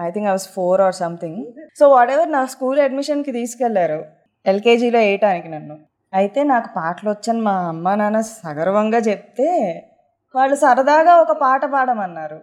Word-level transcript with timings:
I 0.00 0.10
think 0.10 0.28
I 0.28 0.30
was 0.30 0.48
four 0.48 0.80
or 0.80 0.94
something 0.94 1.44
so 1.78 1.88
whatever 2.10 2.32
నా 2.32 2.44
school 2.44 2.80
అడ్మిషన్కి 2.80 3.32
తీసుకెళ్ళారు. 3.32 4.04
ఎల్కేజీలో 4.46 4.98
వేయటానికి 4.98 5.48
నన్ను. 5.48 5.78
అయితే 6.14 6.42
నాకు 6.42 6.68
పాటలు 6.76 7.10
వచ్చని 7.10 7.40
మా 7.40 7.54
అమ్మ 7.68 7.94
నాన్న 7.94 8.20
సగర్వంగా 8.20 8.98
చెప్తే 8.98 9.48
వాళ్ళు 10.34 10.56
సరదాగా 10.56 11.16
ఒక 11.16 11.32
పాట 11.32 11.64
పాడమన్నారు. 11.64 12.40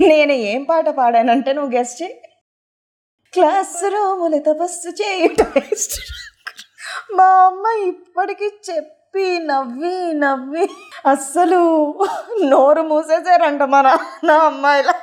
నేను 0.00 0.32
ఏం 0.32 0.62
పాట 0.64 0.88
పాడానంటే 0.88 1.52
నువ్వు 1.52 1.76
గెస్ట్ 1.76 2.02
చేయి. 2.02 2.20
క్లాస్ 3.32 3.84
రూములు 3.84 4.38
తపస్సు 4.38 4.88
చేయటం 4.88 5.60
మా 7.14 7.24
అమ్మ 7.24 7.86
ఇప్పటికీ 7.86 8.48
చెప్పి 8.70 9.38
నవ్వి 9.38 10.12
నవ్వి 10.12 10.68
అస్సలు 11.06 11.94
నోరు 12.44 12.82
మూసేసారంట 12.82 13.62
మా 13.62 13.82
నాన్న 13.82 14.30
అమ్మాయిలా 14.30 14.94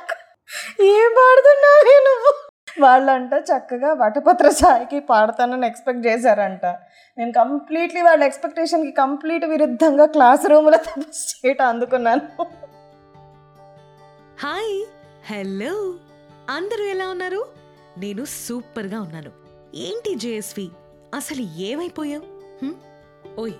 ఏం 0.84 1.10
పాడుతున్నావే 1.18 1.96
నువ్వు? 2.06 2.30
వాళ్ళంట 2.80 3.32
చక్కగా 3.50 3.92
వటపత్ర 3.92 4.48
సాయికి 4.48 5.00
పాడతానని 5.00 5.66
ఎక్స్పెక్ట్ 5.66 6.06
చేశారంట. 6.06 6.66
నేను 7.18 7.32
కంప్లీట్లీ 7.32 8.02
వాళ్ళ 8.02 8.24
ఎక్స్పెక్టేషన్కి 8.24 8.92
కంప్లీట్ 8.92 9.44
విరుద్ధంగా 9.44 10.06
క్లాస్ 10.06 10.46
రూమ్లో 10.46 10.78
తపస్సు 10.78 11.46
చేయటం 11.46 11.66
అందుకున్నాను. 11.66 12.44
హాయ్ 14.40 14.76
హలో 15.32 15.94
అందరూ 16.50 16.84
ఎలా 16.84 17.08
ఉన్నారు? 17.08 17.46
నేను 17.98 18.24
సూపర్గా 18.24 19.00
ఉన్నాను. 19.00 19.30
ఏంటి 19.74 20.14
జేఎస్వి? 20.14 20.70
అసలు 21.14 21.40
ఏమైపోయావు? 21.40 22.26
ఓయ్ 23.40 23.52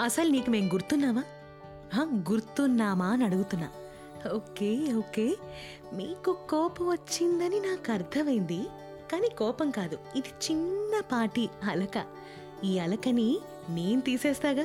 అసలు 0.00 0.28
నీకు 0.30 0.50
మేము 0.50 0.66
గుర్తున్నావా 0.66 1.22
గుర్తున్నామా 2.30 3.06
అని 3.06 3.24
అడుగుతున్నా. 3.24 3.68
Okay 4.34 4.94
okay. 4.98 5.36
మీకు 5.94 6.36
కోపం 6.50 6.88
వచ్చిందని 6.88 7.60
నాకు 7.60 7.92
అర్థమైంది. 7.92 8.66
కానీ 9.12 9.28
కోపం 9.28 9.70
కాదు. 9.70 9.98
ఇది 10.16 10.28
చిన్నపాటి 10.28 11.50
అలక. 11.64 12.04
ఈ 12.64 12.78
అలకని 12.78 13.38
నేను 13.70 14.00
తీసేస్తాగా? 14.00 14.64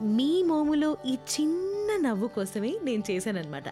మీ 0.00 0.42
మోములో 0.42 0.96
ఈ 1.06 1.12
చిన్న 1.12 2.08
నవ్వు 2.08 2.28
కోసమే 2.28 2.78
నేను 2.82 3.02
చేశానన్నమాట. 3.10 3.64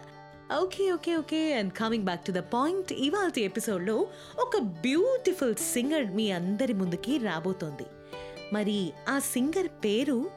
Okay 0.61 0.91
okay 0.91 1.15
okay 1.15 1.53
and 1.53 1.73
coming 1.73 2.03
back 2.03 2.25
to 2.25 2.31
the 2.31 2.37
point 2.37 2.93
ఇవాళ 2.93 3.31
ఎపిసోడ్లో 3.37 4.07
ఒక 4.39 4.57
బ్యూటిఫుల్ 4.57 5.55
సింగర్ 5.55 6.05
మీ 6.05 6.31
అందరి 6.31 6.73
ముందుకి 6.73 7.17
రాబోతోంది. 7.17 7.85
మరి 8.53 8.93
ఆ 9.09 9.19
సింగర్ 9.19 9.67
పేరు 9.67 10.29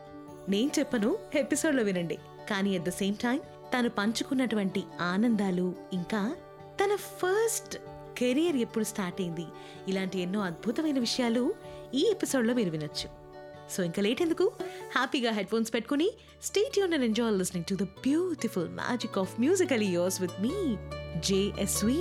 నేను 0.49 0.71
చెప్పను 0.79 1.17
ఎపిసోడ్లో 1.35 1.83
వినండి. 1.83 2.19
కానీ 2.51 2.79
అట్ 2.79 2.85
ద 2.85 2.89
సేమ్ 2.89 3.15
టైం 3.15 3.41
తను 3.75 3.89
పంచుకున్నటువంటి 3.89 4.85
ఆనందాలు 5.01 5.75
ఇంకా 5.93 6.37
తన 6.85 6.97
ఫస్ట్ 6.97 7.79
కెరియర్ 8.19 8.57
ఎప్పుడు 8.57 8.85
స్టార్ట్ 8.85 9.21
అయింది? 9.21 9.45
ఇలాంటి 9.89 10.19
ఎన్నో 10.19 10.41
అద్భుతమైన 10.41 10.99
విషయాలు 10.99 11.55
ఈ 11.95 12.09
ఎపిసోడ్లో 12.11 12.55
మీరు 12.55 12.71
వినొచ్చు. 12.71 13.27
సో 13.73 13.83
ఇంకా 13.83 14.03
లేట్ 14.03 14.23
ఎందుకు? 14.23 14.53
హ్యాపీగా 14.95 15.31
హెడ్ 15.31 15.49
ఫోన్స్ 15.49 15.75
పెట్టుకుని 15.75 16.11
stay 16.43 16.79
Yoon 16.79 16.95
and 16.95 17.05
enjoy 17.05 17.39
listening 17.39 17.79
to 17.79 17.85
the 17.85 17.87
beautiful 17.87 18.69
magic 18.69 19.19
of 19.19 19.41
musical 19.41 19.83
years 19.83 20.21
with 20.21 20.33
me 20.41 20.77
JSV. 21.21 22.01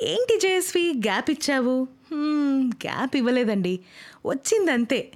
ఏంటి 0.00 0.38
జేఎస్వి? 0.40 0.92
గ్యాప్ 0.92 1.30
ఇచ్చావు? 1.30 1.86
గ్యాప్ 2.66 3.16
ఇవ్వలేదండి. 3.16 3.80
వచ్చిందంతే. 4.26 5.12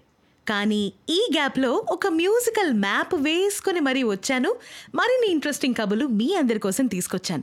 కానీ 0.51 0.93
ఈ 1.11 1.19
గ్యాప్లో 1.33 1.85
ఒక 1.89 2.07
మ్యూజికల్ 2.07 2.73
మ్యాప్ 2.73 3.15
వేసుకొని 3.15 3.81
మరీ 3.81 4.03
వచ్చాను. 4.03 4.51
మరిన్ని 4.95 5.29
ఇంట్రెస్టింగ్ 5.31 5.75
కబులు 5.75 6.07
మీ 6.07 6.35
అందరి 6.35 6.59
కోసం 6.59 6.87
తీసుకొచ్చాను. 6.87 7.43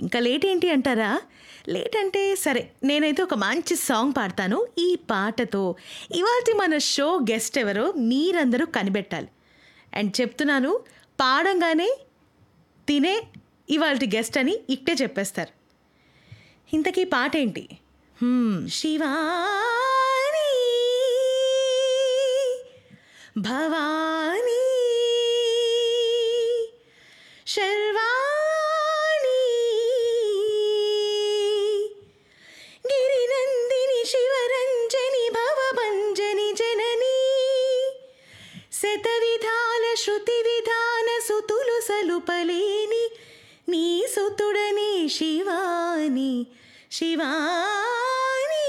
ఇంకా 0.00 0.18
లేట్ 0.20 0.46
ఏంటి 0.46 0.70
అంటారా? 0.70 1.20
లేట్ 1.68 1.96
అంటే 1.96 2.34
సరే 2.34 2.70
నేనైతే 2.84 3.22
ఒక 3.22 3.34
మంచి 3.34 3.76
సాంగ్ 3.76 4.12
పాడతాను. 4.18 4.66
ఈ 4.78 4.94
పాటతో 5.10 5.74
ఇవాళ 6.14 6.56
మన 6.56 6.78
షో 6.78 7.08
గెస్ట్ 7.30 7.58
ఎవరో 7.58 7.92
మీరందరూ 7.92 8.66
కనిపెట్టాలి. 8.66 9.28
అండ్ 9.94 10.20
చెప్తున్నాను 10.20 10.80
పాడంగానే 11.20 11.90
తినే 12.88 13.22
ఇవాళ 13.70 13.96
గెస్ట్ 13.96 14.38
అని 14.38 14.58
ఇట్టే 14.70 14.92
చెప్పేస్తారు. 15.02 15.52
ఇంతకీ 16.74 17.04
పాట 17.04 17.36
ఏంటి 17.36 17.68
శివా 18.68 19.12
శివాని 23.35 23.41
భవాని 23.41 24.61
శర్వాణి 27.47 29.39
గిరినందిని 32.85 34.01
శివరంజని 34.11 35.25
భవభంజని 35.37 36.49
జనని 36.53 37.17
శత 38.73 39.07
విధాల 39.23 39.85
శృతి 39.95 40.37
విధాన 40.41 41.09
సుతులు 41.27 41.77
సలుపలేని 41.87 43.03
నీ 43.67 43.85
సుతుడని 44.15 44.91
శివాని 45.09 46.33
శివాని 46.91 48.67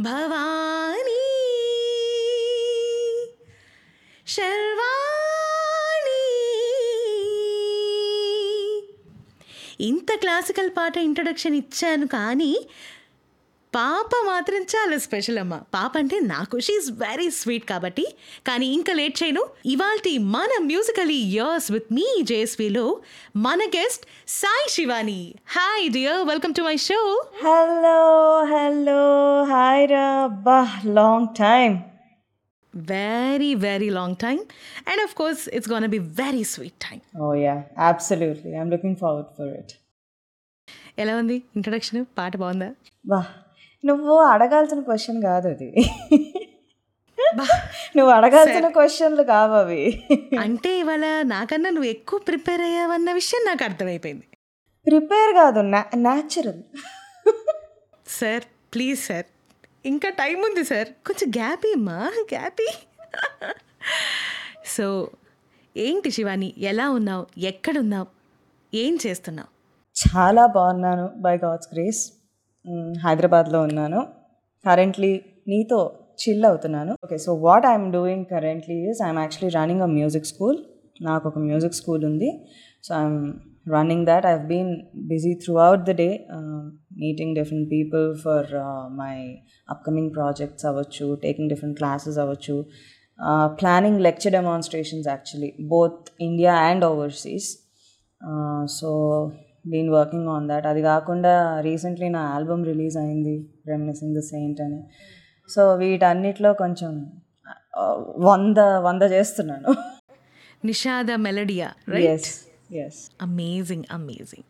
భవాని 0.00 1.15
శర్వాణి. 4.37 6.23
ఇంత 9.81 10.15
క్లాసికల్ 10.19 10.69
పాట 10.69 10.97
ఇంట్రడక్షన్ 10.97 11.55
ఇచ్చాను 11.55 12.07
కానీ 12.07 12.65
పాప 13.75 14.09
మాత్రం 14.27 14.61
చాలా 14.61 14.97
స్పెషల్ 14.97 15.37
అమ్మ. 15.37 15.55
పాప 15.55 15.91
అంటే 15.97 16.19
నాకు 16.19 16.59
షీఈస్ 16.59 16.91
వెరీ 16.91 17.29
స్వీట్ 17.29 17.65
కాబట్టి. 17.65 18.05
కానీ 18.47 18.67
ఇంకా 18.67 18.93
లేట్ 18.93 19.23
చేయను. 19.23 19.43
ఇవాల్టి 19.65 20.17
మన 20.17 20.49
మ్యూజికల్ 20.61 21.11
ఇయర్స్ 21.11 21.71
విత్ 21.71 21.93
మీ 21.93 22.07
జేఎస్విలో 22.21 22.99
మన 23.35 23.59
guest 23.63 24.05
Sai 24.27 24.69
Shivani. 24.69 25.35
Hi 25.47 25.89
dear 25.89 26.27
welcome 26.27 26.53
to 26.53 26.61
my 26.61 26.77
show 26.77 27.25
hello 27.43 27.99
hello 28.43 29.43
hi 29.43 29.89
రా 29.89 30.81
long 30.85 31.27
time 31.27 31.77
very 32.93 33.55
very 33.67 33.89
long 33.89 34.17
time 34.25 34.41
and 34.89 35.01
of 35.05 35.13
course 35.15 35.43
it's 35.49 35.71
gonna 35.87 36.01
very 36.21 36.43
sweet 36.53 36.79
time 36.89 36.99
oh 37.21 37.33
yeah 37.45 37.55
absolutely 37.91 38.51
I'm 38.51 38.71
looking 38.75 38.95
forward 38.95 39.31
for 39.37 39.51
it 39.59 39.73
ఎలా 40.99 41.13
ఉంది? 41.17 41.35
Introduction 41.55 42.05
పాట 42.17 42.37
బాగుందా? 42.37 42.69
బా 43.05 43.19
నువ్వు 43.83 44.13
అడగాల్సిన 44.33 44.79
question 44.79 45.19
కాదు 45.21 45.47
అది. 45.47 45.67
నువ్వు 47.97 48.11
అడగాల్సిన 48.11 48.67
క్వశ్చన్లు 48.67 49.23
కావు 49.23 49.53
అవి. 49.53 49.83
అంటే 50.39 50.79
ఇవాళ 50.79 51.05
నాకన్నా 51.33 51.69
నువ్వు 51.69 51.89
ఎక్కువ 51.89 52.19
ప్రిపేర్ 52.19 52.61
అయ్యావన్న 52.61 53.11
విషయం 53.11 53.43
నాకు 53.45 53.63
అర్థమైపోయింది. 53.63 54.25
ప్రిపేర్ 54.85 55.33
కాదు 55.33 55.61
న్యాచురల్ 56.07 56.61
సార్ 58.19 58.45
ప్లీజ్ 58.73 58.99
సార్ 58.99 59.27
ఇంకా 59.91 60.09
టైం 60.21 60.37
ఉంది 60.47 60.63
సార్. 60.71 60.89
కొంచెం 61.07 61.27
గ్యాపీ 61.39 61.69
అమ్మా 61.77 61.97
గ్యాపీ 62.33 62.67
సో 64.75 64.85
ఏంటి 65.75 66.09
శివాని 66.15 66.49
ఎలా 66.71 66.85
ఉన్నావు 66.97 67.23
ఎక్కడున్నావు 67.51 68.07
ఏం 68.73 68.93
చేస్తున్నావు? 69.03 69.49
చాలా 69.95 70.43
బాగున్నాను 70.57 71.05
బై 71.25 71.35
గాడ్స్ 71.43 71.69
గ్రేస్ 71.73 72.01
హైదరాబాద్లో 73.05 73.59
ఉన్నాను. 73.67 73.99
కరెంట్లీ 74.65 75.11
నీతో 75.51 75.79
చిల్ 76.21 76.45
అవుతున్నాను. 76.49 76.93
Okay 77.05 77.17
so 77.25 77.31
what 77.45 77.65
I'm 77.71 77.87
doing 77.95 78.25
currently 78.33 78.77
is 78.91 79.01
I'm 79.07 79.19
actually 79.23 79.51
running 79.57 79.85
a 79.87 79.89
music 79.97 80.27
school 80.31 80.57
నాకు 81.07 81.25
ఒక 81.31 81.39
మ్యూజిక్ 81.49 81.77
స్కూల్ 81.79 82.03
ఉంది. 82.09 82.29
So 82.85 82.91
I'm 83.01 83.21
running 83.67 84.05
that 84.05 84.25
I 84.25 84.35
been 84.45 84.71
busy 84.95 85.33
throughout 85.59 85.83
the 85.85 85.89
day 85.89 86.09
meeting 86.97 87.35
different 87.35 87.69
people 87.71 88.17
for 88.17 88.47
my 88.95 89.15
upcoming 89.69 90.11
projects 90.13 90.65
అవ్వచ్చు 90.65 91.15
taking 91.15 91.49
different 91.49 91.77
classes 91.77 92.17
అవ్వచ్చు 92.17 92.55
planning 93.59 94.01
lecture 94.01 94.33
demonstrations 94.33 95.07
actually 95.07 95.53
both 95.67 96.09
India 96.19 96.53
and 96.69 96.85
overseas 96.85 97.49
so 98.67 98.89
been 99.67 99.89
working 99.89 100.27
on 100.27 100.47
that 100.47 100.65
అది 100.67 100.81
కాకుండా 100.81 101.59
recently 101.61 102.09
నా 102.09 102.21
album 102.35 102.65
release 102.65 102.97
అయింది 102.97 103.35
reminiscing 103.67 104.15
the 104.15 104.19
saint 104.19 104.61
అని. 104.61 104.79
So 105.49 105.73
వీటన్నిటిలో 105.75 106.53
కొంచెం 106.53 106.91
ఆ, 107.77 107.83
వంద 108.17 108.57
వంద 108.85 109.01
చేస్తున్నాను. 109.11 109.71
నిషాద 110.65 111.09
మెలడియా 111.17 111.67
yes 112.13 112.31
amazing 113.21 113.83
amazing 113.91 114.43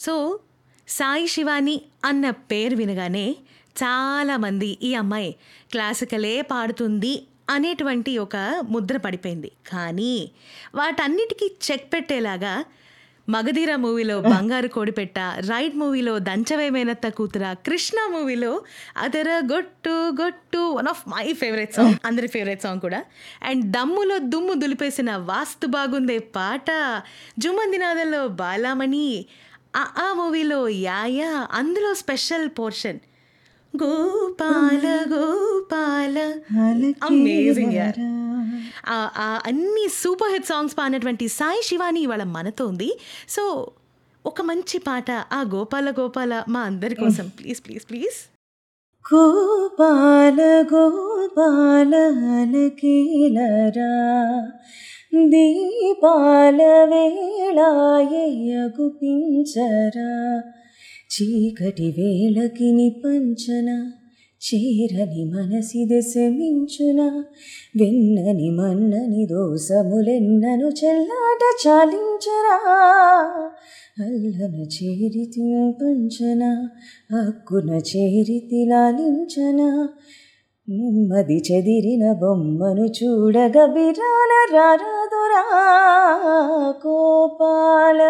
so 0.00 0.40
Sai 0.88 1.26
Shivani 1.26 1.82
అన్న 2.04 2.30
పేరు 2.30 2.76
వినగానే 2.76 3.36
చాలామంది 3.76 4.78
ఈ 4.82 4.94
అమ్మాయి 4.94 5.36
క్లాసికలే 5.70 6.42
పాడుతుంది 6.42 7.22
అనేటువంటి 7.50 8.18
ఒక 8.18 8.36
ముద్ర 8.68 8.96
పడిపోయింది. 8.96 9.52
కానీ 9.66 10.30
వాటన్నిటికీ 10.74 11.56
చెక్ 11.70 11.92
పెట్టేలాగా 11.92 12.64
మగధీర 13.28 13.76
మూవీలో 13.76 14.20
బంగారు 14.20 14.68
కోడిపెట్ట 14.68 15.18
రైడ్ 15.18 15.76
మూవీలో 15.76 16.18
దంచవేమైనత్త 16.18 17.08
కూతుర 17.08 17.52
కృష్ణ 17.66 17.98
మూవీలో 18.12 18.62
అదర 18.96 19.28
గొట్టు 19.52 20.16
గొట్టు 20.20 20.58
one 20.58 20.88
of 20.88 21.08
my 21.08 21.32
favourite 21.32 21.74
song 21.74 21.94
అందరి 22.04 22.26
ఫేవరెట్ 22.26 22.62
సాంగ్ 22.62 22.80
కూడా. 22.80 23.02
అండ్ 23.42 23.72
దమ్ములో 23.72 24.18
దుమ్ము 24.18 24.54
దులిపేసిన 24.54 25.16
వాస్తు 25.16 25.66
బాగుందే 25.66 26.18
పాట 26.18 26.70
జుమందినాథంలో 27.38 28.28
బాలామణి 28.28 29.26
ఆ 29.76 30.12
మూవీలో 30.12 30.68
యాయా 30.68 31.48
అందులో 31.52 31.94
స్పెషల్ 31.94 32.48
పోర్షన్ 32.58 33.00
గోపాల 33.74 35.10
గోపాల 35.12 36.18
అమేజింగ్ 37.06 37.72
అన్ని 39.46 39.88
సూపర్ 40.02 40.32
హిట్ 40.32 40.46
సాంగ్స్ 40.46 40.78
పాడినటువంటి 40.78 41.28
సాయి 41.28 41.62
శివాని 41.62 42.00
ఇవాళ 42.00 42.22
మనతో 42.32 42.66
ఉంది 42.66 42.98
సో 43.28 43.72
ఒక 44.24 44.42
మంచి 44.42 44.78
పాట 44.78 45.26
ఆ 45.32 45.44
గోపాల 45.54 45.90
గోపాల 45.90 46.44
మా 46.48 46.60
అందరి 46.60 46.94
కోసం. 46.94 47.30
ప్లీజ్ 47.38 47.66
ప్లీజ్ 47.66 47.90
ప్లీజ్ 47.90 48.28
గోపాల 49.04 50.62
గోపాల 50.72 51.94
దీపాల 55.32 56.60
వేళాయగు 56.84 58.94
పించరా 59.00 60.42
చీకటి 61.12 61.88
వేళకి 61.90 62.68
నిపంచన 62.72 63.68
చేరని 64.42 65.24
మనసిది 65.24 66.00
శమించున 66.02 67.00
వెన్నని 67.76 68.48
మన్నని 68.50 69.24
దోసములెన్నను 69.26 70.68
చెల్లాట 70.68 71.42
చాలించరా 71.62 72.56
అల్లన 74.00 74.56
చేరితి 74.74 75.44
పంచన 75.72 76.42
హక్కున 77.12 77.70
చేరితి 77.90 78.60
లాలించన 78.68 79.60
నెమ్మది 80.68 81.38
చెదిరిన 81.38 82.12
బొమ్మను 82.12 82.86
చూడగ 82.98 83.66
బిరాల 83.66 84.32
రారాదురా 84.52 85.42
గోపాల 86.86 88.00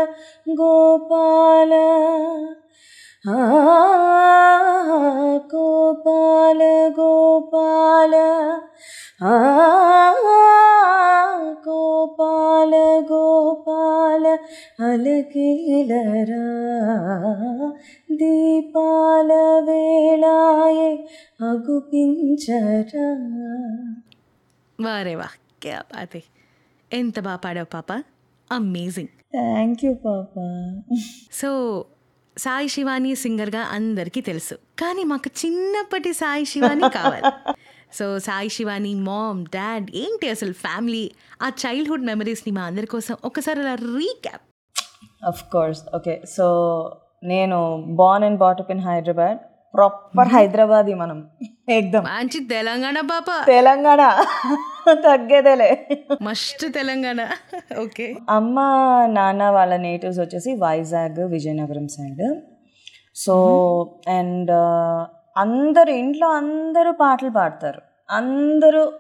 గోపాల. 0.61 1.73
ఆ 3.25 3.35
గోపాల 5.53 6.61
గోపాల 6.97 8.15
ఆ 9.23 9.35
గోపాల 11.67 12.75
గోపాల 13.11 14.25
అలకేలరా 14.81 16.47
దీపాల 18.13 19.31
వేళాయే 19.61 20.91
అగుపించరా 21.43 23.09
వారే 24.79 25.15
వా 25.15 25.29
క్యా 25.63 25.81
బాతే 25.93 26.23
ఎంత 26.91 27.19
బాగా 27.21 27.41
పాడావు 27.45 27.71
పాప 27.73 27.91
అమేజింగ్ 28.51 29.13
థ్యాంక్ 29.35 29.83
యూ 29.85 29.93
పాప 30.05 30.35
సో 31.33 31.51
సాయి 32.39 32.69
శివాని 32.69 33.15
సింగర్గా 33.15 33.63
అందరికీ 33.63 34.21
తెలుసు. 34.21 34.55
కానీ 34.55 35.05
మాకు 35.05 35.47
చిన్నప్పటి 35.47 36.13
సాయి 36.13 36.45
శివాని 36.45 36.81
కావాలి. 36.81 37.53
So 37.93 38.19
Sai 38.19 38.49
Shivani 38.49 38.95
mom 38.95 39.47
dad 39.47 39.91
ఏంటి 39.95 40.29
అసలు 40.29 40.53
ఫ్యామిలీ? 40.53 41.11
ఆ 41.43 41.49
చైల్డ్హుడ్ 41.49 42.07
మెమరీస్ని 42.07 42.53
మా 42.53 42.63
అందరి 42.63 42.87
కోసం 42.87 43.17
ఒకసారి 43.25 43.61
అలా 43.61 43.75
recap. 43.75 44.43
Of 45.27 45.45
course 45.53 45.81
okay 45.95 46.23
so 46.37 46.47
నేను 47.25 47.85
born 47.89 48.27
and 48.27 48.39
brought up 48.39 48.71
in 48.71 48.81
Hyderabad 48.81 49.39
proper 49.75 50.29
Hyderabadi 50.29 50.95
మనం. 50.95 51.27
ఎగ్దమ్ 51.69 52.05
మంచి 52.05 52.45
తెలంగాణ 52.45 53.01
పాప. 53.01 53.45
తెలంగాణ. 53.47 54.25
తగ్గేదేలే. 54.91 55.89
మస్ట్ 56.23 56.73
తెలంగాణ. 56.75 57.29
ఓకే. 57.83 58.17
అమ్మ 58.31 58.61
నాన్న 59.11 59.51
వాళ్ళ 59.51 59.77
నేటివ్స్ 59.77 60.21
వచ్చేసి 60.21 60.55
Vizag 60.55 61.21
Vizianagaram 61.21 61.89
side. 61.89 62.41
So 63.15 63.35
and 64.09 64.51
అందరు 65.39 65.91
ఇంట్లో 65.91 66.29
అందరూ 66.29 66.93
పాటలు 66.93 67.31
పాడతారు. 67.31 67.83
అందరూ 68.11 68.93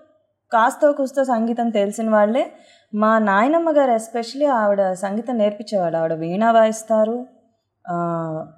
కాస్త 0.53 0.91
కూస్తో 0.91 1.25
సంగీతం 1.25 1.71
తెలిసిన 1.71 2.11
వాళ్ళే. 2.11 2.53
మా 2.95 3.19
నాయనమ్మ 3.19 3.71
గారు 3.71 3.91
ఎస్పెషలీ 3.91 4.47
ఆవిడ 4.47 4.93
సంగీతం 4.93 5.39
నేర్పించేవాడు. 5.39 5.97
ఆవిడ 5.97 6.13
వీణా 6.13 6.53
వాయిస్తారు. 6.53 7.27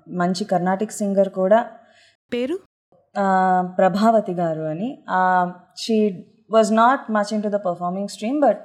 మంచి 0.09 0.45
కర్ణాటిక్ 0.45 0.93
సింగర్ 0.93 1.29
కూడా. 1.29 1.67
పేరు? 2.33 2.59
ప్రభావతి 3.79 4.33
గారు 4.33 4.63
అని. 4.63 5.03
She 5.79 6.25
was 6.51 6.73
not 6.73 7.11
much 7.11 7.33
into 7.43 7.49
the 7.49 7.55
performing 7.55 8.09
stream 8.09 8.41
but 8.41 8.65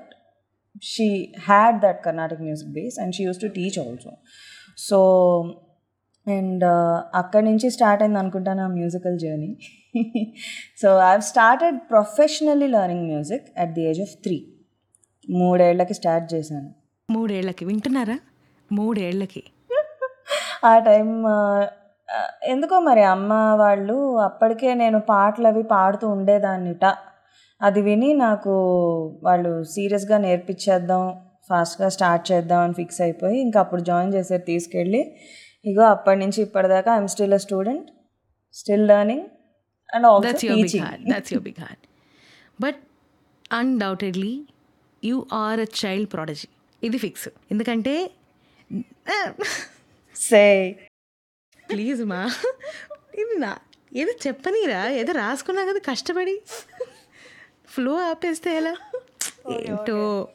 she 0.84 1.34
had 1.48 1.82
that 1.82 2.04
Carnatic 2.04 2.42
music 2.42 2.70
base 2.70 3.00
and 3.00 3.16
she 3.16 3.24
used 3.24 3.42
to 3.42 3.48
teach 3.48 3.80
also 3.80 4.12
so 4.78 5.00
and 6.28 6.66
అక్కడి 7.16 7.46
నుంచి 7.46 7.70
స్టార్ట్ 7.70 8.04
అయింది 8.04 8.20
అనుకుంటాను 8.20 8.64
ఆ 8.64 8.68
musical 8.68 9.20
journey 9.20 9.58
so 10.82 11.00
I 11.00 11.20
started 11.20 11.78
professionally 11.90 12.68
learning 12.68 13.06
music 13.06 13.60
at 13.60 13.74
the 13.74 13.82
age 13.82 14.02
of 14.02 14.24
three 14.24 14.38
మూడేళ్ళకి 15.30 15.94
start 15.94 16.34
చేశాను. 16.34 16.70
మూడేళ్ళకి 17.12 17.66
వింటున్నారా? 17.66 18.20
మూడేళ్ళకి. 18.72 19.44
ఆ 20.66 20.80
time 20.80 21.24
ఎందుకో 22.44 22.80
మరి 22.80 23.04
అమ్మ 23.04 23.34
వాళ్ళు 23.34 24.18
అప్పటికే 24.20 24.74
నేను 24.74 25.00
పాటలు 25.00 25.48
అవి 25.48 25.64
పాడుతూ 25.64 26.10
ఉండేదాన్నిట. 26.10 26.86
అది 27.62 27.80
విని 27.88 28.10
నాకు 28.26 28.54
వాళ్ళు 29.28 29.52
సీరియస్గా 29.74 30.18
నేర్పించేద్దాం 30.26 31.04
ఫాస్ట్గా 31.50 31.88
స్టార్ట్ 31.96 32.24
చేద్దాం 32.32 32.62
అని 32.66 32.76
ఫిక్స్ 32.80 33.00
అయిపోయి 33.06 33.38
ఇంకా 33.46 33.58
అప్పుడు 33.64 33.82
జాయిన్ 33.90 34.12
చేసేది 34.16 34.46
తీసుకెళ్ళి. 34.52 35.02
ఇగో 35.70 35.84
అప్పటి 35.96 36.20
నుంచి 36.24 36.40
ఇప్పటిదాకా 36.46 36.90
I'm 36.98 37.10
still 37.14 37.36
a 37.38 37.42
student 37.46 37.88
still 38.60 38.86
learning 38.92 39.26
and 39.96 40.08
also 40.12 40.34
your 40.48 40.62
big 40.62 40.72
teaching. 40.72 40.86
Heart 40.88 41.04
that's 41.12 41.34
your 41.34 41.46
big 41.48 41.62
heart 41.66 41.84
but 42.60 42.80
undoubtedly 43.60 44.36
you 45.04 45.18
are 45.44 45.62
a 45.66 45.70
child 45.82 46.10
prodigy 46.16 46.50
ఇది 46.82 47.00
ఫిక్స్ 47.06 47.28
ఎందుకంటే 47.54 47.96
సే. 50.16 50.44
ప్లీజ్ 51.70 52.02
మా 52.12 52.22
ఇది 53.22 53.36
నా 53.46 53.52
ఏదో 54.02 54.12
చెప్పనీరా 54.26 54.82
ఏదో 55.02 55.12
రాసుకున్నా 55.24 55.62
కదా 55.70 55.80
కష్టపడి. 55.88 56.36
ఫ్లో 57.70 57.94
ఆపేస్తే 58.10 58.56
ఎలా? 58.58 58.74
ఏంటో? 59.52 60.28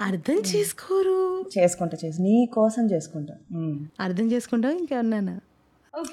అర్థం 0.00 0.38
చేసుకోరు. 0.54 1.16
చేసుకుంటా 1.58 1.96
చేసి. 2.04 2.22
నీ 2.22 2.36
కోసం 2.52 2.84
చేసుకుంటా. 2.86 3.34
అర్థం 4.00 4.26
చేసుకుంటావు 4.32 4.74
ఇంకేమన్నా 4.74 5.34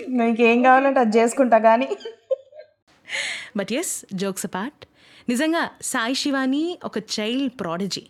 నీకేం 0.08 0.64
కావాలంటే 0.64 1.00
అది 1.00 1.18
చేసుకుంటా 1.18 1.58
కానీ 1.58 1.88
బట్ 3.58 3.72
ఎస్ 3.74 3.94
జోక్స్ 4.14 4.48
పార్ట్ 4.56 4.84
నిజంగా 5.30 5.72
సాయి 5.82 6.16
శివాని 6.16 6.78
ఒక 6.84 6.98
చైల్డ్ 6.98 7.54
ప్రాడజీ 7.60 8.04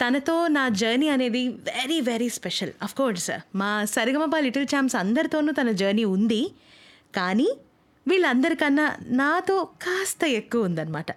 తనతో 0.00 0.46
నా 0.46 0.68
జర్నీ 0.68 1.08
అనేది 1.08 1.48
very 1.48 2.00
very 2.00 2.28
special 2.28 2.72
of 2.82 2.94
course 2.94 3.30
మా 3.54 3.84
సరిగమప 3.84 4.36
లిటిల్ 4.36 4.66
ఛాంప్స్ 4.74 4.96
అందరితోనూ 4.96 5.52
తన 5.52 5.70
జర్నీ 5.70 6.04
ఉంది. 6.04 6.42
కానీ 7.14 7.48
వీళ్ళందరికన్నా 8.06 8.86
నాతో 9.20 9.56
కాస్త 9.84 10.24
ఎక్కువ 10.40 10.68
ఉందన్నమాట. 10.68 11.10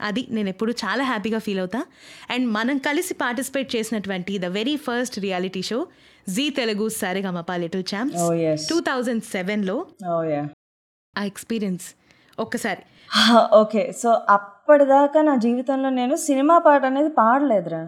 అది 0.00 0.22
నేను 0.30 0.48
ఎప్పుడు 0.48 0.72
చాలా 0.72 1.04
హ్యాపీగా 1.04 1.38
ఫీల్ 1.38 1.58
అవుతా. 1.58 1.80
అండ్ 2.30 2.46
మనం 2.52 2.78
కలిసి 2.78 3.14
పార్టిసిపేట్ 3.14 3.76
చేసినటువంటి 3.76 4.38
the 4.38 4.44
very 4.58 4.76
first 4.76 5.18
reality 5.18 5.62
show 5.62 5.78
Zee 6.28 6.50
Telugu 6.50 6.88
Saregamapa 6.88 7.52
little 7.62 7.84
champs 7.94 8.24
yes 8.50 8.66
two 8.68 8.80
thousand 8.80 9.24
సెవెన్లో 9.24 9.76
యా 10.32 10.42
ఆ 11.16 11.24
ఎక్స్పీరియన్స్ 11.24 11.86
ఒక్కసారి. 12.38 12.82
ఓకే 13.62 13.82
సో 14.02 14.10
అప్పటిదాకా 14.28 15.22
నా 15.22 15.34
జీవితంలో 15.36 15.90
నేను 15.90 16.14
సినిమా 16.28 16.58
పాట 16.58 16.82
అనేది 16.84 17.10
పాడలేదురా. 17.18 17.82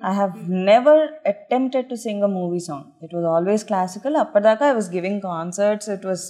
I 0.00 0.12
have 0.12 0.32
never 0.70 1.02
attempted 1.26 1.88
to 1.90 1.94
sing 2.04 2.22
a 2.22 2.30
movie 2.38 2.60
song 2.68 2.86
it 3.04 3.14
was 3.14 3.26
always 3.34 3.64
classical 3.64 4.16
అప్పటిదాకా 4.16 4.64
I 4.70 4.72
was 4.72 4.90
giving 4.90 5.20
concerts 5.20 5.90
it 5.96 6.06
was 6.06 6.24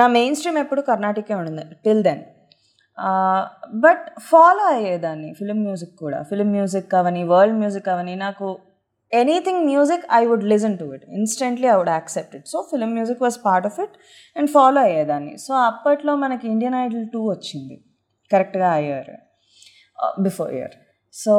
నా 0.00 0.06
మెయిన్ 0.16 0.36
స్ట్రీమ్ 0.38 0.58
ఎప్పుడు 0.64 0.80
కర్ణాటకే 0.90 1.34
ఉండింది 1.40 1.64
టిల్ 1.86 2.02
దెన్ 2.08 2.22
బట్ 3.84 4.06
ఫాలో 4.30 4.64
అయ్యేదాన్ని 4.76 5.28
ఫిలిం 5.38 5.58
మ్యూజిక్ 5.66 5.94
కూడా. 6.04 6.18
ఫిలిం 6.30 6.48
మ్యూజిక్ 6.56 6.94
అవని 7.00 7.22
వరల్డ్ 7.32 7.58
మ్యూజిక్ 7.62 7.88
అవని 7.94 8.14
నాకు 8.24 8.46
anything 9.12 9.62
music 9.70 10.04
I 10.18 10.20
would 10.30 10.46
listen 10.52 10.74
to 10.80 10.86
it 10.96 11.04
instantly 11.18 11.66
I 11.74 11.76
would 11.80 11.92
accept 11.98 12.34
it 12.38 12.48
so 12.52 12.58
film 12.70 12.90
music 12.96 13.22
was 13.26 13.38
part 13.46 13.66
of 13.70 13.78
it 13.84 13.94
and 14.38 14.50
follow 14.56 14.80
అయ్యేదాన్ని. 14.88 15.34
So 15.44 15.52
అప్పట్లో 15.68 16.14
మనకి 16.24 16.44
Indian 16.54 16.76
Idol 16.84 17.06
two 17.14 17.20
వచ్చింది. 17.30 17.76
కరెక్ట్గా 18.30 18.70
అయ్యారు 18.80 19.16
బిఫోర్ 20.26 20.52
ఇయర్ 20.58 20.74
సో 21.14 21.34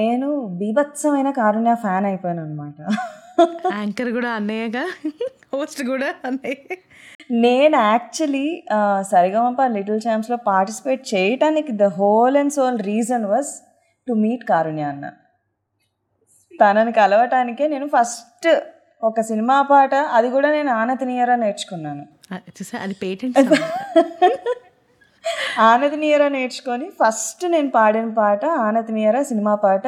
నేను 0.00 0.28
బీభత్సమైన 0.60 1.28
కారుణ్య 1.40 1.74
ఫ్యాన్ 1.84 2.06
అయిపోయాను 2.10 2.42
అనమాట 2.42 2.76
యాంకర్ 3.78 4.10
కూడా 4.16 4.30
అన్నయ్యగా 4.38 4.84
హోస్ట్ 5.54 5.82
కూడా 5.92 6.08
అన్నయ్య. 6.28 6.76
నేను 7.30 7.76
యాక్చువల్లీ 7.90 8.46
సరిగమప 9.10 9.62
లిటిల్ 9.74 10.00
ఛాంప్స్లో 10.06 10.36
పార్టిసిపేట్ 10.46 11.02
చేయటానికి 11.14 11.72
the 11.82 11.86
whole 11.98 12.36
and 12.36 12.54
sole 12.56 12.78
reason 12.88 13.24
was 13.24 13.50
to 14.06 14.12
meet 14.22 14.44
Karunya 14.44 14.86
అన్న. 14.92 15.04
తనని 16.60 16.92
కలవటానికే 16.92 17.66
నేను 17.68 17.86
ఫస్ట్ 17.88 18.48
ఒక 19.02 19.20
సినిమా 19.20 19.58
పాట 19.62 19.92
అది 20.16 20.28
కూడా 20.30 20.48
నేను 20.50 20.70
ఆనతినియరా 20.72 21.36
నేర్చుకున్నాను. 21.36 22.04
అది 22.84 22.96
పేటెంట్ 23.04 23.38
ఆనతినియరా 25.68 26.26
నేర్చుకొని 26.36 26.86
ఫస్ట్ 27.00 27.44
నేను 27.54 27.70
పాడిన 27.70 28.08
పాట 28.18 28.42
ఆనతినియరా 28.66 29.22
సినిమా 29.22 29.54
పాట 29.64 29.86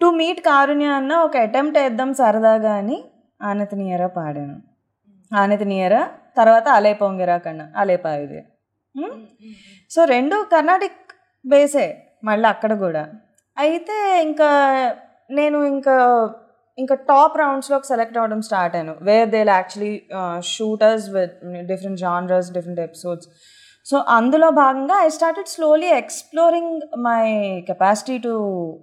టు 0.00 0.06
మీట్ 0.18 0.40
కారుణ్య 0.40 0.90
అన్న 0.98 1.12
ఒక 1.26 1.36
అటెంప్ట్ 1.46 1.78
వేద్దాం 1.78 2.10
సరదాగా 2.14 2.74
అని 2.74 2.98
ఆనతినియరా 3.40 4.08
పాడాను. 4.18 4.56
ఆనతినియరా 5.32 6.02
తర్వాత 6.36 6.66
అలే 6.78 6.92
పొంగిరా 7.02 7.36
కన్నా 7.46 7.66
అలేపా 7.82 8.12
ఇది. 8.24 8.40
సో 9.90 10.00
రెండు 10.14 10.36
కర్ణాటిక్ 10.54 11.00
బేసే 11.44 11.86
మళ్ళీ 12.28 12.46
అక్కడ 12.54 12.72
కూడా. 12.84 13.02
అయితే 13.56 13.96
ఇంకా 14.28 14.50
నేను 15.38 15.58
ఇంకా 15.74 15.96
ఇంకా 16.78 16.94
టాప్ 17.10 17.34
రౌండ్స్లోకి 17.40 17.86
సెలెక్ట్ 17.86 18.16
అవ్వడం 18.18 18.40
స్టార్ట్ 18.48 18.76
అయ్యాను. 18.76 18.94
Where 19.08 19.28
they 19.34 19.40
actually 19.48 19.92
shooters 20.54 21.06
with 21.16 21.34
different 21.70 22.00
genres 22.00 22.48
different 22.56 22.80
episodes 22.80 23.28
so 23.86 23.96
అందులో 24.16 24.48
భాగంగా 24.50 24.96
I 25.06 25.08
started 25.08 25.50
slowly 25.54 25.88
exploring 26.02 26.76
my 27.06 27.24
capacity 27.66 28.16
to 28.18 28.32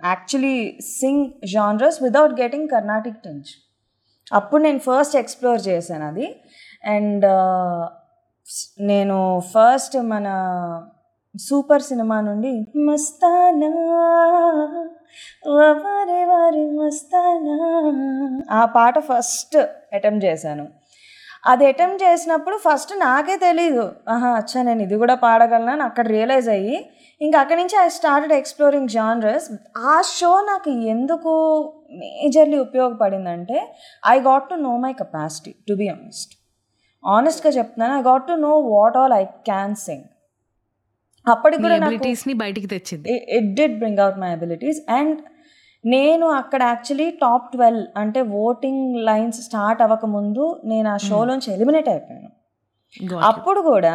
actually 0.05 0.57
sing 0.99 1.25
genres 1.53 1.97
without 2.03 2.33
getting 2.41 2.69
Carnatic 2.69 3.19
tense 3.25 3.51
అప్పుడు 4.33 4.61
నేను 4.63 4.79
ఫస్ట్ 4.79 5.15
ఎక్స్ప్లోర్ 5.15 5.61
చేశాను 5.69 6.05
అది. 6.07 6.27
అండ్ 6.83 7.25
నేను 8.81 9.39
ఫస్ట్ 9.39 9.97
మన 9.97 10.27
సూపర్ 11.35 11.81
సినిమా 11.81 12.21
నుండి 12.21 12.65
మస్తానా 12.77 13.67
వారి 15.47 16.25
వారి 16.25 16.71
మస్తానా 16.71 17.57
ఆ 18.51 18.65
పాట 18.65 18.99
ఫస్ట్ 18.99 19.57
అటెంప్ట్ 19.93 20.25
చేశాను. 20.25 20.67
అది 21.45 21.67
అటెంప్ట్ 21.67 22.03
చేసినప్పుడు 22.03 22.57
ఫస్ట్ 22.57 22.99
నాకే 22.99 23.35
తెలీదు. 23.37 23.91
ఆహా 24.09 24.29
అచ్చా 24.29 24.61
నేను 24.61 24.81
ఇది 24.81 24.97
కూడా 24.97 25.15
పాడగలను 25.15 25.71
అని 25.71 25.83
అక్కడ 25.83 26.07
రియలైజ్ 26.07 26.49
అయ్యి 26.49 26.89
ఇంకా 27.21 27.39
అక్కడి 27.39 27.61
నుంచి 27.61 27.85
ఐ 27.85 27.87
స్టార్టెడ్ 27.89 28.33
ఎక్స్ప్లోరింగ్ 28.33 28.87
జానరస్. 28.87 29.51
ఆ 29.77 30.01
షో 30.01 30.41
నాకు 30.41 30.69
ఎందుకు 30.69 31.31
majorly 31.91 32.57
ఉపయోగపడిందంటే 32.57 33.75
I 34.07 34.19
got 34.19 34.49
to 34.49 34.55
know 34.55 34.77
my 34.77 34.93
capacity 34.93 35.55
to 35.69 35.73
be 35.73 35.87
honest. 35.87 36.40
ఆనెస్ట్గా 37.03 37.51
చెప్తున్నాను 37.57 37.93
I 37.99 38.03
got 38.11 38.25
to 38.27 38.35
know 38.47 38.53
what 38.73 38.97
all 39.01 39.13
I 39.21 39.23
can 39.49 39.75
sing 39.85 40.07
అప్పటికి 41.25 41.61
కూడా 41.63 41.75
ని 42.29 42.33
బయటికి 42.43 42.67
తెచ్చింది. 42.73 43.05
It 43.37 43.49
did 43.59 43.75
bring 43.81 43.99
out 44.03 44.17
my 44.23 44.29
abilities 44.37 44.79
and 44.97 45.17
నేను 45.83 46.25
అక్కడ 46.39 46.61
యాక్చువల్లీ 46.71 47.07
టాప్ 47.23 47.45
ట్వెల్వ్ 47.53 47.85
అంటే 48.01 48.21
ఓటింగ్ 48.45 48.85
లైన్స్ 49.09 49.39
స్టార్ట్ 49.47 49.81
అవ్వకముందు 49.85 50.45
నేను 50.71 50.87
ఆ 50.93 50.97
షోలోంచి 51.07 51.49
ఎలిమినేట్ 51.55 51.89
అయిపోయాను. 51.93 52.29
అప్పుడు 53.29 53.61
కూడా 53.69 53.93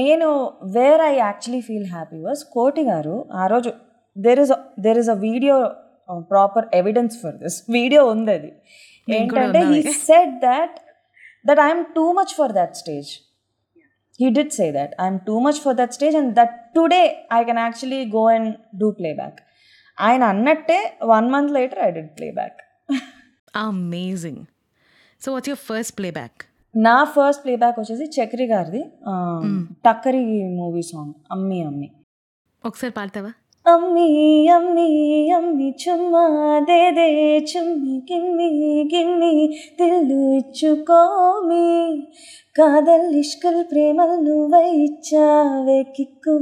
నేను 0.00 0.28
where 0.76 1.02
I 1.10 1.12
actually 1.26 1.62
feel 1.68 1.88
happy 1.94 2.18
was 2.26 2.42
Koti 2.56 2.84
గారు 2.90 3.16
ఆ 3.42 3.44
రోజు 3.52 3.70
there 4.16 4.40
is 4.44 4.52
there 4.86 4.98
is 5.02 5.10
a 5.16 5.18
video 5.28 5.56
proper 6.32 6.66
evidence 6.80 7.14
for 7.22 7.36
this 7.44 7.58
video 7.78 8.02
ఉంది 8.14 8.32
అది. 8.38 8.50
ఏంటంటే 9.08 9.60
హీ 9.70 9.78
ఉన్నది. 9.78 9.94
Said 10.08 10.44
that 11.44 11.50
that 11.50 11.62
I'm 11.66 11.84
too 11.96 12.06
much 12.12 12.34
for 12.34 12.52
that 12.52 12.76
stage 12.76 13.12
he 14.20 14.28
did 14.30 14.50
say 14.52 14.66
that 14.70 14.90
i'm 14.98 15.16
too 15.20 15.38
much 15.40 15.58
for 15.58 15.72
that 15.74 15.92
stage 15.92 16.14
and 16.14 16.28
that 16.34 16.50
today 16.74 17.06
i 17.30 17.44
can 17.44 17.58
actually 17.58 18.02
go 18.10 18.22
and 18.28 18.46
do 18.78 18.88
playback. 18.92 19.34
ఆయన 19.98 20.22
అన్నట్టే 20.24 20.76
one 21.04 21.26
month 21.30 21.52
later 21.52 21.80
I 21.84 21.90
did 21.90 22.10
playback 22.16 22.60
amazing 23.62 24.40
so 25.22 25.32
what's 25.32 25.48
your 25.48 25.62
first 25.64 25.94
playback 26.10 26.38
నా 26.74 26.94
first 27.16 27.42
playback 27.44 27.76
వచ్చేసి 27.80 28.06
చక్రి 28.16 28.46
గారిది 28.46 28.82
ఆ, 29.06 29.12
టక్కరి 29.84 30.22
movie 30.56 30.82
song 30.82 31.14
అమ్మి 31.30 31.62
అమ్మి. 31.62 31.88
ఒకసారి 32.64 32.92
పాడతావా? 32.92 33.32
అమ్మి 33.66 34.48
అమ్మి 34.48 34.88
అమ్మి 35.30 35.74
చుమ్మా 35.82 36.24
దే 36.58 36.90
దే 36.90 37.06
చుమ్మి 37.38 37.94
గిమ్మి 38.12 38.48
గిమ్మి 38.94 39.30
దిల్లు 39.80 40.18
ఇచ్చుకోమి. 40.34 42.02
కాదల్ 42.56 43.14
ఇష్కల్ 43.14 43.64
ప్రేమలు 43.70 44.16
నువ్వై 44.20 44.68
ఇచ్చావే 44.70 45.82
కిక్కు. 45.96 46.34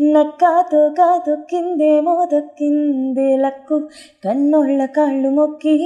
నక్కాతో 0.00 0.88
కాతో 0.88 1.36
కిందేమో 1.50 2.28
దక్కిందే 2.32 3.36
లక్కు. 3.36 3.78
కన్నోళ్ళ 4.24 4.84
కాళ్ళు 4.86 5.28
మొక్కి 5.28 5.76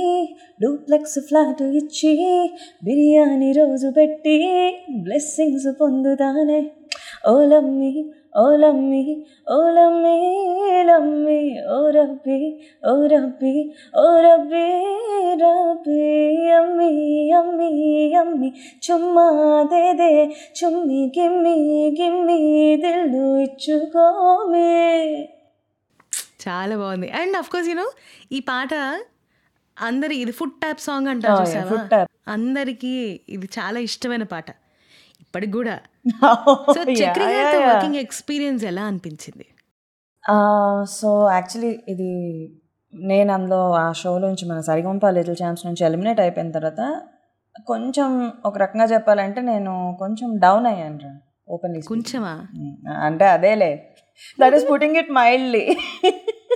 డూప్లెక్స్ 0.63 1.19
ఫ్లాట్ 1.21 1.63
ఇచ్చి 1.63 2.15
బిర్యానీ 2.85 3.53
రోజు 3.53 3.91
పెట్టి 3.91 4.39
బ్లెస్సింగ్స్ 5.03 5.81
పొందుతానే. 5.81 6.71
ఓలమ్మి 7.29 7.93
ఓలమ్మి 8.39 9.03
ఓలమ్మి 9.51 10.17
లమ్మి 10.89 11.39
ఓ 11.71 11.79
రబ్బి 11.91 12.39
ఓ 12.85 12.95
రబ్బి 13.13 13.53
ఓ 13.95 14.07
రబ్బి 14.21 14.65
రబ్బి 15.43 16.01
అమ్మి 16.59 16.91
అమ్మి 17.33 17.71
అమ్మి. 18.15 18.49
చుమ్మా 18.87 19.27
దే 19.73 19.83
దే 19.93 20.11
చుమ్మి 20.59 21.01
గిమ్మి 21.17 21.57
గిమ్మి 21.99 22.39
దిల్లు 22.85 23.25
ఇచ్చుకోమే 23.47 24.71
చాలా 26.45 26.75
బాగుంది. 26.77 27.09
అండ్ 27.21 27.37
అఫ్ 27.37 27.51
కోర్స్ 27.51 27.69
యూనో 27.69 27.87
ఈ 28.33 28.41
పాట 28.51 28.73
అందరి 29.77 30.15
ఇది 30.23 30.33
ఫుడ్ 30.33 30.57
ట్యాప్ 30.61 30.81
సాంగ్ 30.81 31.09
అంటారు 31.09 31.35
Oh, 31.35 31.43
చూసావా. 31.43 32.01
అందరికి 32.29 32.93
ఇది 33.29 33.47
చాలా 33.57 33.79
ఇష్టమైన 33.89 34.25
పాట. 34.33 34.49
ఇప్పటికి 35.23 35.53
కూడా 35.53 35.75
సో 36.77 36.83
చక్రి 37.01 37.27
గారితో. 37.29 37.59
వర్కింగ్ 37.69 37.99
ఎక్స్పీరియన్స్ 38.03 38.65
ఎలా 38.71 38.83
అనిపించింది? 38.91 39.47
సో 40.99 41.11
యాక్చువల్లీ 41.33 41.73
ఇది 41.89 42.11
నేను 42.93 43.31
అందులో 43.33 43.61
ఆ 43.79 43.87
షోలోంచి 44.01 44.45
మన 44.47 44.61
సరిగంప 44.69 45.07
లిటిల్ 45.17 45.39
ఛాన్స్ 45.43 45.63
నుంచి 45.67 45.83
ఎలిమినేట్ 45.85 46.21
అయిపోయిన 46.21 46.51
తర్వాత 46.51 46.83
కొంచెం 47.67 48.11
ఒక 48.45 48.57
రకంగా 48.59 48.87
చెప్పాలంటే 48.93 49.41
నేను 49.51 49.73
కొంచెం 50.01 50.29
డౌన్ 50.39 50.67
అయ్యాను 50.67 50.99
రా 50.99 51.13
ఓపెన్లీ 51.49 51.81
కొంచెమా? 51.91 52.33
అంటే 53.03 53.27
అదేలే. 53.37 53.71
That 54.39 54.55
is 54.55 54.67
putting 54.71 54.99
it 55.03 55.11
mildly 55.19 55.65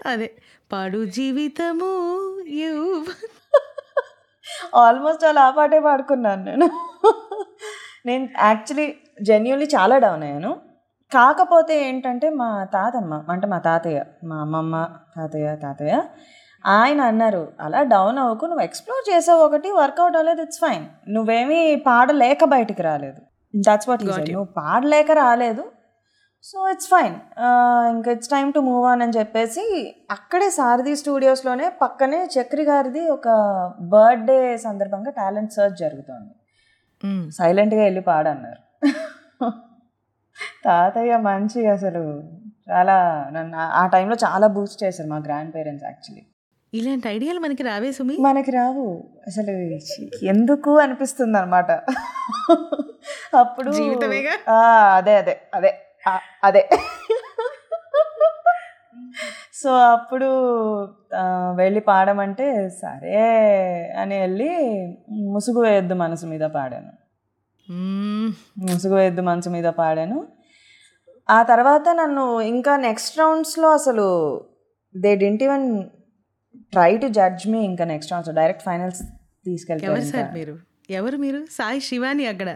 అదే 0.06 0.28
పాడు 0.70 1.00
జీవితము 1.16 1.90
ఆల్మోస్ట్ 4.78 5.24
అలా 5.30 5.42
ఆ 5.42 5.50
పాటే 5.50 5.78
పాడుకున్నాను 5.80 6.42
నేను. 6.50 6.66
నేను 8.06 8.24
యాక్చువల్లీ 8.40 8.86
జెన్యున్లీ 9.22 9.66
చాలా 9.76 9.96
డౌన్ 9.98 10.22
అయ్యాను. 10.22 10.52
కాకపోతే 11.12 11.74
ఏంటంటే 11.88 12.28
మా 12.40 12.48
తాతమ్మ 12.74 13.14
అంటే 13.28 13.46
మా 13.46 13.58
తాతయ్య 13.58 14.00
మా 14.24 14.36
అమ్మమ్మ 14.36 14.76
తాతయ్య 15.16 15.48
తాతయ్య 15.56 15.96
ఆయన 16.64 17.00
అన్నారు 17.00 17.42
అలా 17.60 17.82
డౌన్ 17.82 18.18
అవ్వకు 18.18 18.44
నువ్వు 18.46 18.64
ఎక్స్ప్లోర్ 18.64 19.04
చేసావు 19.10 19.40
ఒకటి 19.44 19.68
వర్కౌట్ 19.70 20.16
అవ్వలేదు 20.16 20.42
ఇట్స్ 20.42 20.60
ఫైన్ 20.60 20.84
నువ్వేమీ 21.14 21.60
పాడలేక 21.86 22.44
బయటికి 22.44 22.82
రాలేదు. 22.82 23.20
That's 23.54 23.88
what. 23.88 24.04
నువ్వు 24.32 24.48
పాడలేక 24.56 25.10
రాలేదు 25.10 25.64
సో 26.44 26.58
ఇట్స్ 26.68 26.88
ఫైన్ 26.88 27.16
ఇంకా 27.94 28.10
it's 28.12 28.30
time 28.30 28.48
to 28.52 28.60
move 28.68 28.84
on 28.84 29.02
అని 29.02 29.16
చెప్పేసి 29.18 29.64
అక్కడే 30.10 30.50
సారథి 30.50 30.94
స్టూడియోస్లోనే 30.96 31.66
పక్కనే 31.82 32.20
చక్రి 32.36 32.64
గారిది 32.64 33.02
ఒక 33.10 33.28
బర్త్డే 33.92 34.38
సందర్భంగా 34.56 35.10
టాలెంట్ 35.10 35.52
సర్చ్ 35.52 35.76
జరుగుతోంది. 35.76 36.32
సైలెంట్గా 37.30 37.82
వెళ్ళి 37.82 38.00
పాడన్నారు. 38.00 38.60
తాతయ్య 40.64 41.16
మంచి 41.16 41.66
అసలు 41.66 42.02
చాలా 42.70 42.96
నన్ను 43.32 43.58
ఆ- 43.58 43.86
టైంలో 43.86 44.16
చాలా 44.24 44.46
బూస్ట్ 44.46 44.84
చేశారు 44.84 45.08
మా 45.08 45.16
గ్రాండ్ 45.16 45.54
పేరెంట్స్ 45.54 45.84
యాక్చువల్లీ 45.84 46.26
ఇలాంటి 46.72 47.08
ఐడియాలు 47.08 47.40
మనకి 47.40 47.62
రావే 47.62 47.92
సుమి? 47.92 48.16
మనకి 48.20 48.50
రావు. 48.50 49.04
అసలు 49.26 49.50
ఎందుకు 50.26 50.78
అనిపిస్తుంది 50.78 51.38
అనమాట 51.38 51.70
అప్పుడు 53.36 53.70
అదే 54.94 55.16
అదే 55.16 55.40
అదే 55.54 55.72
అదే. 56.44 56.68
సో 59.52 59.70
అప్పుడు 59.70 60.28
వెళ్ళి 61.56 61.80
పాడమంటే 61.80 62.68
సరే 62.68 63.20
అని 63.98 64.20
వెళ్ళి 64.20 64.50
ముసుగు 65.32 65.60
వేయొద్దు 65.60 65.94
మనసు 65.94 66.26
మీద 66.26 66.40
పాడాను. 66.40 66.92
ముసుగు 68.64 68.94
వేయొద్దు 68.94 69.22
మనసు 69.22 69.48
మీద 69.48 69.64
పాడాను. 69.64 70.18
ఆ 71.28 71.42
తర్వాత 71.42 71.88
నన్ను 72.00 72.40
ఇంకా 72.40 72.76
నెక్స్ట్ 72.76 73.18
రౌండ్స్లో 73.18 73.70
అసలు 73.70 74.06
they 74.94 75.14
didn't 75.14 75.42
even 75.42 75.66
try 76.72 76.96
to 76.96 77.06
judge 77.06 77.48
me 77.48 77.64
ఇంకా 77.64 77.84
నెక్స్ట్ 77.84 78.12
రౌండ్స్ 78.12 78.30
డైరెక్ట్ 78.30 78.62
ఫైనల్స్ 78.62 79.02
ఎవరు 79.02 79.10
సార్ 79.10 79.44
తీసుకెళ్తారు 79.44 80.32
మీరు? 80.34 80.54
ఎవరు 80.90 81.16
మీరు? 81.16 81.46
సాయి 81.50 81.80
శివాని 81.80 82.26
అక్కడ. 82.26 82.50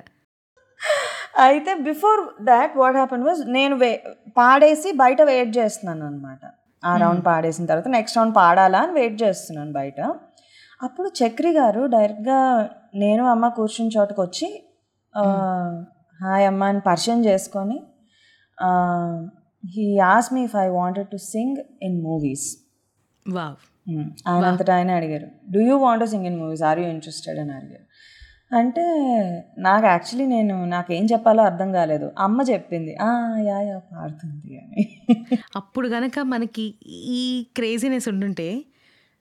అయితే 1.34 1.74
before 1.74 2.20
that 2.44 2.76
what 2.76 2.96
happen 2.96 3.22
was 3.22 3.40
నేను 3.48 3.76
వే 3.76 3.90
పాడేసి 4.36 4.92
బయట 4.92 5.22
వెయిట్ 5.22 5.58
చేస్తున్నాను 5.58 6.06
అనమాట 6.06 6.40
ఆ 6.84 6.96
రౌండ్ 6.96 7.24
పాడేసిన 7.26 7.66
తర్వాత 7.66 7.88
నెక్స్ట్ 7.88 8.18
రౌండ్ 8.18 8.34
పాడాలా 8.36 8.78
అని 8.78 8.92
వెయిట్ 8.92 9.22
చేస్తున్నాను 9.22 9.72
బయట. 9.72 10.00
అప్పుడు 10.82 11.08
చక్రి 11.08 11.50
గారు 11.50 11.86
డైరెక్ట్గా 11.86 12.68
నేను 12.94 13.24
అమ్మ 13.26 13.48
కూర్చుని 13.48 13.90
చోటకు 13.98 14.22
వచ్చి 14.22 14.48
హాయ్ 16.20 16.46
అమ్మ 16.46 16.64
అని 16.64 16.80
పరిచయం 16.80 17.24
చేసుకొని 17.24 17.76
he 19.64 19.98
ask 20.06 20.32
me 20.32 20.44
if 20.44 20.56
I 20.56 20.68
wanted 20.68 21.08
to 21.08 21.16
sing 21.16 21.56
in 21.82 22.02
movies. 22.02 22.46
Wow. 23.26 23.56
ఆయన 24.28 24.44
అంతటా 24.44 24.74
ఆయన 24.74 24.90
అడిగారు 24.90 25.26
do 25.50 25.60
you 25.60 25.76
want 25.76 26.04
to 26.04 26.08
sing 26.08 26.26
in 26.26 26.38
movies 26.38 26.62
are 26.62 26.78
you 26.78 26.86
interested 26.86 27.38
అని 27.38 27.52
అడిగారు. 27.52 27.84
అంటే 28.54 28.84
నాకు 29.58 29.86
యాక్చువల్లీ 29.86 30.26
నేను 30.36 30.64
నాకేం 30.64 31.04
చెప్పాలో 31.04 31.42
అర్థం 31.42 31.72
కాలేదు. 31.72 32.12
అమ్మ 32.18 32.42
చెప్పింది 32.42 32.96
"ఆ, 33.02 33.08
యా 33.40 33.60
యా 33.60 33.78
పాడుతుంది 33.92 34.58
అని. 34.58 34.84
అప్పుడు 35.56 35.88
గనక 35.88 36.18
మనకి 36.26 36.66
ఈ 37.16 37.22
క్రేజీనెస్ 37.56 38.08
ఉండుంటే 38.08 38.48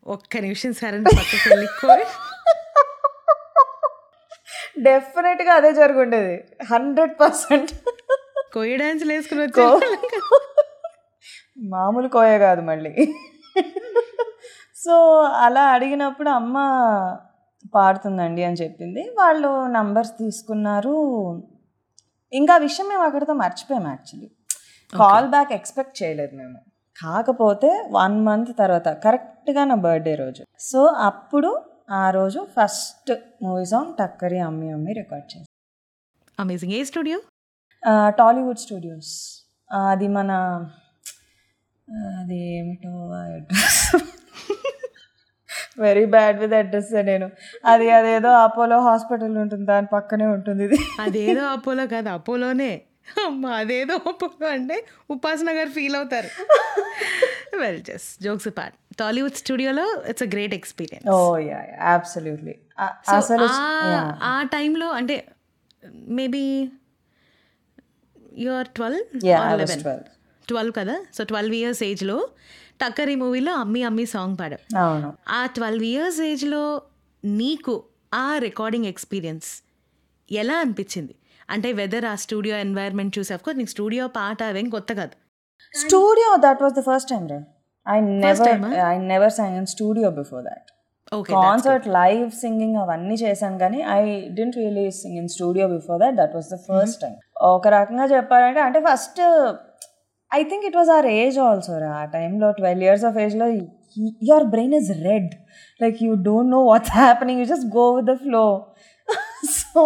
ఒక్క 0.07 0.37
నిమిషం 0.37 0.73
సరే 0.73 0.99
పక్కకి 1.09 1.49
వెళ్ళి 1.49 1.67
కో- 1.81 2.05
డెఫినెట్గా 4.79 5.53
అదే 5.53 5.73
జరుగుండేది. 5.73 6.47
హండ్రెడ్ 6.71 7.19
పర్సెంట్ 7.19 7.71
కోయ 8.53 8.75
డాన్స్లు 8.75 9.13
వేసుకుని 9.13 9.47
మామూలు 11.59 12.07
కోయ 12.07 12.37
కాదు 12.37 12.61
మళ్ళీ. 12.61 13.15
సో 14.75 15.21
అలా 15.21 15.61
అడిగినప్పుడు 15.61 16.29
అమ్మ 16.29 16.55
పాడుతుందండి 17.75 18.43
అని 18.43 18.55
చెప్పింది. 18.55 19.01
వాళ్ళు 19.17 19.67
నంబర్స్ 19.67 20.11
తీసుకున్నారు. 20.11 20.95
ఇంకా 22.33 22.57
విషయం 22.57 22.87
మేము 22.87 23.03
అక్కడితో 23.03 23.33
మర్చిపోయాం 23.33 23.87
యాక్చువల్లీ 23.87 24.31
కాల్ 24.97 25.27
బ్యాక్ 25.27 25.53
ఎక్స్పెక్ట్ 25.53 26.03
చేయలేదు 26.03 26.35
మేము. 26.35 26.57
కాకపోతే 27.03 27.87
వన్ 27.91 28.25
మంత్ 28.25 28.49
తర్వాత 28.59 28.87
కరెక్ట్గా 28.87 29.63
నా 29.63 29.75
బర్త్డే 29.75 30.15
రోజు. 30.15 30.45
సో 30.59 30.85
అప్పుడు 30.85 31.64
ఆ 31.89 32.09
రోజు 32.09 32.47
ఫస్ట్ 32.55 33.11
మూవీ 33.43 33.65
సాంగ్ 33.65 33.91
టక్కరి 33.99 34.39
అమ్మి 34.39 34.71
అమ్మి 34.71 34.93
రికార్డ్ 34.93 35.27
చేసాం 35.31 35.51
అమేజింగ్ 36.39 36.73
ఏ 36.73 36.83
స్టూడియో? 36.83 37.17
టాలీవుడ్ 38.19 38.59
స్టూడియోస్. 38.59 39.13
అది 39.91 40.07
మన 40.07 40.31
అది 42.19 42.37
ఏమిటో 42.57 42.93
address? 43.19 43.81
Very 45.79 46.05
bad 46.05 46.37
with 46.39 46.53
address 46.53 46.91
నేను. 46.93 47.27
అది 47.65 47.89
అదేదో 47.89 48.31
అపోలో 48.45 48.77
హాస్పిటల్ 48.81 49.37
ఉంటుంది 49.37 49.65
దాని 49.65 49.87
పక్కనే 49.93 50.25
ఉంటుంది 50.25 50.63
ఇది. 50.63 50.79
అదేదో 50.99 51.43
అపోలో 51.45 51.87
కాదు 51.87 52.09
అపోలోనే. 52.09 52.71
అమ్మ 53.25 53.45
అదేదో 53.61 53.95
అపోలో 54.09 54.47
అంటే 54.47 54.77
ఉపాసన 55.09 55.49
గారు 55.57 55.69
ఫీల్ 55.69 55.95
అవుతారు. 55.95 56.29
Well 57.57 57.81
just 57.83 58.23
jokes 58.23 58.49
part 58.57 58.75
Tollywood 58.97 59.37
స్టూడియోలో 59.41 59.85
it's 60.11 60.23
a 60.23 60.31
great 60.33 60.55
experience 60.59 61.07
oh 61.13 61.17
yeah 61.47 61.59
absolutely 61.93 62.55
అసలు 63.15 63.47
ఆ 64.27 64.35
టైంలో 64.55 64.87
అంటే 64.99 65.15
మేబీ 66.17 66.43
యూఆర్ 68.37 68.69
ట్వెల్వ్ 68.77 69.01
ట్వెల్వ్ 70.47 70.73
కదా? 70.77 70.95
సో 71.15 71.21
ట్వెల్వ్ 71.23 71.53
ఇయర్స్ 71.59 71.81
ఏజ్లో 71.83 72.17
టక్కరి 72.81 73.15
మూవీలో 73.15 73.51
అమ్మి 73.55 73.81
అమ్మి 73.83 74.05
సాంగ్ 74.05 74.35
పాడాం 74.39 74.61
ఆ 75.35 75.41
ట్వెల్వ్ 75.55 75.85
ఇయర్స్ 75.85 76.19
ఏజ్లో 76.27 76.63
నీకు 77.23 77.73
ఆ 78.17 78.27
రికార్డింగ్ 78.39 78.87
ఎక్స్పీరియన్స్ 78.91 79.47
ఎలా 80.29 80.55
అనిపించింది? 80.57 81.13
అంటే 81.49 81.69
వెదర్ 81.73 82.05
ఆ 82.05 82.15
స్టూడియో 82.23 82.55
ఎన్వైర్న్మెంట్ 82.57 83.13
చూసి 83.17 83.31
అఫ్కోర్స్ 83.33 83.59
నీకు 83.59 83.71
స్టూడియో 83.73 84.05
పాట 84.17 84.39
అవేం 84.51 84.67
కొత్త 84.69 84.91
కాదు. 84.99 85.15
Studio 85.73 86.29
that 86.45 86.61
was 86.63 86.75
the 86.77 86.83
first 86.89 87.09
time 87.09 87.25
రా 87.27 87.39
I 87.87 87.97
never 88.21 88.49
I 88.85 88.95
never 89.09 89.33
sang 89.35 89.57
in 89.57 89.69
studio 89.73 90.09
before 90.17 90.43
that 90.47 90.69
okay 91.11 91.31
concert 91.39 91.85
live 91.95 92.23
singing 92.39 92.77
అవన్నీ 92.83 93.15
చేశాను 93.23 93.57
కానీ 93.63 93.79
I 93.95 94.01
didn't 94.37 94.55
really 94.61 94.85
sing 94.99 95.17
in 95.17 95.29
studio 95.35 95.65
before 95.73 95.99
that 96.03 96.15
that 96.21 96.33
was 96.37 96.49
the 96.53 96.59
first 96.67 96.99
time 97.03 97.15
ఒక 97.51 97.73
రకంగా 97.75 98.05
చెప్పాలంటే 98.13 98.61
అంటే 98.67 98.81
first 98.87 99.21
I 100.31 100.41
think 100.49 100.65
it 100.69 100.77
was 100.77 100.91
our 100.95 101.07
age 101.17 101.37
also 101.45 101.73
రా. 101.83 101.91
ఆ 101.95 102.05
టైంలో 102.15 102.47
ట్వెల్వ్ 102.59 102.85
ఇయర్స్ 102.85 103.05
ఆఫ్ 103.09 103.17
ఏజ్లో 103.23 103.47
your 104.29 104.47
brain 104.53 104.75
is 104.79 104.91
red 105.05 105.29
like 105.79 105.99
you 106.05 106.13
don't 106.25 106.51
know 106.51 106.61
what's 106.65 106.93
happening 106.97 107.39
you 107.41 107.47
just 107.51 107.69
go 107.77 107.85
with 107.97 108.07
the 108.07 108.15
flow 108.23 108.45
so 109.55 109.81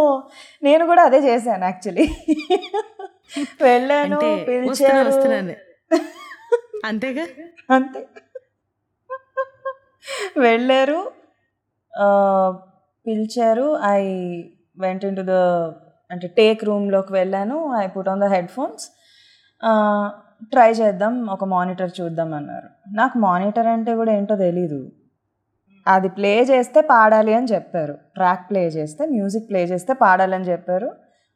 నేను 0.63 0.83
కూడా 0.89 1.03
అదే 1.09 1.19
చేశాను 1.25 1.65
యాక్చువల్లీ 1.65 2.05
వెళ్ళాను 3.65 4.17
వస్తున్నాను. 5.09 5.55
అంతేగా? 6.85 7.25
అంతే. 7.71 8.01
వెళ్ళారు. 10.37 10.99
పిలిచారు. 13.05 13.67
I 13.91 14.01
went 14.79 15.03
in 15.05 15.15
to 15.15 15.23
the 15.31 15.35
అంటే 16.11 16.27
టేక్ 16.37 16.63
రూమ్లోకి 16.65 17.13
వెళ్ళాను. 17.13 17.57
I 17.81 17.87
put 17.87 18.09
on 18.09 18.21
the 18.21 18.27
headphones 18.49 18.85
try 20.51 20.71
చేద్దాం. 20.71 21.27
ఒక 21.29 21.43
మానిటర్ 21.45 21.91
చూద్దాం 22.01 22.33
అన్నారు. 22.33 22.69
నాకు 22.91 23.17
మానిటర్ 23.17 23.67
అంటే 23.67 23.95
కూడా 23.95 24.11
ఏంటో 24.11 24.35
తెలీదు. 24.45 24.79
అది 25.87 26.09
ప్లే 26.09 26.41
చేస్తే 26.51 26.81
పాడాలి 26.91 27.33
అని 27.33 27.47
చెప్పారు. 27.47 27.93
ట్రాక్ 28.15 28.49
ప్లే 28.49 28.67
చేస్తే 28.77 29.05
మ్యూజిక్ 29.05 29.49
ప్లే 29.49 29.63
చేస్తే 29.63 29.93
పాడాలి 30.03 30.35
అని 30.35 30.49
చెప్పారు. 30.51 30.89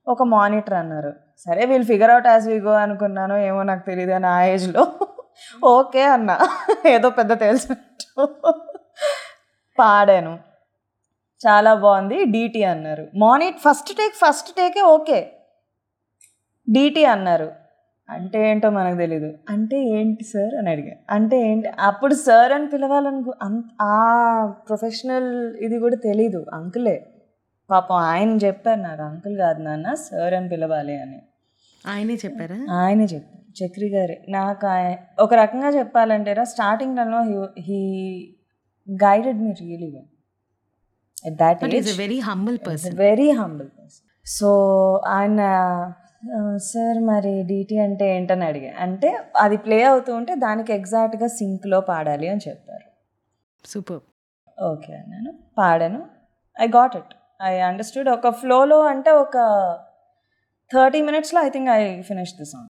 ఒక 0.07 0.23
మానిటర్ 0.35 0.73
అన్నారు. 0.73 1.11
సరే 1.45 1.65
వీళ్ళు 1.65 1.87
figure 1.87 2.11
out 2.11 2.27
as 2.27 2.47
we 2.47 2.59
go 2.59 2.73
అనుకున్నాను 2.85 3.35
ఏమో 3.49 3.63
నాకు 3.63 3.85
తెలియదు 3.85 4.11
అని 4.11 4.27
ఆ 4.27 4.41
ఏజ్లో 4.53 4.83
ఓకే 5.65 6.03
అన్న. 6.03 6.37
ఏదో 6.87 7.09
పెద్ద 7.09 7.39
తెలిసినట్టు 7.39 8.25
పాడాను. 9.79 10.39
చాలా 11.47 11.73
బాగుంది. 11.73 12.25
డీటీ 12.25 12.63
అన్నారు. 12.63 13.07
మార్నింగ్ 13.15 13.53
ఫస్ట్ 13.53 13.89
టేక్ 13.89 14.13
ఫస్ట్ 14.13 14.55
టేకే 14.55 14.81
ఓకే. 14.81 15.31
డీటీ 16.69 17.03
అన్నారు. 17.03 17.51
అంటే 18.09 18.49
ఏంటో 18.49 18.69
మనకు 18.69 18.97
తెలీదు. 18.97 19.33
అంటే 19.49 19.83
ఏంటి 19.83 20.23
సార్ 20.23 20.55
అని 20.55 20.69
అడిగా. 20.69 20.95
అంటే 21.09 21.41
ఏంటి? 21.41 21.69
అప్పుడు 21.79 22.13
సార్ 22.13 22.51
అని 22.51 22.67
పిలవాలనుకో 22.67 23.33
అంత 23.41 23.63
ఆ 23.81 24.45
ప్రొఫెషనల్ 24.45 25.57
ఇది 25.57 25.79
కూడా 25.79 25.95
తెలీదు. 25.95 26.45
అంకులే. 26.53 27.07
పాపం 27.69 27.95
ఆయన 27.95 28.37
చెప్పారు 28.37 28.79
నాకు 28.79 29.01
అంకుల్ 29.01 29.37
కాదు 29.37 29.61
నాన్న 29.61 29.93
సార్ 29.93 30.33
అని 30.33 30.49
పిలవాలి 30.49 31.01
అని. 31.01 31.21
ఆయనే 31.85 32.15
చెప్పారా? 32.15 32.57
ఆయనే 32.79 33.05
చెప్పారు 33.05 33.41
చక్రి 33.59 33.87
గారే. 33.89 34.15
నాకు 34.29 34.67
ఒక 35.21 35.33
రకంగా 35.33 35.69
చెప్పాలంటే 35.69 36.33
రా 36.33 36.43
స్టార్టింగ్లో 36.43 37.19
he 37.21 37.35
he 37.59 37.79
guided 38.87 39.41
me 39.41 39.51
really 39.61 39.89
well 39.95 40.09
at 41.27 41.35
that 41.35 41.75
is 41.75 41.91
very 41.99 42.19
humble 42.19 42.57
person 42.67 42.95
very 42.97 43.29
humble 43.31 43.69
person 43.79 44.07
so 44.25 44.49
ఆయన 45.07 45.41
సార్ 46.63 46.99
మరి 47.03 47.43
డీటీ 47.43 47.77
అంటే 47.77 48.05
ఏంటని 48.15 48.45
అడిగా. 48.45 48.71
అంటే 48.79 49.09
అది 49.37 49.57
ప్లే 49.57 49.83
అవుతూ 49.83 50.15
ఉంటే 50.15 50.35
దానికి 50.35 50.73
ఎగ్జాక్ట్గా 50.73 51.27
సింక్లో 51.39 51.79
పాడాలి 51.81 52.27
అని 52.27 52.41
చెప్పారు. 52.49 52.87
సూపర్ 53.63 54.01
ఓకే 54.57 54.93
అన్నాను. 54.93 55.31
పాడాను. 55.57 55.99
I 56.57 56.67
got 56.67 56.95
it 56.95 57.13
I 57.43 57.53
understood 57.69 58.09
ఒక 58.09 58.29
ఫ్లోలో 58.29 58.79
అంటే 58.83 59.11
ఒక 59.23 59.37
థర్టీ 60.73 60.99
మినిట్స్లో 61.07 61.39
I 61.47 61.49
think 61.49 61.69
I 61.71 61.81
finish 62.09 62.33
the 62.39 62.45
song. 62.51 62.69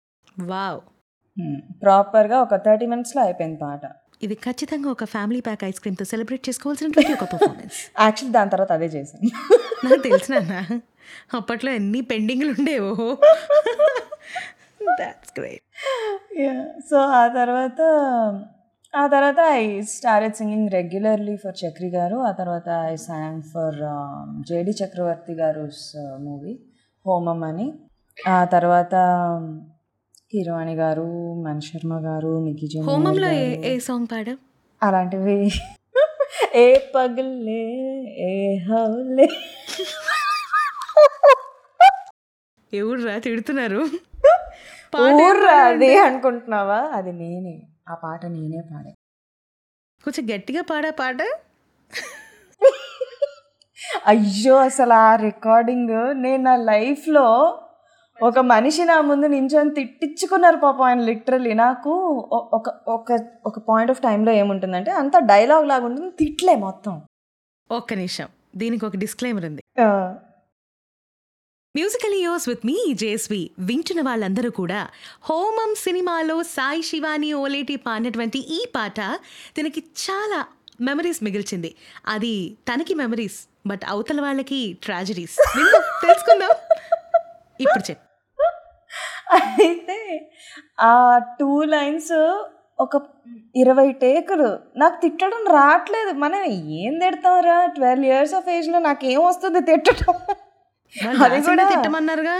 Wow. 0.51 0.79
ప్రాపర్గా 1.83 2.37
ఒక 2.45 2.55
థర్టీ 2.65 2.85
మినిట్స్లో 2.93 3.21
అయిపోయింది 3.25 3.59
పాట. 3.63 3.83
ఇది 4.21 4.35
ఖచ్చితంగా 4.45 4.89
ఒక 4.95 5.05
ఫ్యామిలీ 5.13 5.39
ప్యాక్ 5.47 5.63
ఐస్ 5.69 5.79
క్రీమ్తో 5.83 6.05
సెలబ్రేట్ 6.11 6.43
చేసుకోవాల్సినటువంటి 6.49 7.13
ఒక 7.17 7.25
పర్ఫార్మెన్స్ 7.33 7.77
యాక్చువల్లీ 7.99 8.33
దాని 8.37 8.51
తర్వాత 8.53 8.71
అదే 8.71 8.87
చేశాను. 8.95 9.29
నాకు 9.85 10.01
తెలిసిన 10.07 10.35
అప్పట్లో 11.39 11.71
ఎన్ని 11.79 12.01
పెండింగ్లు 12.11 12.51
ఉండేవో 12.57 13.07
దాట్స్ 14.99 15.33
గ్రేట్ 15.39 15.63
సో 16.89 16.97
ఆ 17.21 17.23
తర్వాత 17.37 17.81
ఆ 18.93 19.03
తర్వాత 19.07 19.39
I 19.59 19.63
started 19.93 20.35
singing 20.39 20.69
regularly 20.77 21.35
for 21.43 21.57
Chakri 21.63 21.89
garu. 21.89 22.17
ఆ 22.29 22.31
తర్వాత 22.41 22.69
I 22.91 22.95
sang 23.07 23.41
for 23.53 23.79
JD 24.49 24.73
Chakravarthy 24.81 25.33
garu 25.33 25.63
movie 26.27 26.53
Homam 27.05 27.41
అని 27.43 27.67
ఆ 28.17 28.45
తర్వాత 28.45 28.95
కిరవాణి 30.31 30.75
గారు 30.75 31.41
మణి 31.41 31.61
శర్మ 31.61 32.05
గారు 32.05 32.39
మికి 32.39 32.81
హోమంలో 32.87 33.27
ఏ. 33.37 33.61
ఏ 33.65 33.79
సాంగ్ 33.79 34.07
పాడావు? 34.07 34.37
అలాంటివి. 34.81 35.51
ఏ 36.55 36.91
పగలే 36.93 37.65
ఏ 38.25 38.65
హౌలే. 38.65 39.27
ఎవరురా 42.73 43.19
తిడుతున్నారు? 43.19 43.83
అది 45.67 45.99
అనుకుంటున్నావా? 45.99 46.89
అది 46.93 47.13
నేనే. 47.13 47.67
ఆ 47.87 47.95
పాట 47.95 48.25
నేనే 48.33 48.61
పాడే. 48.69 48.93
కొంచెం 50.03 50.33
గట్టిగా 50.33 50.63
పాడా 50.63 50.93
పాట? 50.99 51.17
అయ్యో 54.07 54.59
అసలు 54.59 54.93
ఆ 55.01 55.17
రికార్డింగ్ 55.21 56.15
నేను 56.15 56.43
నా 56.43 56.65
లైఫ్లో 56.65 57.59
ఒక 58.23 58.39
మనిషి 58.39 58.85
నా 58.85 59.01
ముందు 59.01 59.25
నించొని 59.25 59.73
తిట్టించుకున్నారు 59.73 60.55
పాపం 60.55 60.81
ఆయన 60.81 61.01
లిటరల్లీ 61.01 61.53
నాకు 61.53 61.89
ఒక 62.31 62.69
ఒక 62.87 63.19
ఒక 63.45 63.59
పాయింట్ 63.59 63.91
ఆఫ్ 63.91 64.01
టైంలో 64.01 64.31
ఏముంటుందంటే 64.31 64.91
అంత 64.91 65.17
డైలాగ్ 65.17 65.67
లాగా 65.67 65.85
ఉంటుంది. 65.85 66.11
తిట్లే 66.11 66.55
మొత్తం. 66.55 67.01
ఒక్క 67.71 67.93
నిమిషం. 67.93 68.27
దీనికి 68.55 68.85
ఒక 68.85 68.95
డిస్క్లైమర్ 68.95 69.45
ఉంది. 69.45 69.61
మ్యూజికల్ 71.75 72.13
ఇయోస్ 72.13 72.49
విత్ 72.49 72.65
మీ 72.65 72.93
జేస్వి 72.93 73.49
వింటున్న 73.59 74.01
వాళ్ళందరూ 74.01 74.49
కూడా 74.51 74.87
హోమం 75.23 75.75
సినిమాలో 75.75 76.43
సాయి 76.43 76.83
శివాని 76.83 77.33
ఓలేటి 77.33 77.75
పాడినటువంటి 77.75 78.39
ఈ 78.39 78.65
పాట 78.75 78.99
తనకి 79.59 79.79
చాలా 79.79 80.45
మెమరీస్ 80.81 81.23
మిగిల్చింది. 81.23 81.75
అది 82.07 82.57
తనకి 82.73 82.93
మెమరీస్ 82.93 83.47
బట్ 83.67 83.81
అవతల 83.87 84.21
వాళ్ళకి 84.21 84.77
ట్రాజడీస్ 84.83 85.35
తెలుసుకుందాం. 86.01 86.55
ఇప్పుడు 87.61 87.89
చెప్పు. 87.89 88.12
అయితే 89.37 89.99
ఆ 90.89 90.91
టూ 91.39 91.51
లైన్స్ 91.73 92.15
ఒక 92.79 93.01
ఇరవై 93.61 93.87
టేకులు. 94.03 94.49
నాకు 94.81 94.97
తిట్టడం 95.03 95.41
రావట్లేదు. 95.57 96.11
మనం 96.23 96.41
ఏం 96.79 96.93
తిడతాంరా? 97.03 97.57
ట్వెల్వ్ 97.75 98.07
ఇయర్స్ 98.09 98.35
ఆఫ్ 98.39 98.49
ఏజ్లో 98.55 98.79
నాకేం 98.87 99.21
వస్తుంది 99.29 99.61
తిట్టడం? 99.69 100.15
వాళ్ళు 100.95 101.21
అది 101.25 101.35
రాసిందే 101.35 101.49
కూడా 101.49 101.65
తిట్టమన్నారుగా? 101.73 102.35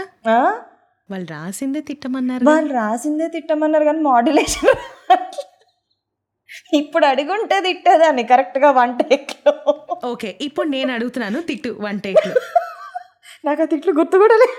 వాళ్ళు 1.12 1.26
రాసిందే 1.36 1.80
తిట్టమన్నారు 1.90 2.44
వాళ్ళు 2.50 2.72
రాసిందే 2.80 3.26
తిట్టమన్నారు 3.36 3.84
కానీ 3.90 4.02
మాడ్యులేషన్ 4.10 4.70
ఇప్పుడు 6.80 7.04
అడుగుంటే 7.12 7.56
తిట్టేదాన్ని 7.66 8.24
కరెక్ట్గా 8.30 8.68
వన్ 8.78 8.92
టేక్లో. 9.00 9.52
ఓకే 10.12 10.30
ఇప్పుడు 10.46 10.68
నేను 10.76 10.90
అడుగుతున్నాను 10.96 11.40
తిట్టు 11.50 11.70
వన్ 11.86 11.98
టేక్లో. 12.06 12.34
నాకు 13.46 13.62
ఆ 13.64 13.66
తిట్లు 13.72 13.92
గుర్తు 13.98 14.16
కూడా 14.22 14.36
లేదు 14.42 14.56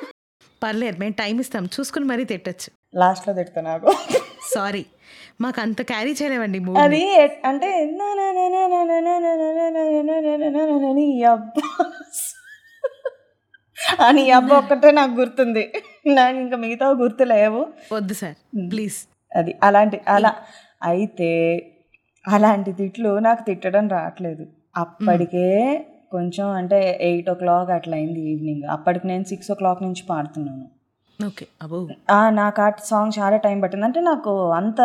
పర్లేదు 0.61 0.97
మేము 0.99 1.15
టైం 1.17 1.35
ఇస్తాం 1.39 1.65
చూసుకుని 1.73 2.07
మరీ 2.07 2.23
తిట్టచ్చు 2.25 2.69
లాస్ట్లో 2.95 3.31
తిడతా 3.33 3.61
నాకు 3.61 3.93
సారీ 4.49 4.83
మాకు 5.41 5.59
అంత 5.61 5.81
క్యారీ 5.83 6.11
చేయలేవండి 6.13 6.59
అది 6.77 7.01
అంటే 7.45 7.71
అని 14.01 14.23
అబ్బా 14.31 14.55
ఒక్కటే 14.55 14.89
నాకు 14.91 15.13
గుర్తుంది 15.13 15.63
నాకు 16.11 16.37
ఇంకా 16.37 16.57
మిగతా 16.57 16.87
గుర్తు 17.01 17.23
లేవు 17.25 17.61
వద్దు 17.91 18.15
సార్ 18.15 18.37
ప్లీజ్ 18.71 18.99
అది 19.31 19.51
అలాంటి 19.63 19.97
అలా 20.07 20.31
అయితే 20.85 21.29
అలాంటి 22.25 22.71
తిట్లు 22.73 23.11
నాకు 23.19 23.41
తిట్టడం 23.43 23.85
రావట్లేదు 23.87 24.45
అప్పటికే 24.77 25.47
కొంచెం 26.11 26.47
అంటే 26.49 26.79
ఎయిట్ 27.01 27.29
ఓ 27.29 27.33
క్లాక్ 27.33 27.69
అట్లా 27.69 27.95
అయింది 27.97 28.21
ఈవినింగ్. 28.31 28.63
అప్పటికి 28.75 29.07
నేను 29.07 29.23
సిక్స్ 29.23 29.51
ఓ 29.51 29.55
క్లాక్ 29.55 29.81
నుంచి 29.83 30.03
పాడుతున్నాను. 30.09 30.65
ఓకే 31.27 31.45
నాకు 32.31 32.61
ఆ 32.61 32.69
సాంగ్ 32.91 33.11
చాలా 33.19 33.37
టైం 33.37 33.61
పట్టింది. 33.61 33.85
అంటే 33.85 33.99
నాకు 34.01 34.51
అంత 34.51 34.81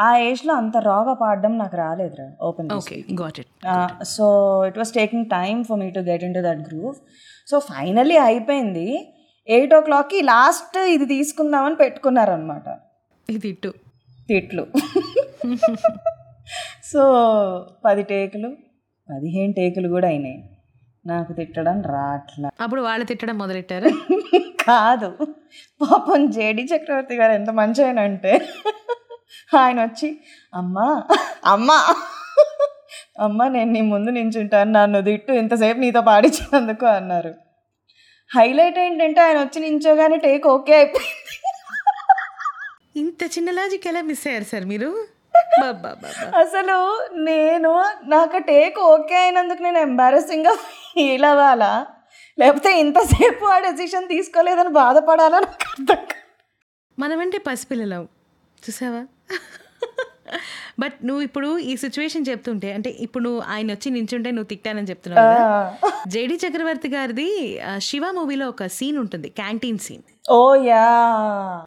ఆ 0.00 0.16
ఏజ్లో 0.16 0.54
అంత 0.54 0.76
రాగా 0.76 1.14
పాడడం 1.22 1.58
నాకు 1.58 1.76
రాలేదురా 1.76 2.28
open 2.42 2.68
okay 2.72 3.04
got 3.22 3.40
it 3.40 3.50
so 4.04 4.26
it 4.68 4.78
was 4.78 4.92
taking 4.92 5.26
time 5.26 5.64
for 5.64 5.78
me 5.78 5.90
to 5.90 6.00
get 6.10 6.24
in 6.24 6.34
to 6.34 6.42
that 6.48 6.62
groove 6.68 6.96
so 7.48 7.58
finally 7.58 8.16
అయిపోయింది. 8.16 8.88
ఎయిట్ 9.48 9.74
ఓ 9.74 9.80
క్లాక్కి 9.80 10.22
లాస్ట్ 10.22 10.78
ఇది 10.94 11.06
తీసుకుందామని 11.06 11.76
పెట్టుకున్నారనమాట 11.76 12.68
తిట్లు. 14.28 14.64
సో 16.92 17.02
పది 17.84 18.02
టేకులు. 18.02 18.48
పదిహేను 19.10 19.52
టేకులు 19.52 19.88
కూడా 19.88 20.08
అయినాయి. 20.08 20.38
నాకు 21.06 21.32
తిట్టడం 21.32 21.82
రాట్లా. 21.82 22.48
అప్పుడు 22.60 22.80
వాళ్ళు 22.80 23.04
తిట్టడం 23.04 23.38
మొదలెట్టారు? 23.38 23.90
కాదు. 24.68 25.08
పాపం 25.80 26.30
జేడి 26.30 26.62
చక్రవర్తి 26.64 27.14
గారు 27.14 27.32
ఎంత 27.32 27.50
మంచి 27.50 27.84
ఆయన 27.84 28.00
అంటే 28.00 28.32
ఆయన 29.54 29.82
వచ్చి 29.84 30.08
అమ్మా 30.54 30.86
అమ్మా 31.46 31.78
అమ్మ 33.20 33.48
నేను 33.48 33.72
నీ 33.72 33.80
ముందు 33.80 34.10
నించుంటాను. 34.10 34.70
నన్ను 34.72 35.02
తిట్టు 35.02 35.32
ఇంతసేపు 35.32 35.78
నీతో 35.78 36.00
పాడించినందుకు 36.00 36.86
అన్నారు. 36.86 37.32
హైలైట్ 38.30 38.78
ఏంటంటే 38.78 39.20
ఆయన 39.20 39.38
వచ్చి 39.38 39.60
నించోగానే 39.60 40.16
టేక్ 40.16 40.46
ఓకే 40.46 40.74
అయిపోయింది. 40.74 41.36
ఇంత 42.96 43.22
చిన్న 43.24 43.50
లాజిక్ 43.50 43.86
ఎలా 43.86 44.02
మిస్ 44.02 44.26
అయ్యారు 44.26 44.44
సార్ 44.44 44.64
మీరు? 44.64 44.90
అసలు 46.36 46.76
నేను 47.22 47.70
నాకు 48.08 48.38
టేక్ 48.48 48.78
ఓకే 48.88 49.16
అయినందుకు 49.16 49.62
నేను 49.62 49.78
ఎంబారసింగ్గా 49.78 50.52
ఫీల్ 50.88 51.24
అవ్వాలా? 51.24 51.72
లేకపోతే 52.38 52.70
ఇంతసేపు 52.80 53.44
ఆ 53.46 53.58
డెసిషన్ 53.58 54.08
తీసుకోలేదని 54.08 54.72
బాధపడాలా 54.76 55.40
నాకు 55.40 55.66
అర్థం. 55.72 56.00
మనమంటే 56.98 57.38
పసిపిల్లలం. 57.46 58.04
చూసావా? 58.62 59.02
బట్ 60.78 60.96
నువ్వు 61.04 61.22
ఇప్పుడు 61.22 61.48
ఈ 61.62 61.76
సిచ్యువేషన్ 61.76 62.26
చెప్తుంటే 62.28 62.68
అంటే 62.72 62.90
ఇప్పుడు 63.04 63.22
నువ్వు 63.22 63.40
ఆయన 63.52 63.66
వచ్చి 63.72 63.88
నించుంటే 63.90 64.30
నువ్వు 64.30 64.48
తిట్టానని 64.48 64.90
చెప్తున్నావు 64.90 65.32
జేడి 66.08 66.36
చక్రవర్తి 66.44 66.88
గారిది 66.88 67.26
శివ 67.80 68.04
మూవీలో 68.12 68.46
ఒక 68.48 68.66
సీన్ 68.76 68.98
ఉంటుంది 68.98 69.28
canteen 69.30 69.78
scene 69.78 70.04
oh 70.30 70.38
yeah. 70.64 70.84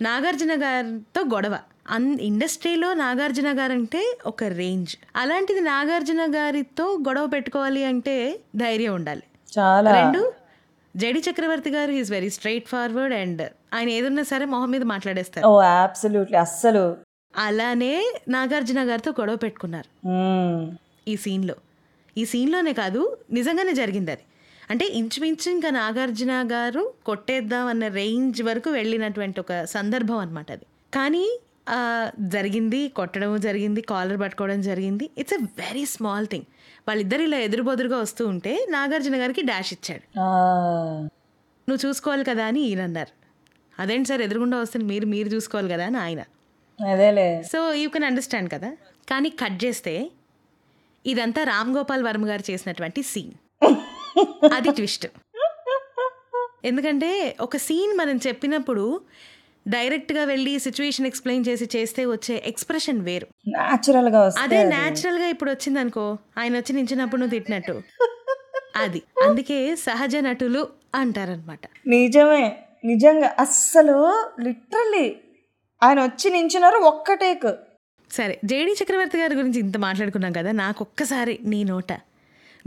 Nagarjuna 0.02 0.54
గారితో 0.64 1.22
గొడవ. 1.34 1.56
అన్ 1.90 2.20
ఇండస్ట్రీలో 2.20 2.94
నాగార్జున 2.94 3.60
గారు 3.60 3.72
అంటే 3.72 4.18
ఒక 4.26 4.44
రేంజ్. 4.44 4.96
అలాంటిది 5.16 5.60
నాగార్జున 5.60 6.20
గారితో 6.36 6.86
గొడవ 7.08 7.26
పెట్టుకోవాలి 7.26 7.86
అంటే 7.86 8.40
ధైర్యం 8.56 8.94
ఉండాలి. 8.94 9.24
చాలా. 9.60 10.02
రెండు 10.02 10.34
JD 10.96 11.20
Chakravarthy 11.20 11.72
garu 11.72 11.92
is 11.92 12.12
very 12.12 12.30
straightforward 12.68 13.16
and 13.16 13.42
ఆయన 13.74 13.90
ఏదున్నా 13.90 14.24
సరే 14.24 14.46
మొహం 14.46 14.72
మీద 14.72 14.84
మాట్లాడేస్తారు. 14.84 15.48
ఓ 15.48 15.62
అబ్సల్యూట్లీ 15.62 16.38
అస్సలు. 16.38 16.98
అలానే 17.36 18.14
నాగార్జున 18.28 18.90
గారితో 18.90 19.12
గొడవ 19.12 19.36
పెట్టుకున్నారు. 19.36 19.90
ఈ 21.08 21.16
సీన్లో. 21.16 21.56
ఈ 22.18 22.26
సీన్లోనే 22.26 22.74
కాదు 22.74 23.18
నిజంగానే 23.32 23.74
జరిగింది 23.74 24.12
అది. 24.12 24.22
అంటే 24.70 24.86
ఇంచుమించు 24.86 25.52
ఇంకా 25.52 25.70
నాగార్జున 25.70 26.50
గారు 26.52 26.94
కొట్టేద్దాం 27.06 27.68
అన్న 27.68 27.88
రేంజ్ 27.88 28.44
వరకు 28.44 28.70
వెళ్ళినటువంటి 28.70 29.40
ఒక 29.40 29.64
సందర్భం 29.64 30.18
అనమాట 30.18 30.52
అది. 30.52 30.66
కానీ 30.94 31.40
జరిగింది 32.20 32.80
కొట్టడం 32.90 33.40
జరిగింది 33.40 33.82
కాలర్ 33.82 34.20
పట్టుకోవడం 34.22 34.62
జరిగింది. 34.62 35.10
It's 35.18 35.34
a 35.34 35.42
very 35.64 35.86
small 35.86 36.28
thing 36.28 36.48
వాళ్ళిద్దరు 36.88 37.22
ఇలా 37.22 37.38
ఎదురుబొదురుగా 37.38 37.98
వస్తూ 37.98 38.28
ఉంటే 38.28 38.54
నాగార్జున 38.70 39.18
గారికి 39.22 39.42
డాష్ 39.42 39.74
ఇచ్చాడు. 39.74 40.06
నువ్వు 41.70 41.82
చూసుకోవాలి 41.88 42.24
కదా 42.24 42.46
అని 42.46 42.62
ఈయన 42.62 42.82
అన్నారు. 42.82 43.14
అదేంటి 43.80 44.10
సార్ 44.10 44.22
ఎదురుగుండా 44.22 44.58
వస్తే 44.60 44.80
మీరు 44.80 45.06
మీరు 45.06 45.30
చూసుకోవాలి 45.30 45.70
కదా 45.74 45.86
అని 45.86 45.98
ఆయన. 45.98 46.22
అదేలే. 46.80 47.28
సో 47.44 47.74
యూ 47.74 47.90
కెన్ 47.90 48.04
అండర్స్టాండ్ 48.04 48.50
కదా. 48.52 48.70
కానీ 49.10 49.30
కట్ 49.30 49.66
చేస్తే 49.66 49.94
ఇదంతా 51.06 51.44
రామ్ 51.44 51.72
గోపాల్ 51.78 52.04
వర్మ 52.04 52.26
గారు 52.30 52.44
చేసినటువంటి 52.52 53.04
సీన్ 53.04 53.34
అది 54.54 54.72
ట్విస్ట్ 54.72 55.08
ఎందుకంటే 56.66 57.38
ఒక 57.42 57.58
సీన్ 57.58 57.94
మనం 57.98 58.18
చెప్పినప్పుడు 58.28 58.84
డైరెక్ట్గా 59.68 60.24
వెళ్ళి 60.24 60.60
సిచ్యువేషన్ 60.60 61.06
ఎక్స్ప్లెయిన్ 61.06 61.46
చేసి 61.48 61.70
చేస్తే 61.76 62.06
వచ్చే 62.06 62.44
ఎక్స్ప్రెషన్ 62.46 63.02
వేరు. 63.02 63.28
న్యాచురల్గా 63.48 64.22
వస్తే 64.22 64.42
అదే 64.42 64.64
న్యాచురల్గా 64.64 65.28
ఇప్పుడు 65.28 65.52
వచ్చింది 65.52 65.80
అనుకో 65.80 66.18
ఆయన 66.38 66.58
వచ్చి 66.58 66.74
నించినప్పుడు 66.74 67.22
నువ్వు 67.22 67.36
తిట్టినట్టు. 67.40 67.82
అది. 68.76 69.02
అందుకే 69.24 69.76
సహజ 69.76 70.16
నటులు 70.16 70.68
అంటారనమాట 70.96 71.60
నిజమే. 71.88 72.58
నిజంగా 72.86 73.36
అస్సలు 73.40 73.98
లిటరల్లీ 74.42 75.16
ఆయన 75.84 76.04
వచ్చి 76.04 76.30
నించున్నారు 76.30 76.76
ఒక్క 76.78 77.14
టేక్. 77.14 77.48
సరే 78.12 78.40
జేడి 78.46 78.72
చక్రవర్తి 78.72 79.18
గారి 79.20 79.36
గురించి 79.36 79.60
ఇంత 79.60 79.78
మాట్లాడుకున్నాం 79.78 80.32
కదా 80.32 80.52
నాకు 80.52 80.84
ఒక్కసారి 80.84 81.40
నీ 81.44 81.64
నోట. 81.64 81.92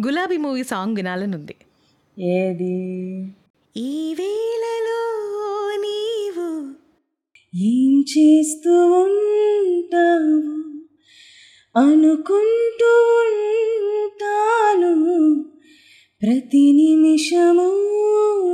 గులాబీ 0.01 0.37
మూవీ 0.37 0.65
సాంగ్ 0.65 0.97
వినాలని 0.97 1.37
ఉంది 1.37 1.55
ఏది? 2.21 2.75
ఈ 3.77 4.15
వేళలో 4.19 5.01
ఏం 7.59 8.05
చేస్తూ 8.19 8.87
ఉంటావు? 8.87 10.57
అనుకుంటూ 11.79 12.91
ఉంటాను. 13.19 14.93
ప్రతి 16.23 16.73
నిమిషము 16.73 17.69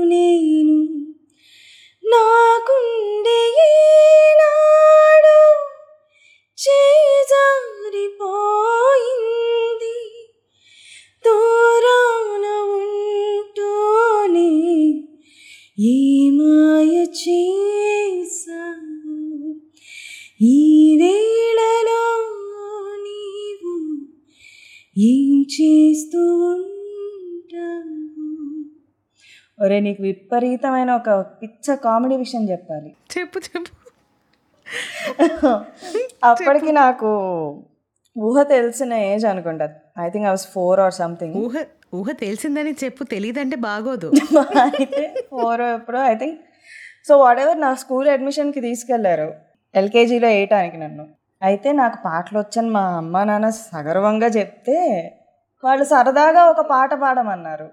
నేను 0.04 0.82
నాకుండే 2.04 3.54
నాడు 4.40 5.64
చేజారిపోయింది. 6.68 7.78
దూరాన 11.24 12.44
ఉంటూనే 12.72 14.48
ఏ 15.82 16.30
మాయ 16.30 17.06
చేసావు 17.22 19.16
ఈ 20.40 20.56
వేళలో 21.00 22.02
నీవు 22.96 23.74
ఏం 24.98 25.42
చేస్తూ 25.42 26.22
ఒరే 29.60 29.80
నీకు 29.80 30.02
విపరీతమైన 30.02 30.90
ఒక 30.92 31.10
పిచ్చ 31.10 31.74
కామెడీ 31.74 32.16
విషయం 32.16 32.50
చెప్పాలి. 32.50 32.90
చెప్పు 33.18 33.38
చెప్పు. 33.38 33.72
అప్పటికి 36.24 36.72
నాకు 36.72 37.10
ఊహ 38.16 38.42
తెలిసిన 38.42 38.92
ఏజ్ 39.10 39.24
అనుకుంటా. 39.26 39.66
I 40.04 40.06
think 40.10 40.26
I 40.26 40.30
was 40.30 40.46
four 40.54 40.80
or 40.80 40.94
something 40.94 41.34
ఊహ 41.42 41.54
ఊహ 41.94 42.08
తెలిసిందని 42.24 42.72
చెప్పు 42.84 43.02
తెలియదంటే 43.04 43.56
బాగోదు. 43.68 44.08
అయితే 44.64 45.04
ఫోర్ 45.30 45.62
ఎప్పుడో 45.76 46.00
I 46.04 46.14
think 46.14 46.38
so 47.08 47.12
what 47.18 47.40
ever 47.40 47.60
నా 47.60 47.74
స్కూల్ 47.74 48.08
అడ్మిషన్కి 48.08 48.60
తీసుకెళ్ళారు. 48.60 49.28
ఎల్కేజీలో 49.74 50.28
వేయటానికి 50.28 50.76
నన్ను. 50.76 51.04
అయితే 51.42 51.72
నాకు 51.72 51.96
పాటలు 52.04 52.38
వచ్చని 52.38 52.70
మా 52.70 52.82
అమ్మ 52.96 53.22
నాన్న 53.22 53.48
సగర్వంగా 53.50 54.26
చెప్తే 54.38 54.76
వాళ్ళు 55.64 55.84
సరదాగా 55.84 56.42
ఒక 56.50 56.60
పాట 56.70 56.94
పాడమన్నారు. 56.94 57.68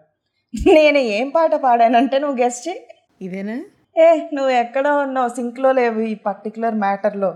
నేను 0.78 0.98
ఏం 1.18 1.30
పాట 1.30 1.54
పాడానంటే 1.66 2.20
నువ్వు 2.20 2.38
గెస్ట్ 2.44 2.68
చేయి. 2.68 2.82
ఇదేనా? 3.22 3.58
ఏ 3.96 4.08
నువ్వు 4.34 4.52
ఎక్కడ 4.64 4.88
ఉన్నావు? 5.04 5.30
సింక్లో 5.30 5.72
లేవు 5.72 6.00
ఈ 6.12 6.16
పర్టికులర్ 6.28 6.76
మ్యాటర్లో 6.76 7.32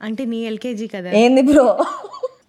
అంటే 0.00 0.24
నీ 0.24 0.38
ఎల్కేజీ 0.44 0.86
కదా? 0.88 1.10
ఏంది 1.22 1.42
బ్రో 1.42 1.66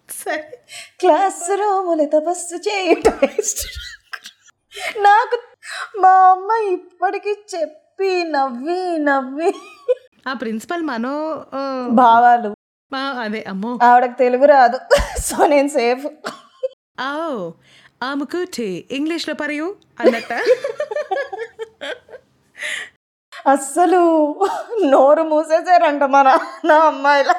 సరే. 0.10 0.60
క్లాస్ 1.00 1.50
రూములు 1.52 2.06
తపస్సు 2.06 2.56
చేయుట 2.56 3.08
నాకు 4.98 5.38
మా 6.00 6.10
అమ్మ 6.10 6.52
ఇప్పటికీ 6.52 7.36
చెప్పి 7.56 8.24
నవ్వి 8.24 8.98
నవ్వి 9.00 9.54
ఆ 10.28 10.34
ప్రిన్సిపల్ 10.34 10.82
మనో 10.82 11.46
భావాలు. 11.90 12.56
అదే 13.22 13.46
అమ్మో. 13.48 13.80
ఆవిడకి 13.84 14.14
తెలుగు 14.14 14.46
రాదు. 14.46 14.80
సో 15.20 15.46
నేను 15.46 15.68
సేఫ్. 15.68 16.06
ఓ 17.02 17.52
ఆమెకుటి 18.04 18.88
ఇంగ్లీష్లో 18.92 19.36
పరియు 19.36 19.76
అన్నట్ట. 20.00 20.34
అస్సలు 23.48 24.02
నోరు 24.86 25.24
మూసేసారంట 25.24 26.04
మన 26.04 26.40
నా 26.66 26.76
అమ్మాయిలా 26.76 27.36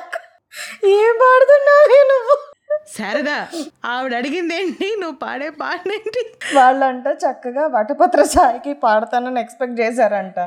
ఏం 0.84 1.14
పాడుతున్నావు 1.22 1.86
నేను 1.88 2.18
శారదా 2.88 3.48
ఆవిడ 3.84 4.14
అడిగింది 4.14 4.54
ఏంటి 4.54 4.96
నువ్వు 5.00 5.16
పాడే 5.16 5.50
పాడేంటి 5.50 6.22
వాళ్ళంట 6.56 7.06
చక్కగా 7.06 7.66
వటపత్ర 7.66 8.22
సాయికి 8.22 8.72
పాడతానని 8.74 9.40
ఎక్స్పెక్ట్ 9.40 9.80
చేశారంట. 9.80 10.38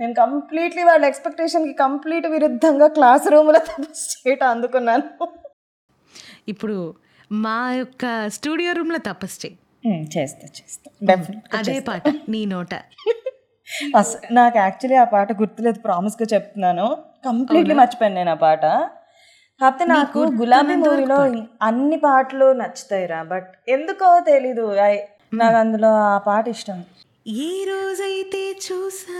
నేను 0.00 0.14
కంప్లీట్లీ 0.14 0.82
వాళ్ళ 0.82 1.04
ఎక్స్పెక్టేషన్కి 1.04 1.72
కంప్లీట్ 1.72 2.26
విరుద్ధంగా 2.26 2.88
క్లాస్ 2.88 3.28
రూమ్లో 3.28 3.58
తపస్సు 3.58 4.28
చేయటం 4.28 4.48
అందుకున్నాను. 4.48 5.28
ఇప్పుడు 6.48 6.94
మా 7.32 7.72
యొక్క 7.72 8.28
స్టూడియో 8.28 8.72
రూమ్లో 8.72 8.98
తపస్సు 8.98 9.46
చెయ్యి 9.46 10.08
చేస్తా 10.18 10.48
చేస్తా. 10.60 10.90
అదే 11.58 11.80
పాట 11.80 12.02
నీ 12.28 12.44
నోట. 12.44 12.74
అసలు 13.96 14.34
నాకు 14.34 14.58
యాక్చువల్లీ 14.58 14.96
ఆ 14.96 15.04
పాట 15.04 15.32
గుర్తులేదు 15.32 15.78
ప్రామిస్గా 15.78 16.26
చెప్తున్నాను. 16.34 16.96
కంప్లీట్లీ 17.24 17.74
మర్చిపోయాను 17.74 18.14
నేను 18.14 18.30
ఆ 18.30 18.34
పాట. 18.34 18.64
కాకపోతే 19.62 19.84
నాకు 19.84 20.20
గులాబీ 20.40 20.74
మూవీలో 20.74 21.18
అన్ని 21.62 21.96
పాటలు 21.96 22.52
నచ్చుతాయిరా 22.52 23.22
బట్ 23.22 23.48
ఎందుకో 23.68 24.20
తెలీదు. 24.26 24.64
నాకు 25.34 25.56
అందులో 25.56 25.90
ఆ 26.06 26.18
పాట 26.18 26.48
ఇష్టం. 26.48 26.78
ఏ 27.42 27.50
రోజైతే 27.64 28.40
చూసాను 28.64 29.11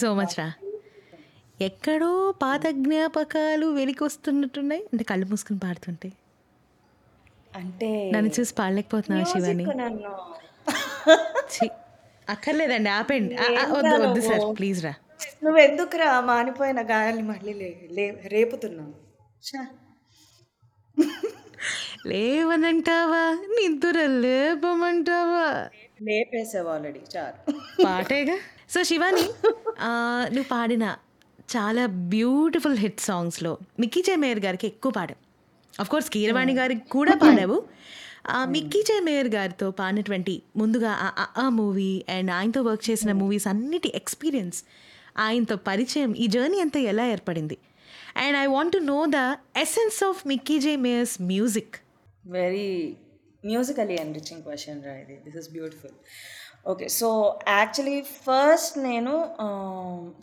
సో 0.00 0.08
మచ్ 0.14 0.34
రా 0.38 0.48
ఎక్కడో 1.60 2.10
పాత 2.42 2.64
జ్ఞాపకాలు 2.66 3.66
వెలికొస్తున్నట్టున్నాయి. 3.78 4.82
అంటే 4.92 5.04
కళ్ళు 5.04 5.26
మూసుకుని 5.26 5.58
పాడుతుంటే. 5.64 6.08
అంటే 7.56 7.88
నన్ను 8.14 8.30
చూసి 8.40 8.52
పాడలేకపోతున్నావు 8.54 9.28
శివాని? 9.32 9.66
అక్కర్లేదండి 12.28 12.90
ఆపండి 12.90 13.34
వద్దు 13.70 13.94
వద్దు 14.06 14.20
సార్ 14.20 14.58
ప్లీజ్ 14.58 14.80
రా. 14.84 14.94
నువ్వు 15.44 15.58
ఎందుకురా 15.60 16.20
మానిపోయిన 16.20 16.80
గాయాల్ని 16.90 17.22
మళ్ళీ 17.22 18.10
రేపుతున్నావు. 18.26 18.94
లేవనంటావా? 22.08 23.24
నిద్ర 23.56 23.98
లేపమంటావా? 24.24 25.46
లేపేసావు 26.02 26.68
ఆల్రెడీ 26.68 27.00
చాలు. 27.16 27.52
పాటేగా? 27.86 28.38
సో 28.70 28.82
శివాని 28.82 29.22
ఆ, 29.80 29.90
నువ్వు 30.32 30.48
పాడిన 30.48 30.84
చాలా 31.56 31.86
బ్యూటిఫుల్ 31.86 32.76
హిట్ 32.76 33.00
సాంగ్స్లో 33.00 33.52
మిక్కీ 33.80 34.02
జే 34.02 34.16
మేయర్ 34.16 34.38
గారికి 34.38 34.66
ఎక్కువ 34.66 34.92
పాడావు. 34.92 35.20
అఫ్ 35.74 35.90
కోర్స్ 35.90 36.10
కీరవాణి 36.10 36.54
గారికి 36.54 36.88
కూడా 36.88 37.16
పాడావు. 37.16 37.56
మిక్కీ 38.46 38.82
జే 38.82 39.00
మేయర్ 39.00 39.28
గారితో 39.28 39.70
పాడినటువంటి 39.70 40.42
ముందుగా 40.56 40.92
ఆ- 41.36 41.50
మూవీ 41.50 42.04
అండ్ 42.08 42.30
ఆయనతో 42.30 42.62
వర్క్ 42.62 42.90
చేసిన 42.90 43.12
మూవీస్ 43.12 43.46
అన్నిటి 43.46 43.92
ఎక్స్పీరియన్స్ 43.94 44.58
ఆయనతో 45.18 45.56
పరిచయం 45.66 46.14
ఈ 46.14 46.26
జర్నీ 46.26 46.60
అంతా 46.60 46.78
ఎలా 46.86 47.06
ఏర్పడింది? 47.06 47.56
And 48.16 48.36
I 48.36 48.46
want 48.46 48.72
to 48.72 48.78
know 48.84 49.06
the 49.08 49.20
essence 49.56 50.04
of 50.04 50.26
Mickey 50.26 50.58
J 50.58 50.76
Meyer's 50.76 51.22
music 51.22 51.76
very 52.30 52.70
musically 53.44 53.94
enriching 54.00 54.42
question 54.42 54.84
రా 54.84 54.92
ఇది 54.94 55.14
this 55.24 55.36
is 55.36 55.50
beautiful 55.50 55.94
okay. 56.66 56.86
So 56.98 57.08
actually 57.48 57.98
first 58.26 58.76
నేను 58.88 59.12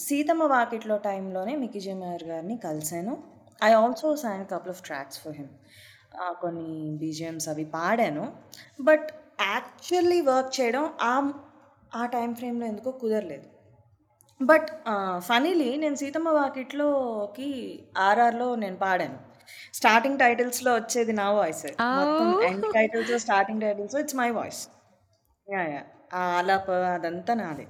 సీతమ్మ 0.07 0.43
వాకిట్లో 0.53 0.95
టైంలోనే 1.07 1.53
మిక్కీ 1.63 1.79
జేమర్ 1.85 2.25
గారిని 2.31 2.55
కలిశాను. 2.67 3.13
I 3.63 3.71
also 3.81 4.09
sign 4.23 4.43
couple 4.53 4.73
of 4.75 4.81
tracks 4.87 5.19
for 5.23 5.35
him 5.39 5.51
కొన్ని 6.43 6.67
BGMs 7.01 7.47
అవి 7.53 7.65
పాడాను. 7.77 8.25
బట్ 8.89 9.07
యాక్చువల్లీ 9.53 10.19
వర్క్ 10.31 10.53
చేయడం 10.59 10.85
ఆ 11.09 11.13
ఆ 11.99 12.03
టైం 12.15 12.29
ఫ్రేమ్లో 12.39 12.65
ఎందుకో 12.71 12.91
కుదరలేదు. 13.01 13.47
బట్ 14.41 14.67
ఫనీలీ 15.27 15.69
నేను 15.83 15.97
సీతమ్మ 16.01 16.29
వాకిట్లోకి 16.39 17.49
ఆర్ఆర్లో 18.07 18.47
నేను 18.63 18.77
పాడాను. 18.85 19.17
స్టార్టింగ్ 19.79 20.19
టైటిల్స్లో 20.23 20.71
వచ్చేది 20.79 21.13
నా 21.21 21.27
వాయిస్. 21.39 21.65
మొత్తం 21.99 22.29
end 22.49 22.67
titles 22.77 23.13
starting 23.25 23.61
titles 23.65 23.95
it's 24.03 24.17
my 24.21 24.29
voice 24.39 24.61
yeah 25.47 25.63
yeah 25.75 25.83
ఆ 26.13 26.21
ఆలాప 26.37 26.71
అదంతా 26.71 27.33
నాదే. 27.33 27.67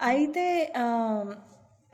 అయితే 0.00 0.44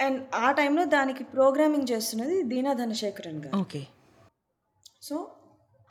అండ్ 0.00 0.18
ఆ 0.34 0.50
టైంలో 0.52 0.84
దానికి 0.84 1.24
ప్రోగ్రామింగ్ 1.24 1.90
చేస్తున్నది 1.92 2.42
దీనా 2.42 2.72
ధనశేఖరన్ 2.72 3.40
గారు. 3.44 3.56
ఓకే. 3.56 3.86
సో 5.02 5.16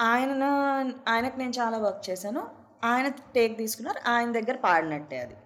ఆయన 0.02 0.44
ఆయనకు 1.08 1.38
నేను 1.38 1.54
చాలా 1.60 1.78
వర్క్ 1.78 2.10
చేశాను. 2.10 2.44
ఆయన 2.84 3.08
టేక్ 3.08 3.58
తీసుకున్నారు. 3.58 4.10
ఆయన 4.10 4.32
దగ్గర 4.32 4.58
పాడినట్టే 4.58 5.20
అది. 5.20 5.38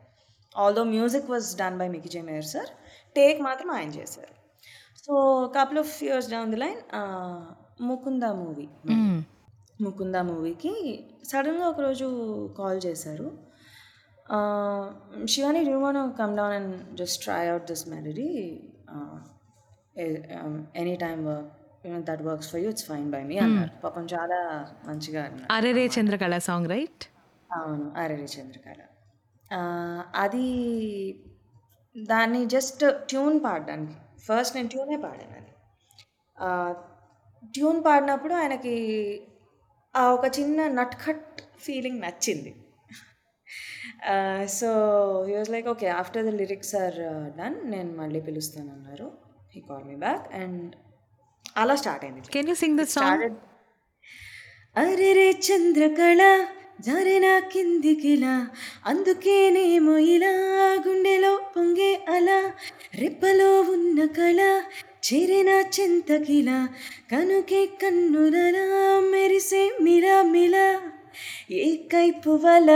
Although 0.58 0.84
music 0.84 1.30
was 1.30 1.58
done 1.58 1.78
by 1.78 1.88
Mickey 1.90 2.10
J 2.10 2.22
Meyer 2.22 2.46
sir 2.46 2.72
take 3.16 3.42
మాత్రం 3.42 3.72
ఆయన 3.72 3.90
చేశారు. 3.90 4.34
So 5.06 5.14
couple 5.58 5.80
of 5.80 6.04
years 6.04 6.30
down 6.32 6.52
the 6.52 6.58
line 6.58 6.82
Mukunda 7.82 8.24
movie 8.24 8.68
Mukunda 9.82 10.16
మూవీకి 10.16 10.74
సడన్గా 11.28 11.68
ఒకరోజు 11.68 12.08
కాల్ 12.58 12.82
చేశారు. 12.86 13.49
Shivani 15.28 15.62
do 15.66 15.76
want 15.80 16.00
come 16.14 16.34
down 16.38 16.54
and 16.54 16.74
just 16.98 17.20
try 17.24 17.48
out 17.48 17.66
this 17.68 17.86
melody 17.88 18.30
any 20.82 20.96
time 20.96 21.24
that 22.04 22.22
works 22.22 22.50
for 22.52 22.62
you 22.62 22.70
it's 22.70 22.86
fine 22.86 23.12
by 23.12 23.24
me 23.24 23.38
అన్నారు. 23.38 23.72
పాపం 23.84 24.06
చాలా 24.06 24.40
మంచిగా 24.86 25.24
అరే 25.52 25.72
రే 25.72 25.88
చంద్రకళ 25.88 26.38
సాంగ్ 26.40 26.68
రైట్ 26.68 27.06
అవును 27.50 27.86
అరే 27.98 28.16
రే 28.16 28.28
చంద్రకళ 28.36 28.82
అది 30.16 30.48
దాన్ని 31.96 32.46
జస్ట్ 32.46 32.84
ట్యూన్ 33.08 33.44
పాడడానికి. 33.44 33.96
ఫస్ట్ 34.22 34.56
నేను 34.56 34.70
ట్యూనే 34.70 34.98
పాడాను 34.98 35.36
అది. 35.38 35.54
ట్యూన్ 37.54 37.84
పాడినప్పుడు 37.86 38.34
ఆయనకి 38.34 38.76
ఆ 39.94 40.12
ఒక 40.12 40.26
చిన్న 40.40 40.68
నట్కట్ 40.70 41.42
ఫీలింగ్ 41.60 42.02
నచ్చింది. 42.02 42.52
So 44.50 44.70
he 45.28 45.34
was 45.34 45.50
like 45.50 45.68
okay 45.68 45.88
after 45.96 46.26
the 46.26 46.34
lyrics 46.36 46.76
are 46.76 47.00
done 47.40 47.58
నేను 47.72 47.92
మళ్ళీ 47.94 48.22
పిలుస్తాను 48.22 48.70
అన్నారు 48.72 49.08
he 49.54 49.62
call 49.62 49.84
me 49.84 49.98
back 49.98 50.26
and 50.36 50.70
అలా 51.58 51.76
స్టార్ట్ 51.76 52.06
అయింది 52.06 52.32
can 52.32 52.50
you 52.50 52.56
sing 52.56 52.80
the 52.80 52.86
song 52.90 53.26
అరే 54.76 55.12
రే 55.14 55.28
చంద్రకళ 55.46 56.22
జారినా 56.80 57.32
కిందికిలా 57.54 58.36
అందుకేనేమో 58.86 59.96
ఇలా 60.12 60.34
గుండెలో 60.86 61.32
పొంగే 61.56 61.90
అలా 62.10 62.38
రెప్పలో 62.96 63.50
ఉన్న 63.74 64.06
కళ 64.18 64.40
చేరిన 65.08 65.52
చింతకిలా 65.76 66.60
కనుకే 67.12 67.62
కన్నులలా 67.82 68.66
మెరిసే 69.12 69.64
మిలా 69.82 70.16
మిలా 70.32 70.68
ఏ 71.60 71.68
కైపు 71.92 72.34
వల 72.44 72.70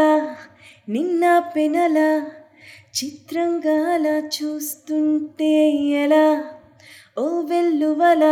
నిన్న 0.87 1.39
పెనల 1.39 1.97
అలా 3.89 4.17
చూస్తుంటే 4.35 5.53
ఎలా? 5.95 6.25
ఓ 7.17 7.41
వెల్లువల 7.41 8.23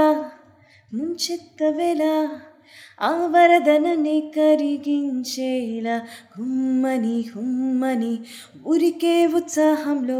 ముంచెత్తవెలా 0.91 2.29
ఆ 3.01 3.09
వరదనని 3.25 4.21
కరిగించేలా 4.35 5.95
హుమ్మని 6.37 7.21
హుమ్మని 7.35 8.19
ఉరికే 8.65 9.25
ఉత్సాహంలో 9.25 10.19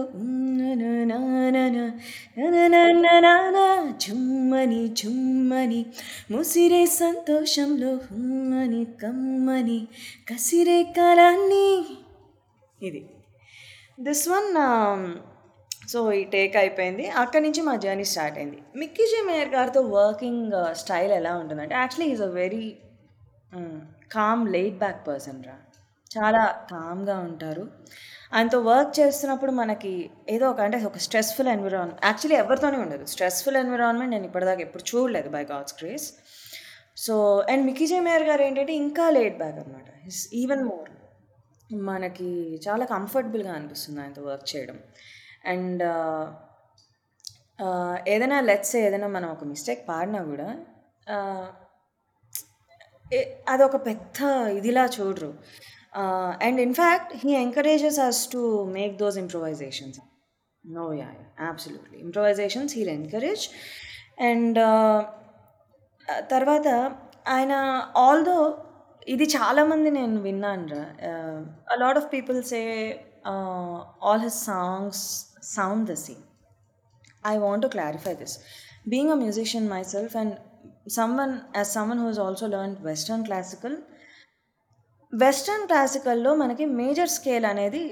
జుమ్మని 4.00 4.88
జుమ్మని 4.88 5.86
ముసిరే 6.32 6.86
సంతోషంలో 6.86 7.96
హుమ్మని 7.96 8.86
కమ్మని 8.86 9.88
కసిరే 10.30 10.84
కాలాన్ని 10.84 11.68
ఇది. 12.88 13.02
దిస్ 14.08 14.26
వన్ 14.34 14.50
సో 15.92 16.00
ఈ 16.20 16.22
టేక్ 16.36 16.56
అయిపోయింది. 16.62 17.06
అక్కడి 17.22 17.44
నుంచి 17.46 17.62
మా 17.68 17.74
జర్నీ 17.86 18.06
స్టార్ట్ 18.12 18.38
అయింది. 18.40 18.60
మిక్కీ 18.82 19.06
జే 19.12 19.20
మేయర్ 19.30 19.52
గారితో 19.58 19.82
వర్కింగ్ 20.00 20.54
స్టైల్ 20.82 21.12
uh, 21.14 21.20
ఎలా 21.22 21.34
ఉంటుందంటే 21.42 21.76
actually 21.82 22.10
is 22.14 22.24
a 22.30 22.32
very 22.42 22.66
calm 24.18 24.44
laid 24.56 24.78
back 24.84 25.02
person 25.10 25.42
రా. 25.50 25.58
చాలా 26.12 26.44
కామ్గా 26.72 27.18
ఉంటారు. 27.30 27.64
ఆయనతో 28.36 28.60
వర్క్ 28.70 28.92
చేస్తున్నప్పుడు 29.00 29.52
మనకి 29.62 29.94
ఏదో 30.34 30.46
ఒక 30.54 30.62
అంటే 30.66 30.78
ఒక 30.90 31.00
స్ట్రెస్ఫుల్ 31.06 31.50
ఎన్విరాన్మెంట్ 31.56 32.06
యాక్చువల్లీ 32.10 32.38
ఎవరితోనే 32.44 32.78
ఉండదు. 32.86 33.06
స్ట్రెస్ఫుల్ 33.14 33.60
ఎన్విరాన్మెంట్ 33.64 34.14
నేను 34.16 34.28
ఇప్పటిదాకా 34.30 34.64
ఎప్పుడు 34.68 34.86
చూడలేదు 34.92 35.30
by 35.36 35.44
God's 35.54 35.76
grace 35.82 36.08
so 37.06 37.16
and 37.52 37.64
Mickey 37.70 37.86
J 37.92 38.00
Meyer 38.08 38.26
garu 38.32 38.42
ఏంటంటే 38.48 38.74
ఇంకా 38.86 39.06
లేట్ 39.18 39.38
బ్యాక్ 39.42 39.60
అనమాట 39.62 39.88
ఈవెన్ 40.44 40.64
మోర్ 40.72 40.90
మనకి 41.90 42.30
చాలా 42.68 42.86
కంఫర్టబుల్గా 42.86 43.54
అనిపిస్తుంది 43.54 44.02
ఆయనతో 44.02 44.22
వర్క్ 44.22 44.56
చేయడం. 44.56 44.80
అండ్ 45.46 45.84
ఏదైనా 48.10 48.42
లెట్స్ 48.42 48.76
ఏదైనా 48.76 49.08
మనం 49.08 49.30
ఒక 49.30 49.44
మిస్టేక్ 49.44 49.90
పాడినా 49.90 50.24
కూడా 50.24 50.48
అది 53.06 53.20
ఒక 53.20 53.50
అదొక 53.50 53.76
పెద్ద 53.86 54.18
ఇదిలా 54.58 54.86
చూడరు. 54.86 55.34
And 56.42 56.62
in fact 56.62 57.14
he 57.26 57.32
encourages 57.36 58.00
us 58.00 58.32
to 58.32 58.66
make 58.66 58.98
those 58.98 59.18
improvisations 59.18 60.00
no 60.66 60.94
yeah 60.94 61.08
absolutely 61.48 62.00
improvisations 62.00 62.74
he'll 62.76 62.90
encourage 62.90 63.50
and 64.20 64.60
తర్వాత 66.30 66.68
ఆయన 67.28 67.54
ఆల్దో 67.98 68.38
ఇది 69.08 69.26
చాలామంది 69.36 69.90
నేను 69.92 70.18
విన్నానురా 70.22 70.84
a 71.72 71.78
lot 71.78 71.98
of 71.98 72.08
people 72.14 72.40
say 72.44 72.60
all 74.04 74.22
his 74.22 74.40
songs 74.46 75.04
sound 75.56 75.86
the 75.92 75.96
same 76.04 76.24
I 77.26 77.36
want 77.38 77.64
to 77.64 77.68
clarify 77.68 78.14
this 78.14 78.36
being 78.88 79.12
a 79.12 79.16
musician 79.16 79.68
myself 79.86 80.16
and 80.18 80.36
someone 80.90 81.34
as 81.56 81.68
someone 81.68 82.00
who 82.00 82.08
is 82.10 82.20
also 82.20 82.48
learn 82.48 82.76
western 82.82 83.26
classical 83.26 83.78
western 85.14 85.66
క్లాసికల్లో 85.68 86.32
మనకి 86.36 86.66
major 86.76 87.10
scale 87.10 87.46
అనేది 87.46 87.84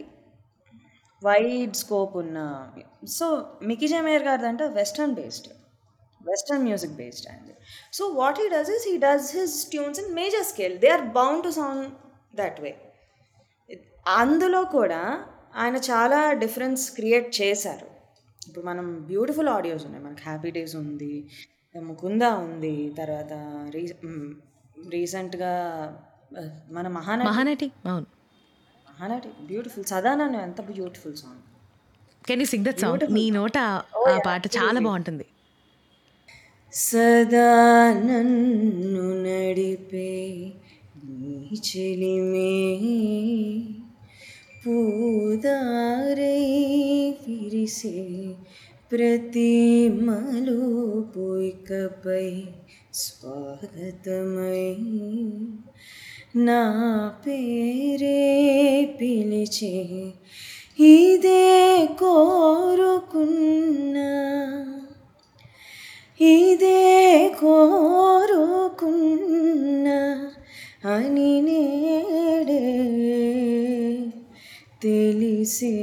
wide 1.21 1.73
scope 1.75 2.13
ఉన్న 2.17 2.37
so 3.11 3.25
Mickey 3.61 3.87
జమేర్ 3.87 4.23
గారిదంటే 4.23 4.65
western 4.67 5.15
based 5.15 5.49
western 6.27 6.63
music 6.67 6.95
based 7.01 7.27
అండి. 7.33 7.53
So 7.97 8.03
what 8.19 8.39
he 8.41 8.47
does 8.55 8.71
is 8.75 8.85
he 8.89 8.95
does 9.07 9.29
his 9.37 9.55
tunes 9.73 9.99
in 10.03 10.11
major 10.21 10.45
scale 10.51 10.75
they 10.85 10.89
are 10.97 11.05
bound 11.19 11.43
to 11.47 11.51
sound 11.59 11.85
that 12.41 12.59
way 12.65 12.71
అందులో 14.21 14.61
కూడా 14.77 15.01
ఆయన 15.61 15.77
చాలా 15.91 16.19
difference 16.43 16.83
create 16.97 17.29
చేశారు. 17.41 17.87
ఇప్పుడు 18.47 18.63
మనం 18.69 18.85
బ్యూటిఫుల్ 19.09 19.49
ఆడియోస్ 19.55 19.83
ఉన్నాయి. 19.87 20.03
మనకి 20.05 20.23
హ్యాపీ 20.27 20.49
డేస్ 20.57 20.75
ఉంది 20.83 21.13
ముకుంద 21.89 22.23
ఉంది 22.45 22.75
తర్వాత 22.99 23.33
రీ 23.75 23.81
రీసెంట్గా 24.93 25.51
మన 26.75 26.85
మహానటి 26.97 27.27
మహానటి 27.29 27.67
అవును. 27.91 28.07
మహానటి 28.89 29.29
బ్యూటిఫుల్ 29.49 29.85
సదానన్ను 29.91 30.39
ఎంత 30.47 30.61
beautiful 30.71 31.15
song 31.21 31.43
can 32.29 32.41
you 32.43 32.47
sing 32.53 32.65
that 32.67 32.79
song 32.83 33.05
నీ 33.17 33.25
నోట 33.39 33.57
ఆ 34.11 34.15
పాట 34.27 34.43
చాలా 34.57 34.79
బాగుంటుంది. 34.87 35.25
సదా 36.73 38.01
నన్ను 38.05 39.23
నడిపే 39.23 40.51
నీ 41.05 41.55
చెలిమే. 41.55 42.79
పూదారై 44.65 46.53
విరిసే 47.27 48.25
ప్రతి 48.91 49.89
మలుపు 49.89 51.37
ఇకపై 51.37 52.43
స్వాగతమై. 52.93 54.75
నా 56.35 57.13
పేరే 57.27 58.97
పిలిచే 59.01 60.11
ఇదే 60.79 61.87
కోరుకున్నా 61.99 64.09
ఇదే 66.19 66.79
కోరుకున్న 67.39 68.67
అని 70.85 71.31
నేడే 71.41 72.63
తెలిసే 74.83 75.73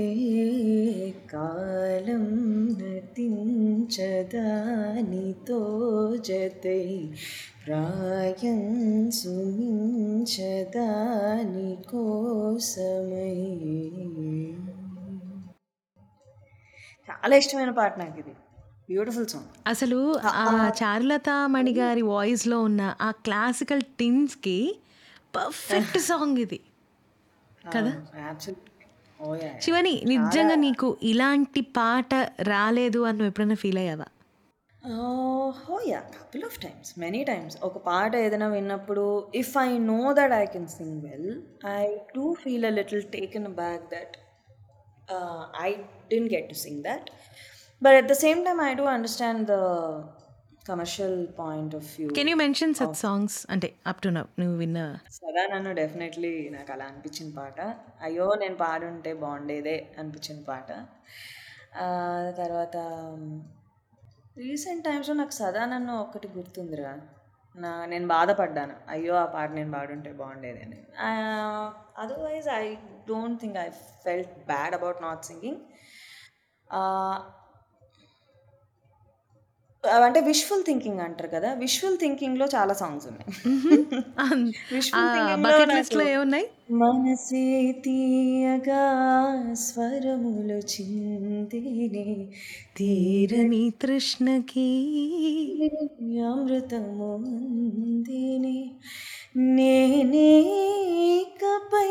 కాలం 1.32 2.26
నటించదానితో 2.80 4.00
జతై 6.26 6.84
ప్రాయం 7.64 8.62
సుమించదాని 9.10 10.40
కోసమై 11.90 13.36
చాలా 17.08 17.36
ఇష్టమైన 17.36 17.72
పాట 17.72 17.92
నాకు 17.98 18.18
ఇది 18.18 18.34
బ్యూటిఫుల్ 18.88 19.28
సాంగ్ 19.28 19.48
అసలు 19.66 19.98
ఆ 20.34 20.44
చారులత 20.80 21.30
మణి 21.46 21.72
గారి 21.72 22.02
వాయిస్లో 22.10 22.58
ఉన్న 22.60 22.82
ఆ 23.00 23.10
క్లాసికల్ 23.24 23.84
టిన్స్కి 23.98 24.58
పర్ఫెక్ట్ 25.34 25.98
సాంగ్ 26.00 26.38
ఇది. 26.38 26.58
కదా? 27.64 27.92
యా 28.18 28.30
శివని 29.60 29.94
నిజంగా 30.04 30.56
నీకు 30.56 30.88
ఇలాంటి 31.02 31.60
పాట 31.76 32.10
రాలేదు 32.48 33.00
అని 33.00 33.16
నువ్వు 33.18 33.30
ఎప్పుడైనా 33.32 33.54
ఫీల్ 33.54 33.78
అయ్యావా? 33.78 34.06
Yeah 35.86 36.00
couple 36.14 36.44
of 36.44 36.56
times 36.60 36.90
many 36.98 37.20
times 37.24 37.56
ఒక 37.62 37.78
పాట 37.86 38.12
ఏదైనా 38.16 38.48
విన్నప్పుడు 38.48 39.04
if 39.34 39.54
I 39.58 39.70
know 39.86 40.00
that 40.12 40.34
I 40.34 40.44
can 40.46 40.68
sing 40.68 41.00
well 41.04 41.30
I 41.72 41.82
do 42.16 42.26
feel 42.34 42.66
a 42.66 42.72
little 42.78 43.04
taken 43.12 43.48
back 43.54 43.84
that 43.90 44.14
I 45.60 45.70
didn't 46.10 46.30
get 46.34 46.48
to 46.48 46.58
sing 46.64 46.82
that 46.82 47.08
but 47.82 47.94
at 47.94 48.08
the 48.08 48.12
same 48.12 48.44
time 48.44 48.60
I 48.60 48.74
do 48.74 48.84
understand 48.84 49.46
the 49.46 49.56
commercial 50.68 51.26
point 51.38 51.74
of 51.74 51.88
view 51.98 52.08
can 52.08 52.28
you 52.28 52.36
mention 52.36 52.74
such 52.74 52.94
songs 52.94 53.46
అంటే 53.50 53.74
up 53.86 54.02
to 54.02 54.08
now 54.08 54.40
నువ్వు 54.40 54.56
విన్న? 54.56 54.78
సదా 55.10 55.46
నన్ను 55.46 55.74
definitely 55.74 56.48
నాకు 56.48 56.72
అలా 56.72 56.84
అనిపించిన 56.84 57.34
పాట. 57.38 57.58
అయ్యో 58.00 58.34
నేను 58.34 58.56
పాడుంటే 58.56 59.14
బాగుండేదే 59.14 59.86
అనిపించిన 59.98 60.42
పాట. 60.48 60.70
ఆ, 61.78 61.86
తర్వాత 62.38 62.76
రీసెంట్ 64.36 64.84
టైమ్స్లో 64.84 65.14
నాకు 65.14 65.30
సదా 65.30 65.64
నన్ను 65.66 66.00
ఒక్కటి 66.00 66.28
గుర్తుందిరా. 66.28 66.92
నా 67.54 67.86
నేను 67.86 68.08
బాధపడ్డాను. 68.08 68.74
అయ్యో 68.88 69.14
ఆ 69.14 69.24
పాట 69.26 69.50
నేను 69.50 69.72
పాడుంటే 69.72 70.12
బాగుండేది 70.12 70.62
అని. 70.62 70.78
Otherwise 71.98 72.48
I 72.48 72.74
don't 73.08 73.40
think 73.40 73.56
I 73.58 73.68
felt 74.04 74.46
bad 74.46 74.74
about 74.74 75.02
not 75.02 75.24
singing 75.24 75.60
అంటే 79.98 80.20
విష్ఫుల్ 80.20 80.64
థింకింగ్ 80.64 81.00
అంటారు 81.00 81.28
కదా. 81.28 81.54
విష్ఫుల్ 81.54 81.98
థింకింగ్లో 81.98 82.46
చాలా 82.56 82.74
సాంగ్స్ 82.74 83.06
ఉన్నాయి. 83.06 83.26
లో 85.42 85.56
లో 85.92 86.04
మనసే 86.72 87.42
తీయగా 87.84 88.80
స్వరములు 89.64 90.58
చిందినే 90.72 92.04
తీరని 92.76 93.70
తృష్ణకి 93.82 94.68
అమృతము 96.26 97.10
నేనే 99.56 100.30
కపై 101.40 101.90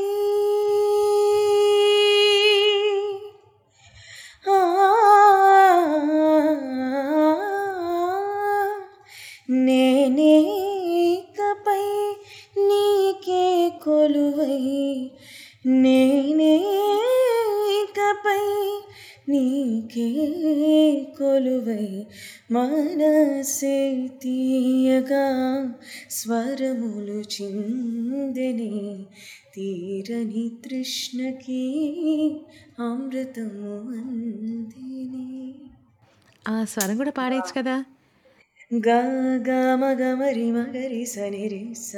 నేనే 9.49 10.35
కపై 11.39 11.83
నీకే 12.57 13.69
కొలువై 13.83 14.63
నేనే 15.65 16.55
కపై 17.97 18.45
నీకే 19.29 20.07
కొలువై 21.17 22.05
మనసే 22.51 24.09
తీయగా 24.23 25.25
స్వరములు 26.09 27.21
చిందని 27.21 29.05
తీరని 29.55 30.49
తృష్ణకి 30.49 31.63
అమృతము 32.79 33.73
అందిని. 33.97 35.53
ఆ 36.49 36.65
స్వరం 36.65 36.97
కూడా 36.97 37.11
పాడేయచ్చు 37.11 37.53
కదా? 37.57 37.85
గ 38.83 38.87
గ 39.47 39.49
మ 39.81 39.83
గ 39.99 40.01
మ 40.19 40.21
రి 40.37 40.47
మ 40.55 40.57
గ 40.73 40.77
రి 40.91 41.03
స 41.13 41.15
ని 41.33 41.43
రి 41.53 41.63
స 41.87 41.91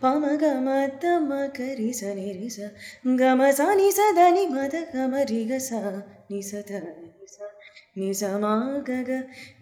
ప 0.00 0.02
మ 0.22 0.24
గ 0.42 0.44
మ 0.66 0.68
త 1.00 1.04
మ 1.28 1.30
గ 1.56 1.58
రి 1.78 1.90
స 1.98 2.02
ని 2.18 2.28
రి 2.38 2.48
స 2.56 2.58
గ 3.20 3.22
మ 3.38 3.42
స 3.58 3.60
ని 3.78 3.88
స 3.96 3.98
ద 4.18 4.20
ని 4.36 4.44
మ 4.54 4.56
ద 4.72 4.74
గ 4.92 4.94
మ 5.12 5.14
రి 5.30 5.40
గ 5.50 5.52
స 5.68 5.70
ని 6.30 6.40
స 6.48 6.50
ద 6.68 6.70
ని 6.82 7.26
స 7.34 7.36
ని 7.98 8.08
స 8.20 8.22
మ 8.42 8.46
గ 8.88 8.90
గ 9.08 9.10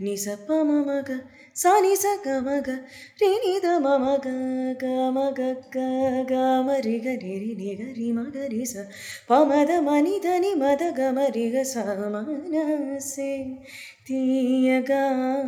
ని 0.04 0.14
స 0.24 0.26
ప 0.46 0.48
మ 0.68 0.70
మ 0.88 0.90
గ 1.08 1.10
స 1.62 1.64
ని 1.84 1.92
స 2.02 2.04
గ 2.24 2.26
మ 2.46 2.48
గ 2.66 2.68
రి 3.20 3.30
ని 3.44 3.54
ద 3.64 3.66
మ 3.84 3.86
మ 4.04 4.06
గ 4.24 4.28
గ 4.82 4.84
మ 5.16 5.18
గ 5.38 5.40
గ 5.74 5.78
గ 6.30 6.34
మ 6.66 6.68
రి 6.86 6.96
గ 7.04 7.06
రి 7.24 7.34
రి 7.42 7.52
ని 7.60 7.70
గ 7.80 7.82
రి 7.98 8.08
మ 8.16 8.20
గ 8.34 8.36
రి 8.54 8.62
స 8.72 8.74
ప 9.28 9.42
మ 9.50 9.52
ద 9.68 9.70
మ 9.86 9.90
ని 10.06 10.14
ద 10.24 10.26
ని 10.44 10.50
మ 10.62 10.64
ద 10.80 10.82
గ 10.98 11.00
మ 11.16 11.18
రి 11.36 11.46
గ 11.54 11.56
స 11.72 11.74
మనసే 12.14 13.32
తీయగా 14.06 15.02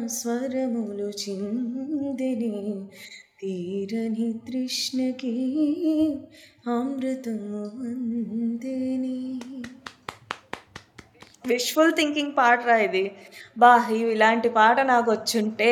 స్వరములు 0.07 1.11
చిందిని 1.23 2.53
తీరని 3.41 4.33
తృష్ణకి 4.47 5.35
అమృతము 6.67 7.63
అందిని 7.89 9.19
విష్ఫుల్ 11.47 11.93
థింకింగ్ 11.93 12.33
పాట 12.39 12.67
రా 12.67 12.77
ఇది. 12.77 13.13
బా 13.59 13.89
ఇవి 13.93 14.13
ఇలాంటి 14.13 14.49
పాట 14.49 14.81
నాకు 14.81 15.11
వచ్చుంటే 15.13 15.71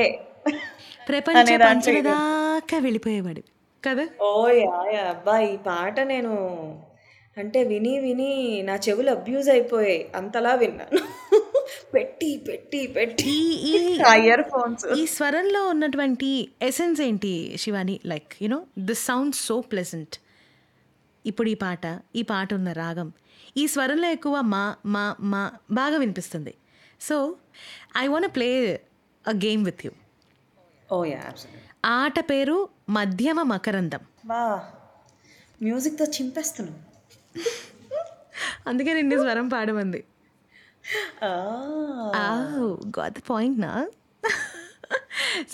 ప్రపంచ. 1.08 2.00
దాకా 2.00 2.78
వెళ్ళిపోయేవాడు 2.78 3.42
కదా? 3.84 4.08
Oh 4.22 4.48
yeah. 4.48 5.02
అబ్బా 5.08 5.38
ఈ 5.40 5.56
పాట 5.56 6.00
నేను 6.00 6.34
అంటే 7.36 7.64
విని 7.64 7.98
విని 7.98 8.62
నా 8.62 8.74
చెవులు 8.88 9.10
అబ్యూజ్ 9.10 9.50
అయిపోయాయి. 9.50 10.12
అంతలా 10.14 10.54
విన్నాను. 10.54 10.98
పెట్టి 11.94 12.30
పెట్టి 12.48 12.80
పెట్టి. 12.96 13.32
ఈ 13.70 13.72
ఇయర్ 14.24 14.44
ఫోన్స్ 14.52 14.84
ఈ 15.00 15.04
స్వరంలో 15.16 15.60
ఉన్నటువంటి 15.72 16.30
ఎసెన్స్ 16.68 17.00
ఏంటి 17.08 17.32
Shivani? 17.64 17.96
Like 18.12 18.30
you know 18.44 18.58
this 18.88 19.04
sound 19.10 19.34
so 19.46 19.56
pleasant 19.72 20.16
ఇప్పుడు 21.24 21.48
ఈ 21.54 21.56
పాట 21.64 21.84
ఈ 22.16 22.22
పాట 22.32 22.48
ఉన్న 22.58 22.72
రాగం. 22.82 23.08
ఈ 23.56 23.66
స్వరంలో 23.74 24.08
ఎక్కువ 24.16 24.36
మా 24.54 24.62
మా 24.94 25.02
మా 25.32 25.42
బాగా 25.70 25.96
వినిపిస్తుంది. 25.96 26.54
So 27.00 27.16
I 28.02 28.06
want 28.12 28.30
play 28.36 28.48
a 29.24 29.34
game 29.44 29.62
with 29.64 29.82
you 29.86 29.92
oh 30.88 30.98
yeah 31.12 31.22
ఆట 31.98 32.18
పేరు 32.30 32.56
మధ్యమ 32.90 33.42
మకరందం. 33.52 34.02
బా 34.26 34.42
మ్యూజిక్తో 35.60 36.04
చింపేస్తున్నాం 36.16 36.78
అందుకే 38.68 38.92
నిన్ను 38.94 39.16
స్వరం 39.22 39.46
పాడమంది. 39.48 40.00
గాట్ 42.98 43.14
ద 43.18 43.22
పాయింట్ 43.30 43.60
నా 43.60 43.86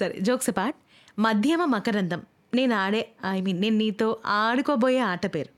సరే 0.00 0.14
జోక్స్ 0.20 0.50
పార్ట్ 0.56 0.78
మధ్యమ 1.18 1.64
మకరందం. 1.64 2.22
నేను 2.54 2.74
ఆడే 2.74 3.12
ఐ 3.26 3.40
మీన్ 3.40 3.60
నేను 3.60 3.76
నీతో 3.76 4.20
ఆడుకోబోయే 4.26 4.98
ఆట 4.98 5.26
పేరు. 5.34 5.50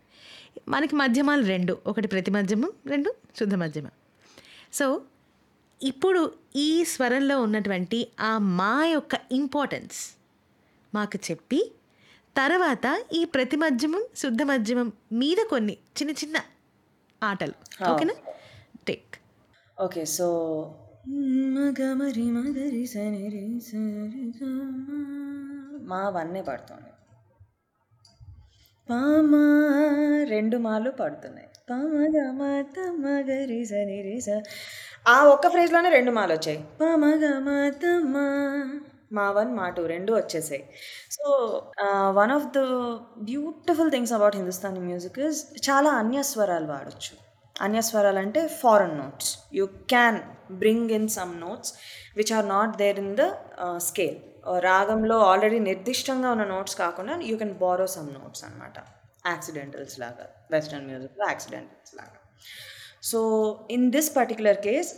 మనకి 0.69 0.95
మధ్యమాలు 0.97 1.45
రెండు. 1.45 1.79
ఒకటి 1.87 2.09
ప్రతి 2.09 2.31
మధ్యమం 2.31 2.73
రెండు 2.87 3.15
శుద్ధ 3.39 3.55
మధ్యమం. 3.55 3.91
సో 4.73 5.03
ఇప్పుడు 5.83 6.35
ఈ 6.57 6.85
స్వరంలో 6.85 7.43
ఉన్నటువంటి 7.43 8.09
ఆ 8.21 8.39
మా 8.39 8.85
యొక్క 8.85 9.15
ఇంపార్టెన్స్ 9.33 10.17
మాకు 10.95 11.19
చెప్పి 11.31 11.73
తర్వాత 12.37 13.05
ఈ 13.13 13.25
ప్రతి 13.25 13.57
మధ్యమం 13.57 14.05
శుద్ధ 14.17 14.43
మధ్యమం 14.43 14.93
మీద 15.13 15.37
కొన్ని 15.51 15.73
చిన్న 15.73 16.13
చిన్న 16.13 16.37
ఆటలు. 17.23 17.57
ఓకేనా 17.91 18.15
టేక్ 18.87 19.17
ఓకే 19.79 20.05
సో 20.05 20.27
మగమరి 21.55 22.31
మగరి 22.31 22.87
సని 22.87 23.29
రి 23.29 23.61
సరి 23.61 24.33
మా 25.89 26.09
వన్నే 26.09 26.43
పడుతుంది. 26.43 26.91
పామ 28.91 29.35
రెండు 30.29 30.57
మాలు 30.57 30.91
పడుతున్నాయి. 30.91 31.49
పామ 31.71 31.93
గమ 32.17 32.41
సని 33.71 34.03
రి 34.03 34.21
స. 34.21 34.29
ఆ 35.09 35.25
ఒక్క 35.25 35.49
ఫ్రేజ్లోనే 35.49 35.89
రెండు 35.89 36.11
మాలు 36.11 36.33
వచ్చాయి. 36.33 36.65
పామ 36.81 37.05
గమ 37.07 37.69
తమ 37.69 38.17
మా 39.13 39.31
వన్ 39.31 39.55
మా 39.55 39.69
టూ 39.71 39.87
రెండు 39.87 40.13
వచ్చేసాయి. 40.13 40.65
So 41.11 41.27
one 42.11 42.31
of 42.31 42.47
the 42.47 42.59
beautiful 43.23 43.91
things 43.91 44.13
about 44.13 44.37
Hindustani 44.37 44.81
music 44.81 45.19
is 45.19 45.71
చాలా 45.71 45.91
అన్యస్వరాలు 45.91 46.67
వాడచ్చు. 46.67 47.32
అన్యస్వరాలు 47.67 48.21
అంటే 48.25 48.41
foreign 48.63 48.97
notes 49.03 49.31
you 49.59 49.65
can 49.93 50.19
bring 50.63 50.91
in 50.99 51.09
some 51.19 51.33
notes 51.47 51.73
which 52.19 52.33
are 52.39 52.49
not 52.57 52.73
there 52.83 53.01
in 53.05 53.15
the 53.21 53.27
scale 53.89 54.19
రాగంలో 54.71 55.17
ఆల్రెడీ 55.31 55.59
నిర్దిష్టంగా 55.71 56.29
ఉన్న 56.35 56.45
నోట్స్ 56.55 56.77
కాకుండా 56.83 57.15
you 57.31 57.37
can 57.43 57.55
borrow 57.63 57.87
some 57.97 58.11
notes 58.19 58.43
అనమాట 58.47 58.79
యాక్సిడెంటల్స్ 59.33 59.97
లాగా 60.03 60.25
వెస్ట్రన్ 60.55 60.87
మ్యూజిక్లో 60.91 61.25
యాక్సిడెంటల్స్ 61.33 61.93
లాగా. 61.99 62.19
So 63.11 63.19
in 63.77 63.87
this 63.95 64.11
particular 64.19 64.59
case 64.67 64.91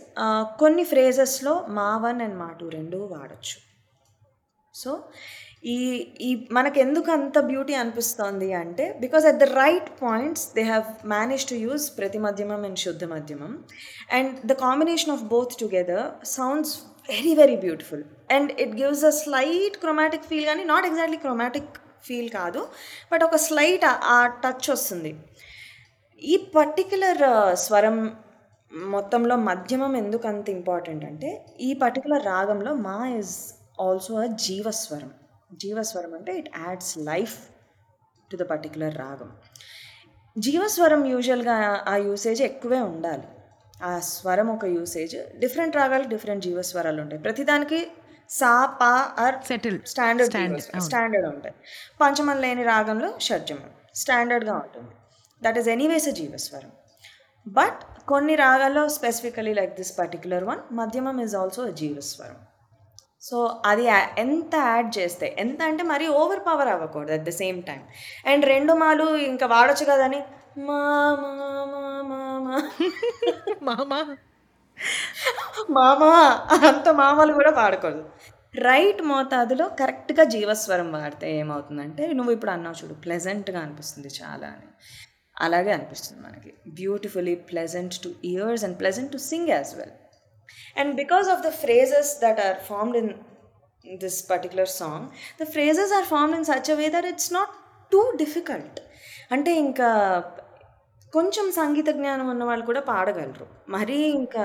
కొన్ని 0.63 0.85
ఫ్రేజెస్లో 0.93 1.55
మా 1.79 1.91
వన్ 2.05 2.21
అండ్ 2.27 2.37
మా 2.43 2.49
టూ 2.61 2.67
రెండు 2.79 2.99
వాడచ్చు. 3.15 3.59
సో 4.75 4.91
ఈ 5.65 5.77
ఈ 6.21 6.31
మనకు 6.51 6.79
ఎందుకు 6.79 7.11
అంత 7.11 7.39
బ్యూటీ 7.51 7.75
అనిపిస్తోంది 7.75 8.49
అంటే 8.55 8.87
because 9.05 9.27
at 9.27 9.39
the 9.39 9.47
right 9.61 9.89
points 10.03 10.45
they 10.57 10.63
have 10.63 10.89
manage 11.07 11.45
to 11.49 11.57
use 11.67 11.87
ప్రతి 11.99 12.19
మధ్యమం 12.19 12.65
అండ్ 12.65 12.81
శుద్ధ 12.83 13.05
మధ్యమం 13.05 13.53
and 14.13 14.35
the 14.47 14.57
combination 14.65 15.13
of 15.13 15.25
both 15.33 15.55
together 15.63 16.05
sounds 16.37 16.75
very 17.09 17.33
very 17.35 17.57
beautiful 17.57 18.05
and 18.31 18.53
it 18.61 18.75
gives 18.83 19.05
a 19.05 19.15
slight 19.23 19.77
chromatic 19.77 20.29
feel 20.31 20.47
కానీ 20.47 20.65
నాట్ 20.65 20.87
ఎగ్జాక్ట్లీ 20.87 21.21
క్రొమాటిక్ 21.27 21.73
ఫీల్ 22.07 22.29
కాదు 22.31 22.61
but 23.13 23.23
ఒక 23.23 23.37
slight 23.49 23.85
ఆ 24.17 24.19
touch 24.45 24.69
వస్తుంది. 24.71 25.13
ఈ 26.23 26.37
particular 26.57 27.23
uh, 27.33 27.51
స్వరం 27.65 27.97
మొత్తంలో 28.93 29.35
మధ్యమం 29.49 29.93
ఎందుకు 29.97 30.25
అంత 30.29 30.47
ఇంపార్టెంట్ 30.59 31.05
అంటే 31.05 31.29
ఈ 31.61 31.69
పర్టికులర్ 31.83 32.25
రాగంలో 32.27 32.73
మా 32.87 32.97
ఇస్ 33.19 33.35
ఆల్సో 33.81 34.15
అ 34.23 34.29
జీవస్వరం. 34.45 35.11
జీవస్వరం 35.53 36.15
అంటే 36.15 36.33
it 36.33 36.49
adds 36.69 36.99
life 36.99 37.39
to 38.33 38.37
the 38.37 38.41
particular 38.41 38.99
రాగం. 38.99 39.33
జీవస్వరం 40.39 41.07
యూజువల్గా 41.07 41.85
ఆ 41.89 41.97
యూసేజ్ 41.97 42.43
ఎక్కువే 42.43 42.81
ఉండాలి. 42.81 43.23
ఆ 43.83 43.99
స్వరం 43.99 44.49
ఒక 44.49 44.65
యూసేజ్ 44.65 45.39
డిఫరెంట్ 45.39 45.77
రాగాలు 45.77 46.09
డిఫరెంట్ 46.09 46.45
జీవస్వరాలు 46.45 47.03
ఉంటాయి. 47.03 47.23
ప్రతిదానికి 47.23 47.93
సా 48.31 48.67
పా 48.67 49.15
ఆర్ 49.19 49.35
సెటిల్ 49.47 49.81
స్టాండర్డ్. 49.87 50.81
స్టాండర్డ్ 50.81 51.27
ఉంటాయి. 51.27 51.55
పంచమం 52.01 52.41
లేని 52.41 52.63
రాగంలో 52.63 53.19
షడ్జమం. 53.19 53.71
స్టాండర్డ్గా 53.95 54.55
ఉంటుంది. 54.55 54.91
దట్ 55.43 55.59
ఈస్ 55.59 55.69
ఎనీవేస్ 55.69 56.09
అ 56.09 56.11
జీవస్వరం. 56.11 56.73
బట్ 57.49 58.07
కొన్ని 58.07 58.35
రాగాల్లో 58.35 58.89
specifically 58.89 59.55
like 59.55 59.75
this 59.75 59.99
particular 59.99 60.45
one 60.45 60.61
మధ్యమం 60.73 61.21
is 61.21 61.37
also 61.37 61.71
జీవస్వరం. 61.71 62.37
సో 63.29 63.63
అది 63.67 63.87
ఎంత 64.19 64.57
యాడ్ 64.57 64.99
చేస్తే 64.99 65.37
ఎంత 65.39 65.63
అంటే 65.63 65.83
మరీ 65.83 66.07
ఓవర్ 66.21 66.41
పవర్ 66.47 66.69
అవ్వకూడదు 66.69 67.13
at 67.13 67.23
the 67.23 67.29
same 67.29 67.63
time. 67.63 67.81
And 68.27 68.47
రెండు 68.47 68.73
మాలు 68.73 69.17
ఇంకా 69.17 69.47
వాడచ్చు 69.47 69.85
కదని 69.85 70.23
మామా? 70.59 72.63
మామా 75.71 76.47
అంత 76.69 76.89
మామలు 76.89 77.33
కూడా 77.33 77.51
వాడకూడదు. 77.51 78.11
రైట్ 78.59 79.03
మోతాదులో 79.03 79.69
కరెక్ట్గా 79.69 80.25
జీవస్వరం 80.25 80.93
వాడితే 80.93 81.37
ఏమవుతుందంటే 81.37 82.13
నువ్వు 82.13 82.33
ఇప్పుడు 82.33 82.51
అన్నావు 82.51 82.85
చూడు 82.85 82.95
ప్లెజెంట్గా 82.95 83.61
అనిపిస్తుంది 83.61 84.09
చాలా 84.23 84.47
అని. 84.47 84.67
అలాగే 85.41 85.73
అనిపిస్తుంది 85.73 86.27
మనకి. 86.27 86.55
Beautifully 86.69 87.35
pleasant 87.35 88.05
to 88.05 88.13
ears 88.25 88.65
and 88.65 88.81
pleasant 88.81 89.13
to 89.13 89.17
sing 89.17 89.49
as 89.49 89.77
well 89.77 89.91
and 90.77 90.95
because 91.03 91.29
of 91.29 91.43
the 91.49 91.53
phrases 91.65 92.13
that 92.25 92.41
are 92.47 92.59
formed 92.71 92.97
in 93.03 93.11
this 94.05 94.31
particular 94.31 94.73
song 94.81 95.07
the 95.43 95.47
phrases 95.57 95.93
are 95.93 96.05
formed 96.05 96.37
in 96.39 96.49
such 96.53 96.71
a 96.71 96.79
way 96.83 96.89
that 96.89 97.09
it's 97.13 97.33
not 97.33 97.55
too 97.93 98.03
difficult 98.17 98.81
అంటే 99.33 99.53
ఇంకా 99.67 99.91
కొంచెం 101.13 101.47
సంగీత 101.51 101.89
జ్ఞానం 101.89 102.29
ఉన్న 102.31 102.45
వాళ్ళు 102.45 102.65
కూడా 102.65 102.81
పాడగలరు. 102.81 103.47
మరీ 103.69 103.99
ఇంకా 104.21 104.45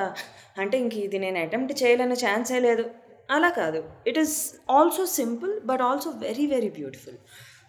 అంటే 0.57 0.75
ఇంక 0.77 0.93
ఇది 0.93 1.19
నేను 1.19 1.39
అటెంప్ట్ 1.39 1.83
చేయలేని 1.83 2.13
ఛాన్సే 2.13 2.59
లేదు. 2.59 2.85
అలా 3.31 3.49
కాదు. 3.49 3.83
It 4.07 4.19
is 4.19 4.35
also 4.71 5.05
simple 5.05 5.59
but 5.59 5.81
also 5.81 6.09
very 6.09 6.45
very 6.47 6.69
beautiful 6.69 7.17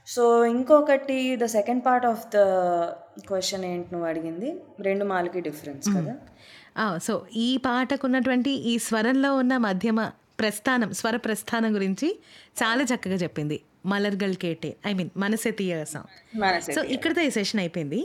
so 0.07 0.22
ఇంకొకటి 0.45 1.37
the 1.37 1.45
second 1.45 1.83
part 1.85 2.07
of 2.07 2.26
the 2.35 2.39
question 3.28 3.64
ఏంటి 3.64 3.89
నువ్వు 3.93 4.09
అడిగింది? 4.09 4.51
రెండు 4.81 5.05
మాలకి 5.05 5.41
డిఫరెన్స్ 5.41 5.89
కదా? 5.97 6.14
సో 7.07 7.14
ఈ 7.47 7.49
పాటకు 7.57 8.05
ఉన్నటువంటి 8.07 8.51
ఈ 8.51 8.75
స్వరంలో 8.79 9.31
ఉన్న 9.37 9.57
మధ్యమ 9.66 10.01
ప్రస్థానం 10.41 10.91
స్వర 10.93 11.16
ప్రస్థానం 11.16 11.71
గురించి 11.75 12.09
చాలా 12.61 12.83
చక్కగా 12.83 13.14
చెప్పింది. 13.14 13.59
మలర్గల్ 13.87 14.35
కేటే 14.35 14.71
ఐ 14.87 14.93
మీన్ 14.99 15.11
మనసే 15.16 15.51
తీయ 15.51 15.85
సాంగ్. 15.85 16.11
మనసే 16.41 16.73
సో 16.77 16.83
ఇక్కడితో 16.95 17.21
ఈ 17.29 17.31
సెషన్ 17.31 17.61
అయిపోయింది. 17.61 18.01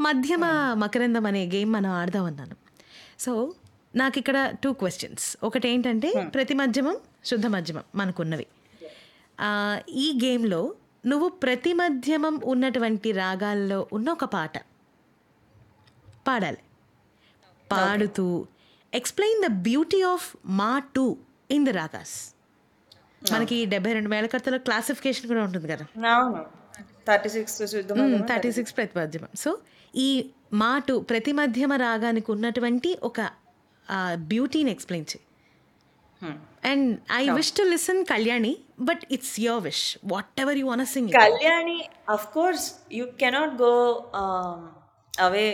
మధ్యమ 0.00 0.44
మకరందం 0.82 1.26
అనే 1.26 1.42
గేమ్ 1.54 1.72
మనం 1.72 1.90
ఆడదాం 1.90 2.24
అన్నాను. 2.24 2.56
సో 3.18 3.32
నాకు 3.96 4.16
ఇక్కడ 4.18 4.38
టూ 4.64 4.70
క్వశ్చన్స్ 4.72 5.26
ఒకటి 5.42 5.66
ఏంటంటే 5.68 6.08
ప్రతి 6.34 6.54
మధ్యమం 6.54 6.96
శుద్ధ 7.24 7.46
మధ్యమం 7.46 7.84
మనకున్నవి. 7.94 8.46
ఈ 10.04 10.06
గేమ్లో 10.24 10.62
నువ్వు 11.06 11.28
ప్రతి 11.28 11.72
మధ్యమం 11.72 12.40
ఉన్నటువంటి 12.44 13.12
రాగాల్లో 13.12 13.78
ఉన్న 13.92 14.08
ఒక 14.10 14.24
పాట 14.24 14.56
పాడాలి. 16.28 16.60
పాడుతూ 17.72 18.26
ఎక్స్ప్లెయిన్ 18.92 19.40
ద 19.46 19.50
బ్యూటీ 19.68 20.00
ఆఫ్ 20.12 20.26
మా 20.60 20.72
టూ 20.96 21.06
ఇన్ 21.50 21.66
ద 21.66 21.74
రాగాస్ 21.80 22.16
మనకి 23.32 23.56
డెబ్బై 23.72 23.92
రెండు 23.92 24.10
మేళకర్తలో 24.14 24.58
క్లాసిఫికేషన్ 24.66 25.26
కూడా 25.30 25.42
ఉంటుంది 25.44 25.68
కదా. 25.72 25.84
థర్టీ 27.08 27.30
సిక్స్ 27.36 27.56
శుద్ధం 27.72 27.98
థర్టీ 28.30 28.50
సిక్స్ 28.58 28.74
ప్రతి 28.76 28.94
మధ్యమం 28.98 29.30
సో 29.36 29.50
ఈ 29.94 30.08
మాటు 30.62 30.94
ప్రతి 31.10 31.32
మధ్యమ 31.32 31.72
రాగానికి 31.86 32.28
ఉన్నటువంటి 32.32 32.90
ఒక 33.02 33.20
బ్యూటీని 34.30 34.70
ఎక్స్ప్లెయిన్ 34.70 35.08
చేయి. 35.12 35.24
And 36.70 36.86
I 37.16 37.22
wish 37.38 37.52
to 37.58 37.64
listen 37.72 38.00
Kalyani 38.04 38.52
but 38.80 39.02
it's 39.16 39.34
your 39.40 39.62
wish 39.64 39.84
whatever 40.44 40.58
you 40.58 40.66
want 40.66 40.84
sing 40.94 41.10
Kalyani 41.20 41.78
of 42.08 42.26
course 42.32 42.66
you 42.92 43.06
cannot 43.22 43.54
go 43.62 43.72
away 45.14 45.46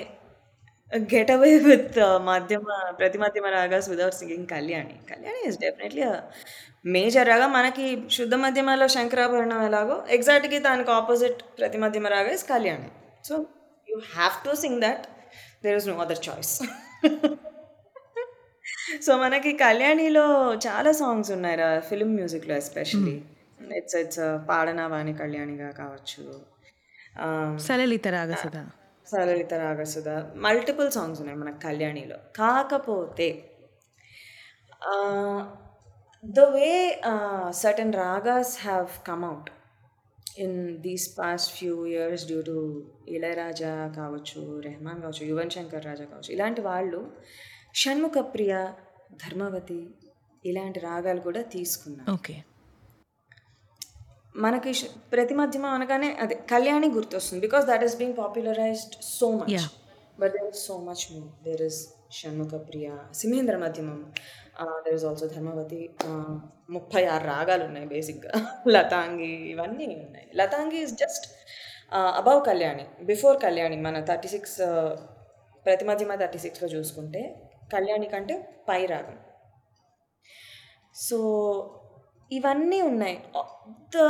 get 0.94 1.30
away 1.30 1.58
with 1.58 1.98
madhyama 2.26 2.66
prati 2.90 3.18
madhyama 3.18 3.46
ragas 3.46 3.88
without 3.90 4.14
singing 4.14 4.46
Kalyani. 4.46 4.94
Kalyani 5.10 5.48
is 5.48 5.58
definitely 5.58 6.04
major 6.86 7.28
raga. 7.28 7.46
మనకి 7.46 8.02
శుద్ధ 8.10 8.34
మధ్యమలో 8.34 8.88
శంకరాభరణం 8.88 9.66
ఎలాగో 9.66 10.06
ఎగ్జాక్ట్గా 10.10 10.58
దానికి 10.58 10.90
opposite 10.90 11.42
prati 11.58 11.78
madhyama 11.78 12.06
raga 12.06 12.30
is 12.30 12.44
Kalyani. 12.44 12.88
So 13.24 13.46
you 13.88 13.98
have 13.98 14.36
to 14.46 14.54
sing 14.54 14.80
that 14.80 15.04
there 15.64 15.76
is 15.76 15.88
no 15.88 15.96
other 15.96 16.22
choice 16.28 16.62
so 19.02 19.16
మనకి 19.16 19.52
కళ్యాణిలో 19.52 20.54
చాలా 20.66 20.92
songs 20.92 21.30
ఉన్నాయి 21.30 21.56
రా 21.56 21.80
ఫిలిం 21.80 22.14
మ్యూజిక్లో 22.14 22.56
ఎస్పెషలీ 22.56 23.22
ఇట్స్ 23.76 23.96
ఇట్స్ 23.96 24.48
పాడనా 24.48 24.86
వాణి 24.86 25.14
కళ్యాణిగా 25.14 25.70
కావచ్చు. 25.70 26.22
సలలిత 27.58 28.08
రాగ 28.08 28.34
సుధా 28.34 28.64
సలలిత 29.06 29.54
రాగసుధ. 29.54 30.08
మల్టిపుల్ 30.36 30.90
సాంగ్స్ 30.90 31.20
ఉన్నాయి 31.20 31.38
మన 31.38 31.50
కళ్యాణిలో. 31.50 32.18
కాకపోతే 32.36 33.28
the 36.24 36.40
way 36.40 37.00
certain 37.50 37.92
ragas 37.92 38.54
have 38.66 38.88
come 39.06 39.24
in 40.38 40.80
these 40.80 41.18
past 41.18 41.50
few 41.58 41.74
years 41.86 42.26
due 42.26 42.40
to 42.42 42.56
Ilaiyaraaja 43.08 43.92
కావచ్చు 43.96 44.60
రెహమాన్ 44.60 45.02
కావచ్చు 45.02 45.26
యువన్ 45.26 45.50
శంకర్ 45.50 45.86
రాజా 45.86 46.04
కావచ్చు 46.04 46.32
ఇలాంటి 46.32 46.60
వాళ్ళు 46.60 47.00
షణ్ముఖ 47.74 48.18
ప్రియ 48.34 48.54
ధర్మవతి 49.24 49.80
ఇలాంటి 50.44 50.80
రాగాలు 50.80 51.20
కూడా 51.20 51.42
తీసుకున్నారు. 51.42 52.12
ఓకే. 52.12 52.34
మనకి 54.34 54.70
ప్రతి 55.12 55.34
మధ్యమ 55.34 55.66
అనగానే 55.66 56.08
అదే 56.22 56.34
కళ్యాణి 56.50 56.88
గుర్తొస్తుంది. 56.90 57.40
Because 57.40 57.64
that 57.66 57.84
is 57.84 57.96
being 57.96 58.16
popularised 58.18 58.96
so 59.18 59.26
much. 59.32 59.66
But 60.18 60.32
there 60.32 60.48
is 60.48 60.62
so 60.66 60.74
much 60.78 61.04
more 61.12 61.28
there 61.44 61.62
is 61.62 61.80
Shanmukhapriya 62.68 62.88
Simhendramadhyamam 63.56 64.00
there 64.84 64.96
is 64.98 65.04
also 65.04 65.26
Dharmavati 65.26 65.80
uh, 66.06 66.34
ముప్పై 66.70 67.02
ఆరు 67.04 67.24
రాగాలు 67.26 67.64
ఉన్నాయి 67.64 67.86
బేసిక్గా 67.86 68.32
లతాంగి 68.74 69.32
ఇవన్నీ 69.52 69.86
ఉన్నాయి. 70.04 70.28
Latangi 70.40 70.78
is 70.86 70.94
just 71.02 71.26
above 72.20 72.40
Kalyani. 72.46 72.84
Before 73.04 73.36
Kalyani 73.42 73.76
మన 73.76 74.04
థర్టీ 74.04 74.28
సిక్స్ 74.28 74.58
ప్రతి 75.66 75.84
మధ్యమ 75.84 76.14
థర్టీ 76.14 76.38
సిక్స్లో 76.38 76.68
చూసుకుంటే 76.68 77.22
కళ్యాణి 77.72 78.06
కంటే 78.06 78.34
పై 78.68 78.80
రాగం. 78.86 79.18
సో 81.06 81.18
ఇవన్నీ 82.38 82.80
ఉన్నాయి. 82.90 83.16
The 83.96 84.06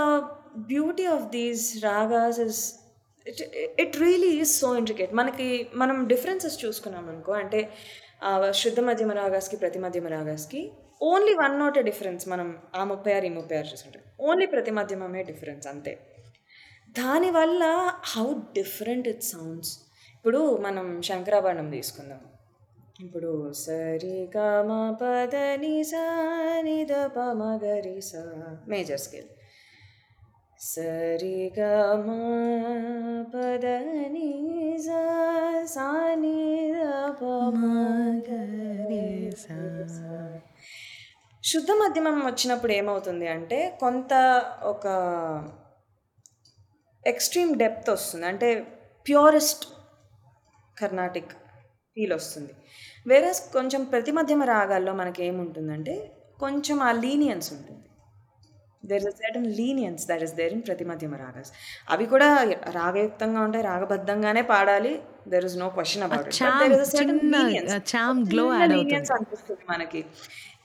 beauty 0.72 1.06
of 1.14 1.24
these 1.36 1.64
ragas 1.84 2.38
is 2.46 2.62
it 3.26 3.42
it 3.82 3.96
really 4.04 4.30
is 4.40 4.52
so 4.60 4.70
intricate 4.80 5.12
మనకి 5.20 5.48
మనం 5.82 5.96
డిఫరెన్సెస్ 6.12 6.56
చూసుకున్నాం 6.64 7.06
అనుకో 7.12 7.34
అంటే 7.42 7.60
శుద్ధ 8.62 8.80
మధ్యమ 8.88 9.12
రాగాస్కి 9.20 9.56
ప్రతి 9.62 9.78
మధ్యమ 9.84 10.08
రాగాస్కి 10.16 10.60
ఓన్లీ 11.10 11.32
వన్ 11.40 11.56
నోట్ 11.62 11.78
డిఫరెన్స్ 11.88 12.22
మనం 12.32 12.48
ఆ 12.80 12.82
ముప్పై 12.90 13.12
ఆరు 13.16 13.26
ఈ 13.28 13.32
ముప్పై 13.38 13.56
ఆరు 13.60 13.68
చూసుకుంటే. 13.72 14.00
ఓన్లీ 14.28 14.46
ప్రతి 14.54 14.72
మధ్యమమే 14.78 15.22
డిఫరెన్స్ 15.30 15.66
అంతే. 15.72 15.92
దానివల్ల 17.00 17.64
హౌ 18.12 18.26
డిఫరెంట్ 18.58 19.06
ఇట్ 19.12 19.24
సౌండ్స్ 19.32 19.72
ఇప్పుడు 20.16 20.40
మనం 20.66 20.86
శంకరాభరణం 21.08 21.68
తీసుకుందాం. 21.76 22.20
ఇప్పుడు 23.00 23.52
సరి 23.52 24.30
గమ 24.36 24.98
పద 25.02 25.34
ని 25.34 25.84
సా 25.84 26.02
ద 26.90 27.06
ప 27.06 27.18
మ 27.18 27.58
మేజర్ 28.68 29.00
స్కేల్. 29.00 29.28
సరి 30.60 31.52
గమ 31.58 32.06
పద 33.34 33.66
ని 34.12 34.78
సా 34.78 36.14
ని 36.14 36.72
ద 36.72 36.84
ప 37.20 37.24
మ 37.24 37.62
శుద్ధ 41.44 41.70
మధ్యమం 41.70 42.26
వచ్చినప్పుడు 42.26 42.72
ఏమవుతుంది 42.72 43.28
అంటే 43.28 43.76
కొంత 43.80 44.12
ఒక 44.62 44.86
ఎక్స్ట్రీమ్ 47.06 47.56
డెప్త్ 47.56 47.90
వస్తుంది. 47.90 48.26
అంటే 48.26 48.60
ప్యూరెస్ట్ 49.08 49.66
కర్ణాటిక్ 50.78 51.32
ఫీల్ 51.96 52.14
వస్తుంది 52.18 52.52
వేరే 53.10 53.30
కొంచెం 53.56 53.80
ప్రతి 53.84 54.12
మధ్యమ 54.18 54.42
రాగాల్లో 54.54 54.92
మనకి 55.00 55.20
ఏముంటుందంటే 55.24 55.94
కొంచెం 56.40 56.78
ఆ 56.88 56.92
లీనియన్స్ 57.04 57.48
ఉంటుంది. 57.52 57.80
There 58.90 59.04
is 59.10 59.18
certain 59.22 59.46
lenience 59.58 60.02
that 60.10 60.22
is 60.26 60.34
there 60.40 60.52
in 60.52 60.64
pratimadhyama 60.68 61.14
ragas. 61.14 61.50
అవి 61.90 62.06
కూడా 62.06 62.28
రాగయుక్తంగా 62.78 63.40
ఉంటాయి 63.46 63.64
రాగబద్ధంగానే 63.64 64.42
పాడాలి 64.42 64.92
there 65.28 65.44
is 65.44 65.56
no 65.58 65.68
question 65.68 66.04
about. 66.08 66.28
అనిపిస్తుంది 69.18 69.64
మనకి. 69.72 70.02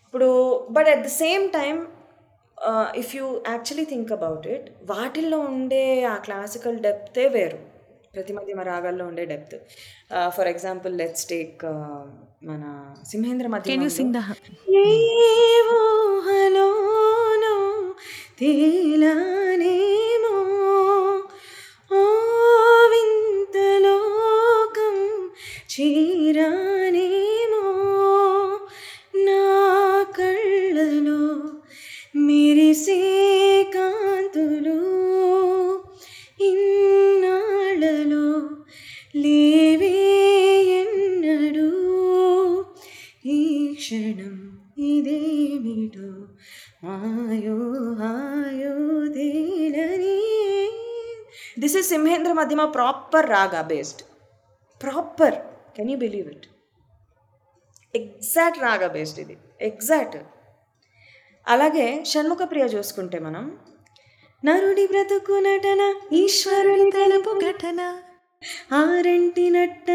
ఇప్పుడు 0.05 0.29
but 0.71 0.89
at 0.95 1.03
the 1.07 1.11
same 1.23 1.45
time 1.59 1.75
if 3.01 3.11
you 3.15 3.25
actually 3.49 3.85
think 3.85 4.11
about 4.11 4.47
it 4.55 4.69
వాటిల్లో 4.91 5.39
ఉండే 5.51 5.85
ఆ 6.13 6.15
క్లాసికల్ 6.27 6.79
డెప్తే 6.87 7.25
వేరు. 7.37 7.59
ప్రతి 8.15 8.33
మధ్యమ 8.33 8.61
రాగాల్లో 8.61 9.03
ఉండే 9.05 9.23
depth. 9.25 9.57
For 10.35 10.47
example 10.47 10.93
let's 10.97 11.25
take 11.25 11.65
మన 12.49 12.63
సింహేంద్ర 13.11 13.47
కెన్ 13.69 13.83
యూ 13.83 13.89
మధ్య 13.89 13.95
సింగ్ 13.97 14.13
ద 14.13 14.19
ఏవో 14.83 15.79
హలోనో 16.27 17.55
తేలానేమో. 18.39 20.35
ఓ 21.99 22.01
వింత 22.93 23.57
లోకం 23.85 24.97
చీరానేమో. 25.73 27.63
నా 29.27 29.43
కళ్ళలో 30.17 31.21
మెరిసే 32.27 33.01
కాంతులు 33.75 34.79
is 51.79 51.89
Simhendramadhyama 52.33 52.65
proper 52.65 53.29
raga 53.29 53.61
based 53.61 54.01
proper 54.83 55.35
can 55.75 55.91
you 55.91 55.97
believe 55.97 56.27
it 56.27 56.47
exact 57.95 58.61
raga 58.61 58.87
based 58.87 59.19
ఇది. 59.19 59.37
ఎగ్జాక్ట్ 59.61 60.17
అలాగే 61.47 62.03
షణ్ముఖ 62.05 62.37
ప్రియ 62.43 62.63
చూసుకుంటే 62.63 63.19
మనం 63.19 63.45
నరుడి 64.45 64.87
బ్రతుకు 64.87 65.31
నటన 65.31 65.81
ఈశ్వరుని 66.13 66.91
తలపు 66.91 67.31
ఘటన 67.39 67.81
ఆరంటి 68.73 69.49
నట్ట 69.49 69.89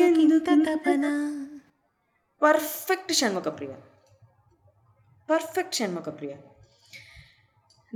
ఇంత 0.00 0.48
తపన. 0.68 1.06
పర్ఫెక్ట్ 2.42 3.12
షణ్ముఖ 3.12 3.44
ప్రియ. 3.44 3.72
పర్ఫెక్ట్ 5.30 5.74
షణ్ముఖ 5.74 6.08
ప్రియ. 6.18 6.32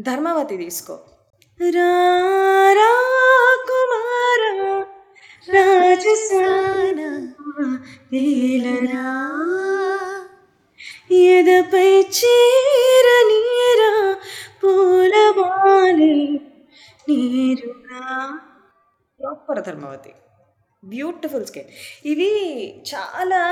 ధర్మవతి 0.00 0.56
తీసుకో. 0.56 1.00
రారా 1.60 2.90
కుమార 3.68 4.42
రాజసాన 5.48 7.00
నీలరా 8.12 9.04
ఎదపై 11.26 11.90
చీర 12.16 13.06
నీరా 13.30 13.90
పూలమాలి 14.62 16.12
నీరుగా 17.08 18.02
ప్రాపర్ 19.20 19.62
ధర్మవతి. 19.62 20.12
బ్యూటిఫుల్ 20.82 21.46
స్కేల్ 21.46 21.70
ఇవి 22.06 22.30
చాలా 22.90 23.42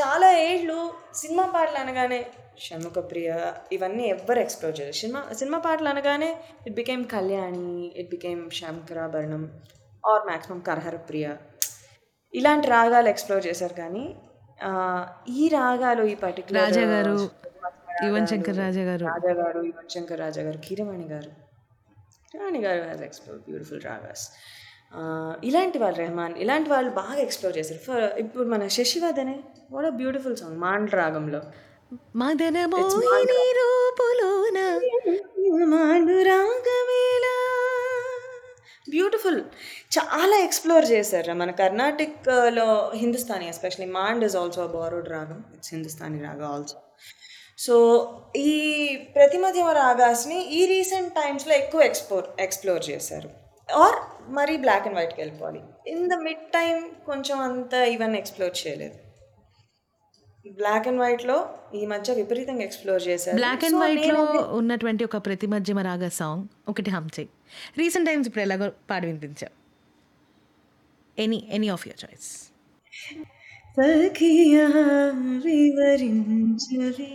చాలా 0.00 0.28
ఏళ్ళు 0.42 0.78
సినిమా 1.14 1.46
పాటలు 1.46 1.78
అనగానే 1.78 2.20
షణ్ముఖ 2.66 2.98
ప్రియ 3.10 3.30
ఇవన్నీ 3.72 4.04
ఎవ్వరు 4.14 4.40
ఎక్స్ప్లోర్ 4.44 4.74
చేయరు 4.78 4.96
సినిమా 5.00 5.20
సినిమా 5.40 5.58
పాటలు 5.66 5.88
అనగానే 5.92 6.30
it 6.66 6.74
became 6.80 7.04
Kalyani 7.14 7.70
it 8.00 8.10
became 8.14 8.42
Shankarabharanam 8.60 9.44
or 10.04 10.24
maximum 10.30 10.60
Kharaharapriya. 11.08 11.26
ఇలాంటి 12.34 12.66
రాగాలు 12.68 13.08
ఎక్స్ప్లోర్ 13.14 13.44
చేశారు 13.48 13.74
కానీ 13.82 14.04
ఈ 15.40 15.44
రాగాలు 15.58 16.02
ఈ 16.12 16.14
పర్టికులర్ 16.24 16.64
రాజా 16.64 16.84
గారు, 16.92 17.16
యువన్ 18.06 18.26
శంకర్ 18.30 18.58
రాజా 18.64 18.82
గారు 18.88 19.04
రాజా 19.12 19.32
గారు 19.40 19.60
యువన్ 19.70 19.90
శంకర్ 19.94 20.20
రాజా 20.24 20.42
గారు 20.46 20.58
కీరవాణి 20.66 21.06
గారు. 21.14 21.30
కీరవాణి 22.30 22.60
గారు 22.66 22.80
హ్యాస్ 22.88 23.04
ఎక్స్ప్లోర్ 23.08 23.38
బ్యూటిఫుల్ 23.48 23.82
రాగాస్. 23.90 24.24
ఇలాంటి 25.48 25.78
వాళ్ళు 25.82 25.98
రెహమాన్ 26.02 26.34
ఇలాంటి 26.44 26.68
వాళ్ళు 26.74 26.90
బాగా 27.02 27.20
ఎక్స్ప్లోర్ 27.26 27.54
చేశారు. 27.58 27.80
ఫర్ 27.86 28.04
ఇప్పుడు 28.22 28.46
మన 28.52 28.66
శశివర్ధనే 28.76 29.36
వాట్ 29.74 29.88
బ్యూటిఫుల్ 30.02 30.36
సాంగ్ 30.42 30.58
మాండ్ 30.64 30.92
రాగంలో 31.00 31.40
మదన 31.92 32.66
మోహిని 32.66 33.42
రూపులోన 33.58 34.58
బ్యూటిఫుల్ 38.90 39.40
చాలా 39.96 40.36
ఎక్స్ప్లోర్ 40.36 40.84
చేశారు. 40.84 41.32
మన 41.32 41.50
కర్ణాటిక్లో 41.50 42.92
Hindustani 42.94 43.48
especially 43.48 43.86
Maand 43.86 44.24
is 44.24 44.36
also 44.36 44.66
borrowed 44.66 45.08
రాగం. 45.08 45.44
It's 45.54 45.74
Hindustani 45.74 46.18
raga 46.22 46.48
also 46.48 46.76
so 47.58 47.74
ఈ 48.36 48.52
ప్రతిమధ్యమ 49.14 49.68
రాగాస్ని 49.68 50.50
ఈ 50.50 50.66
రీసెంట్ 50.66 51.14
టైమ్స్లో 51.14 51.54
ఎక్కువ 51.54 51.80
ఎక్స్ప్లోర్ 51.80 52.40
ఎక్స్ప్లోర్ 52.40 52.90
చేశారు. 52.90 53.30
ఆర్ 53.72 53.96
మరీ 54.30 54.56
బ్లాక్ 54.56 54.86
అండ్ 54.86 54.98
వైట్కి 54.98 55.20
వెళ్ళిపోవాలి. 55.20 55.60
ఇన్ 55.86 56.08
ద 56.08 56.14
మిడ్ 56.14 56.46
టైం 56.52 56.90
కొంచెం 57.06 57.40
అంత 57.40 57.74
ఇవన్నీ 57.74 58.18
ఎక్స్ప్లోర్ 58.18 58.66
చేయలేదు. 58.66 59.07
బ్లాక్ 60.56 60.88
అండ్ 60.88 61.00
వైట్లో 61.00 61.48
ఈ 61.74 61.86
మధ్య 61.86 62.14
విపరీతంగా 62.14 62.62
ఎక్స్ప్లోర్ 62.62 63.08
చేశారు. 63.08 63.36
బ్లాక్ 63.36 63.64
అండ్ 63.64 63.76
వైట్లో 63.76 64.22
ఉన్నటువంటి 64.56 65.04
ఒక 65.04 65.16
ప్రతి 65.16 65.46
మధ్యమ 65.46 65.78
రాగ 65.78 66.08
సాంగ్ 66.08 66.44
ఒకటి 66.68 66.90
హమ్ 66.90 67.08
చేయి. 67.18 67.28
రీసెంట్ 67.78 68.08
టైమ్స్ 68.08 68.28
ఇప్పుడు 68.28 68.42
ఎలాగో 68.42 68.72
పాడి 68.90 69.06
వినిపించావు? 69.06 69.54
Any 71.20 71.48
any 71.50 71.68
of 71.68 71.88
your 71.88 72.04
choice 72.04 72.28
సఖియా 73.78 74.66
వివరించవే 75.44 77.12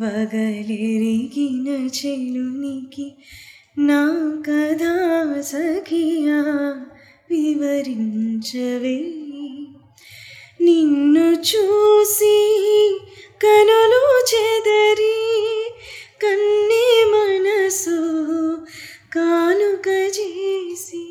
వగలెరిగిన 0.00 1.68
చెలునికి 1.98 3.16
నా 3.78 4.00
కథా 4.48 4.94
సఖియా 5.40 6.40
వివరించవే. 7.30 8.96
నిన్ను 10.60 11.34
చూసి 11.42 12.36
కనులు 13.42 14.02
చెదరి 14.30 15.16
కన్నే 16.22 16.86
మనసు 17.12 17.98
కానుక 19.14 19.88
చేసి. 19.88 21.02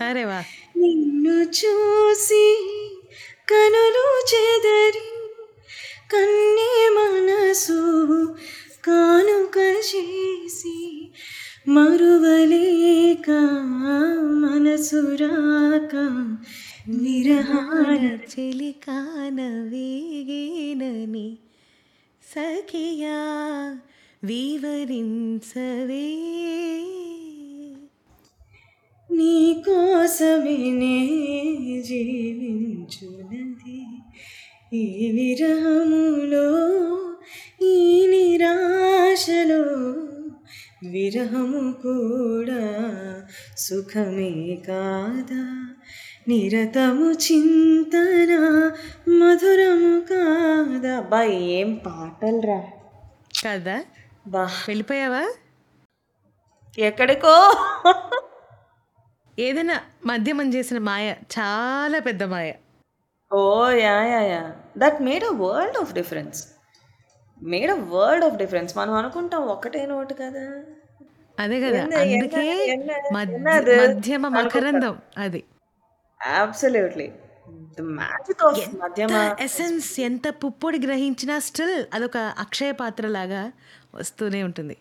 అరే 0.00 0.24
వా. 0.24 0.40
నిన్ను 0.76 1.42
చూసి 1.50 2.44
కనులు 3.48 4.06
చెదరి 4.30 5.06
కన్నే 6.12 6.88
మనసు 6.88 7.80
కానుక 8.84 9.58
చేసి. 9.90 10.76
మరువలేక 11.66 13.28
మనసురాక 14.42 15.94
నిరహార 16.94 18.00
చెలికాన 18.32 19.38
వేగేనని 19.70 21.28
సఖియా 22.22 23.20
వివరించవే 24.22 26.08
నీ 29.10 29.36
కోసమే 29.64 30.58
నే 30.80 30.96
జీవించునది 31.88 33.80
ఈ 34.74 34.84
విరహములో 35.12 36.48
ఈ 37.64 37.74
నిరాశలో 38.06 39.62
విరహము 40.90 41.72
కూడా 41.72 42.60
సుఖమే 43.56 44.56
కాదా? 44.68 45.66
నిరతము 46.28 47.12
చింతన 47.12 48.32
మధురము 49.08 50.00
కాదా? 50.00 51.00
బా 51.00 51.22
ఏం 51.22 51.74
పాటలు 51.74 52.40
రా 52.40 52.62
కదా? 53.46 53.84
బా. 54.26 54.50
వెళ్ళిపోయావా? 54.68 55.32
ఎక్కడికో? 56.78 57.54
ఏదైనా 59.38 59.80
మధ్యమం 60.06 60.54
చేసిన 60.54 60.78
మాయ 60.78 61.10
చాలా 61.10 61.98
పెద్ద 61.98 62.22
మాయ. 62.22 62.52
ఓ 63.32 63.68
yeah 63.68 64.02
yeah 64.02 64.20
yeah. 64.20 64.52
That 64.78 65.02
made 65.02 65.24
a 65.24 65.30
world 65.30 65.76
of 65.76 65.94
difference. 65.94 66.46
Made 67.42 67.70
a 67.70 67.78
world 67.94 68.24
of 68.24 68.36
difference 68.36 68.72
మనం 68.76 68.92
అనుకుంటాం 68.94 69.42
ఒకటే 69.54 69.86
నోటు 69.86 70.14
కదా. 70.14 70.44
అదే 71.38 71.58
కదా. 71.60 71.82
అందుకే 72.00 72.44
మధ్యమ 73.82 74.28
మకరందం 74.28 74.96
అది. 75.18 75.42
అబ్సల్యూట్లీ 76.20 77.08
ఎసెన్స్ 79.38 80.00
ఎంత 80.00 80.28
పుప్పొడి 80.42 80.78
గ్రహించినా 80.86 81.38
స్టిల్ 81.38 81.84
అదొక 81.94 82.16
అక్షయ 82.38 82.72
పాత్ర 82.72 83.06
లాగా 83.06 83.42
వస్తూనే 83.94 84.42
ఉంటుంది. 84.42 84.76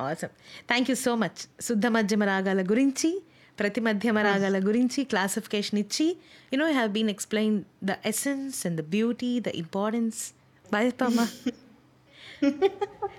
Awesome 0.00 0.32
thank 0.68 0.90
you 0.90 0.96
so 0.96 1.14
much 1.14 1.40
శుద్ధ 1.60 1.86
మధ్యమ 1.86 2.22
రాగాల 2.24 2.62
గురించి 2.62 3.10
ప్రతి 3.58 3.80
మధ్యమ 3.80 4.18
రాగాల 4.18 4.58
గురించి 4.66 5.04
క్లాసిఫికేషన్ 5.04 5.78
ఇచ్చి 5.78 6.06
you 6.52 6.58
know 6.58 6.66
have 6.70 6.90
been 6.90 7.10
explain 7.10 7.58
the 7.84 7.94
essence 8.04 8.66
and 8.66 8.80
the 8.80 8.84
beauty 8.84 9.40
the 9.40 9.48
importance 9.54 10.20
bye 10.74 10.90
పామా 11.00 11.24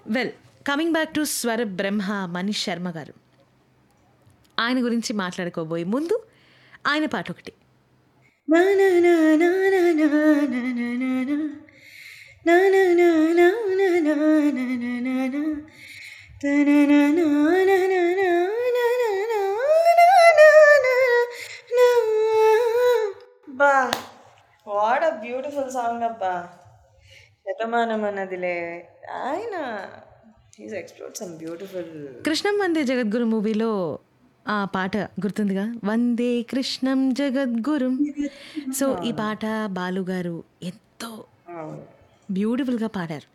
well 0.07 0.31
coming 0.67 0.93
back 0.93 1.13
to 1.15 1.21
Swara 1.33 1.61
Brahma 1.75 2.11
Manish 2.31 2.63
Sharma 2.65 2.89
గారు 2.89 3.13
ఆయన 4.57 4.79
గురించి 4.79 5.11
మాట్లాడుకోబోయే 5.15 5.85
ముందు 5.93 6.15
ఆయన 6.87 7.05
పాట 7.05 7.27
ఒకటి 7.31 7.53
బా 23.47 23.73
వాట్ 24.67 25.03
అ 25.03 25.11
బ్యూటిఫుల్ 25.17 25.71
సాంగ్ 25.71 26.03
అబ్బా 26.03 26.33
శతమానం 27.45 28.03
అన్నదిలే. 28.03 28.57
ఆయన 29.25 29.55
సమ్ 31.19 31.37
బ్యూటిఫుల్ 31.37 32.23
కృష్ణం 32.25 32.59
వందే 32.59 32.83
జగద్గురు 32.83 33.25
మూవీలో 33.25 33.99
ఆ 34.47 34.65
పాట 34.65 34.97
గుర్తుందిగా? 34.97 35.75
వందే 35.83 36.41
కృష్ణం 36.41 37.13
జగద్గురు. 37.13 37.89
సో 38.79 39.03
ఈ 39.03 39.11
పాట 39.11 39.45
బాలు 39.67 40.01
గారు 40.01 40.43
ఎంతో 40.63 41.25
బ్యూటిఫుల్గా 42.31 42.87
పాడారు. 42.87 43.27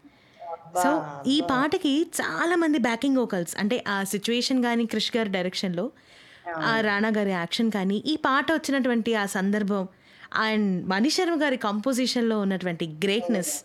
సో 0.82 0.90
ఈ 1.26 1.40
పాటకి 1.40 2.06
చాలా 2.20 2.56
మంది 2.56 2.78
బ్యాకింగ్ 2.78 3.16
వోకల్స్ 3.16 3.56
అంటే 3.56 3.84
ఆ 3.88 4.04
సిచ్యువేషన్ 4.04 4.62
కానీ 4.62 4.86
క్రిష్ 4.86 5.16
గారి 5.16 5.30
డైరెక్షన్లో 5.30 5.90
ఆ 6.56 6.80
రాణా 6.80 7.08
గారి 7.08 7.30
యాక్షన్ 7.30 7.70
కానీ 7.70 8.02
ఈ 8.06 8.16
పాట 8.16 8.52
వచ్చినటువంటి 8.52 9.14
ఆ 9.14 9.26
సందర్భం 9.26 9.88
అండ్ 10.36 10.88
మణి 10.88 11.10
శర్మ 11.10 11.42
గారి 11.42 11.56
కంపోజిషన్లో 11.56 12.40
ఉన్నటువంటి 12.40 12.86
గ్రేట్నెస్ 13.04 13.64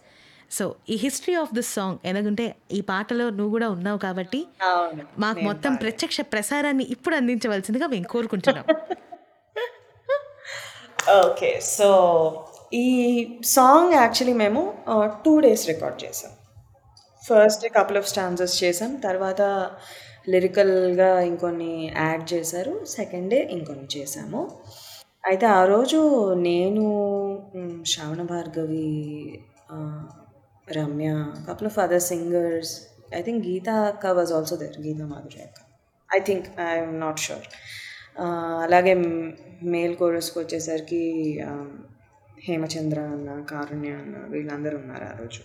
సో 0.56 0.66
ఈ 0.94 0.96
హిస్టరీ 1.04 1.36
ఆఫ్ 1.42 1.54
దిస్ 1.58 1.72
సాంగ్ 1.78 1.98
ఎందుకంటే 2.10 2.46
ఈ 2.78 2.80
పాటలో 2.90 3.26
నువ్వు 3.38 3.52
కూడా 3.56 3.68
ఉన్నావు 3.76 4.00
కాబట్టి 4.06 4.40
మాకు 5.24 5.42
మొత్తం 5.50 5.74
ప్రత్యక్ష 5.84 6.18
ప్రసారాన్ని 6.34 6.86
ఇప్పుడు 6.96 7.16
అందించవలసిందిగా 7.20 7.88
మేము 7.94 8.08
కోరుకుంటున్నాం. 8.14 8.66
ఓకే 11.26 11.52
సో 11.76 11.90
ఈ 12.84 12.88
సాంగ్ 13.56 13.92
యాక్చువల్లీ 14.02 14.36
మేము 14.44 14.62
టూ 15.26 15.34
డేస్ 15.46 15.66
రికార్డ్ 15.72 15.98
చేసాం. 16.06 16.32
ఫస్ట్ 17.24 17.66
కపుల్ 17.78 18.00
ఆఫ్ 18.02 18.10
స్టాన్సెస్ 18.14 18.56
చేసాం 18.64 18.92
తర్వాత 19.08 19.42
లిరికల్గా 20.34 21.10
ఇంకొన్ని 21.32 21.74
యాడ్ 22.06 22.24
చేశారు 22.34 22.74
సెకండ్ 22.96 23.30
డే 23.34 23.40
ఇంకొన్ని 23.58 23.88
చేసాము. 23.96 24.42
అయితే 25.30 25.46
ఆ 25.60 25.62
రోజు 25.74 26.00
నేను 26.48 26.86
Sravana 27.92 28.22
Bhargavi 28.32 28.88
Ramya 30.68 31.10
couple 31.46 31.68
of 31.68 31.78
other 31.78 32.00
singers. 32.02 32.70
I 33.12 33.22
think 33.22 33.44
Geeta 33.46 33.74
Akka 33.88 34.14
was 34.14 34.32
also 34.32 34.56
there, 34.56 34.76
Geeta 34.78 35.06
Madhuri 35.06 35.40
Akka. 35.40 35.62
I 36.10 36.20
think, 36.20 36.44
I'm 36.60 36.94
not 37.00 37.18
sure. 37.20 37.44
Uh, 38.16 38.56
అలాగే 38.66 38.94
మేల్ 39.72 39.96
కోరస్కి 40.00 40.38
వచ్చేసరికి 40.42 41.02
um, 41.48 41.70
హేమచంద్ర 42.38 43.00
అన్న 43.14 43.30
కారుణ్య 43.50 43.92
అన్న 44.02 44.18
వీళ్ళందరూ 44.34 44.76
ఉన్నారు 44.82 45.06
ఆ 45.10 45.14
రోజు 45.22 45.42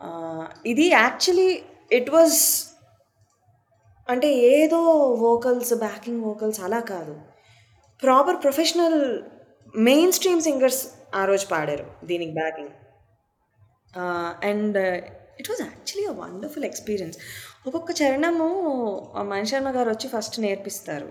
uh, 0.00 0.44
ఇది 0.72 0.86
యాక్చువల్లీ 0.92 1.50
ఇట్ 1.90 2.10
వాజ్ 2.16 2.38
అంటే 4.08 4.28
ఏదో 4.52 4.80
వోకల్స్ 5.24 5.72
బ్యాకింగ్ 5.84 6.20
వోకల్స్ 6.28 6.60
అలా 6.66 6.80
కాదు 6.92 7.14
proper 8.02 8.38
professional 8.44 9.00
main 9.74 10.14
stream 10.18 10.44
singers 10.48 10.82
ఆ 11.20 11.22
రోజు 11.30 11.46
పాడారు 11.54 11.86
దీనికి 12.10 12.34
backing 12.38 12.74
and 14.50 14.78
it 15.40 15.48
was 15.50 15.62
actually 15.68 16.06
a 16.12 16.14
wonderful 16.22 16.66
experience 16.70 17.16
ఒక్కొక్క 17.66 17.90
చరణము 18.00 18.48
ఆ 19.18 19.22
మణి 19.30 19.48
శర్మ 19.50 19.70
గారు 19.76 19.88
వచ్చి 19.94 20.08
ఫస్ట్ 20.14 20.36
నేర్పిస్తారు. 20.46 21.08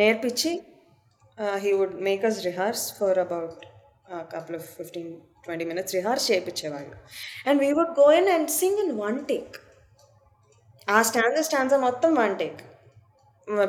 నేర్పించి 0.00 0.52
he 1.64 1.72
would 1.78 1.96
make 2.08 2.24
us 2.30 2.38
rehearse 2.48 2.84
for 2.98 3.20
about 3.26 3.60
couple 4.34 4.56
of 4.60 4.68
fifteen 4.78 5.10
twenty 5.44 5.64
minutes 5.70 5.94
rehearse 5.98 6.24
చేయించేవాళ్ళు 6.30 6.96
and 7.48 7.58
we 7.64 7.68
would 7.78 7.94
go 8.02 8.08
in 8.20 8.30
and 8.36 8.50
sing 8.60 8.80
in 8.84 8.92
one 9.04 9.18
take 9.32 9.54
ఆ 10.88 10.98
స్టాండర్ 11.10 11.46
stands 11.48 11.78
మొత్తం 11.88 12.10
one 12.22 12.34
take 12.42 12.60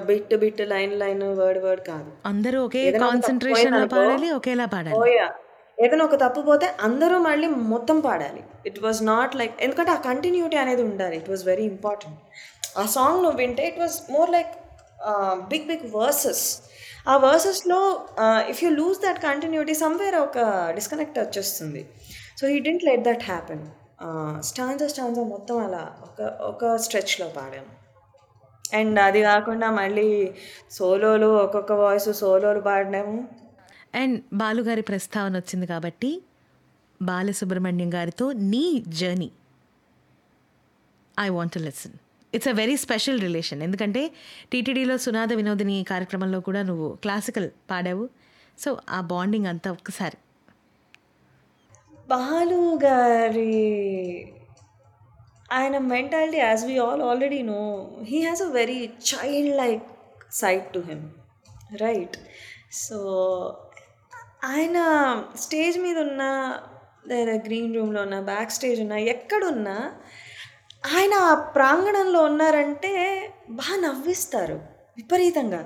bit 0.09 0.33
bit 0.41 0.61
line 0.73 0.93
line 1.01 1.21
word 1.39 1.59
word 1.65 1.83
కాదు. 1.91 2.09
అందరూ 2.31 2.57
ఒకే 2.67 2.81
concentration 3.05 3.75
పాడాలి 3.93 4.27
ఒకేలా 4.37 4.65
పాడాలి. 4.73 4.97
ఓయా 5.01 5.27
ఏదైనా 5.83 6.03
ఒక 6.09 6.17
తప్పు 6.23 6.41
పోతే 6.49 6.67
అందరూ 6.87 7.15
మళ్ళీ 7.27 7.47
మొత్తం 7.73 7.97
పాడాలి. 8.07 8.41
ఇట్ 8.69 8.79
వాజ్ 8.85 8.99
నాట్ 9.11 9.33
లైక్ 9.41 9.55
ఎందుకంటే 9.65 9.91
ఆ 9.97 9.99
కంటిన్యూటీ 10.09 10.57
అనేది 10.63 10.83
ఉండాలి. 10.89 11.15
ఇట్ 11.21 11.29
వాజ్ 11.33 11.43
వెరీ 11.51 11.65
ఇంపార్టెంట్ 11.73 12.19
ఆ 12.81 12.83
సాంగ్ 12.97 13.19
నువ్వు 13.23 13.37
వింటే 13.43 13.63
it 13.71 13.79
was 13.83 13.97
more 14.15 14.31
like 14.37 14.51
big 15.51 15.67
big 15.71 15.85
verses 15.99 16.43
ఆ 17.11 17.13
వర్సెస్లో 17.27 17.79
if 18.51 18.59
you 18.63 18.69
lose 18.81 18.99
that 19.05 19.19
continuity 19.29 19.75
somewhere 19.83 20.17
ఒక 20.25 20.37
డిస్కనెక్ట్ 20.77 21.17
వచ్చేస్తుంది. 21.23 21.81
సో 22.39 22.43
ఈ 22.55 22.57
didn't 22.65 22.83
let 22.89 23.05
that 23.09 23.23
happen 23.31 23.63
stanza 24.49 24.85
stanza 24.93 25.23
మొత్తం 25.33 25.57
అలా 25.65 25.83
ఒక 26.07 26.19
ఒక 26.51 26.75
స్ట్రెచ్లో 26.85 27.27
పాడాను 27.37 27.71
అండ్ 28.79 28.97
అది 29.07 29.21
కాకుండా 29.29 29.67
మళ్ళీ 29.81 30.09
సోలోలు 30.77 31.29
ఒక్కొక్క 31.43 31.71
వాయిస్ 31.81 32.09
సోలోలు 32.21 32.61
పాడినాము. 32.67 33.17
అండ్ 33.93 34.15
బాలుగారి 34.33 34.83
ప్రస్తావన 34.89 35.33
వచ్చింది 35.41 35.67
కాబట్టి 35.73 36.11
బాలసుబ్రహ్మణ్యం 37.01 37.89
గారితో 37.93 38.25
నీ 38.51 38.65
journey. 38.99 39.29
I 41.19 41.27
want 41.29 41.53
to 41.53 41.59
listen 41.59 41.95
it's 42.33 42.47
a 42.47 42.55
very 42.61 42.75
special 42.77 43.19
relation 43.21 43.61
ఎందుకంటే 43.67 44.01
టీటీడీలో 44.51 44.97
సునాద 44.97 45.33
వినోదిని 45.33 45.77
కార్యక్రమంలో 45.83 46.39
కూడా 46.39 46.61
నువ్వు 46.63 46.89
క్లాసికల్ 47.03 47.49
పాడావు. 47.71 48.05
సో 48.63 48.69
ఆ 48.89 49.01
బాండింగ్ 49.01 49.47
అంతా 49.51 49.71
ఒక్కసారి. 49.71 50.17
బాలు 52.09 52.61
గారి 52.83 53.51
ఆయన 55.51 55.77
mentality 55.93 56.37
as 56.37 56.63
we 56.65 56.77
all 56.77 57.01
already 57.01 57.41
know 57.41 57.61
he 58.09 58.19
has 58.21 58.41
a 58.41 58.49
very 58.59 58.79
child 59.11 59.57
like 59.57 59.83
side 60.41 60.65
to 60.73 60.79
him 60.89 61.03
right 61.81 62.17
so 62.83 62.97
ఆయన 64.43 64.77
స్టేజ్ 65.35 65.79
మీద 65.79 65.97
ఉన్న 65.97 66.23
లేదా 67.07 67.31
గ్రీన్ 67.31 67.75
రూమ్లో 67.75 68.01
ఉన్న 68.01 68.19
బ్యాక్ 68.19 68.51
స్టేజ్ 68.51 68.81
ఉన్న 68.81 68.91
ఎక్కడున్నా 68.91 69.93
ఆయన 70.97 71.13
ఆ 71.13 71.33
ప్రాంగణంలో 71.33 72.21
ఉన్నారంటే 72.23 72.93
బాగా 73.49 73.81
నవ్విస్తారు. 73.81 74.53
విపరీతంగా. 74.97 75.59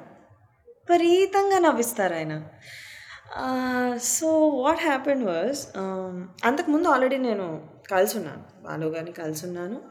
విపరీతంగా 0.68 1.60
నవ్విస్తారు 1.60 2.16
ఆయన. 2.16 2.44
సో 3.98 4.48
వాట్ 4.48 4.80
హ్యాపెన్ 4.80 5.24
వాజ్ 5.24 5.78
అంతకుముందు 6.46 6.88
ఆల్రెడీ 6.88 7.18
నేను 7.18 7.68
కలిసి 7.92 8.18
ఉన్నాను 8.18 8.64
బాలు 8.64 8.88
గారిని 8.88 9.12
కలిసి 9.12 9.46
ఉన్నాను 9.46 9.82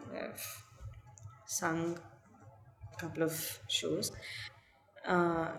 సంగ్ 1.49 1.95
కపుల్ 3.03 3.25
ఆఫ్ 3.25 3.59
షోస్ 3.71 4.13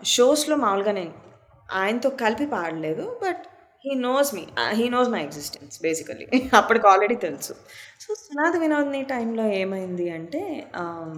షోస్లో 0.04 0.56
మామూలుగా 0.56 0.92
నేను 0.92 1.14
ఆయనతో 1.80 2.08
కలిపి 2.22 2.46
పాడలేదు 2.46 3.04
but 3.24 3.44
he 3.84 3.94
knows 4.06 4.30
me 4.36 4.42
he 4.78 4.86
knows 4.94 5.10
my 5.14 5.20
existence 5.26 5.76
basically 5.82 6.26
అప్పటికి 6.60 6.86
ఆల్రెడీ 6.92 7.16
తెలుసు. 7.26 7.52
సో 8.02 8.14
సునాద 8.22 8.54
వినోద్ని 8.62 9.02
టైంలో 9.14 9.44
ఏమైంది 9.62 10.06
అంటే 10.18 10.42
um, 10.82 11.12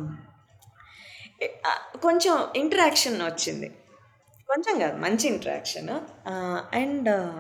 కొంచెం 2.07 2.35
ఇంటరాక్షన్ 2.63 3.19
వచ్చింది. 3.23 3.69
కొంచెం 4.49 4.75
కాదు 4.83 4.97
మంచి 5.07 5.27
ఇంటరాక్షన్ 5.35 5.91
అండ్ 6.83 7.09
uh, 7.09 7.39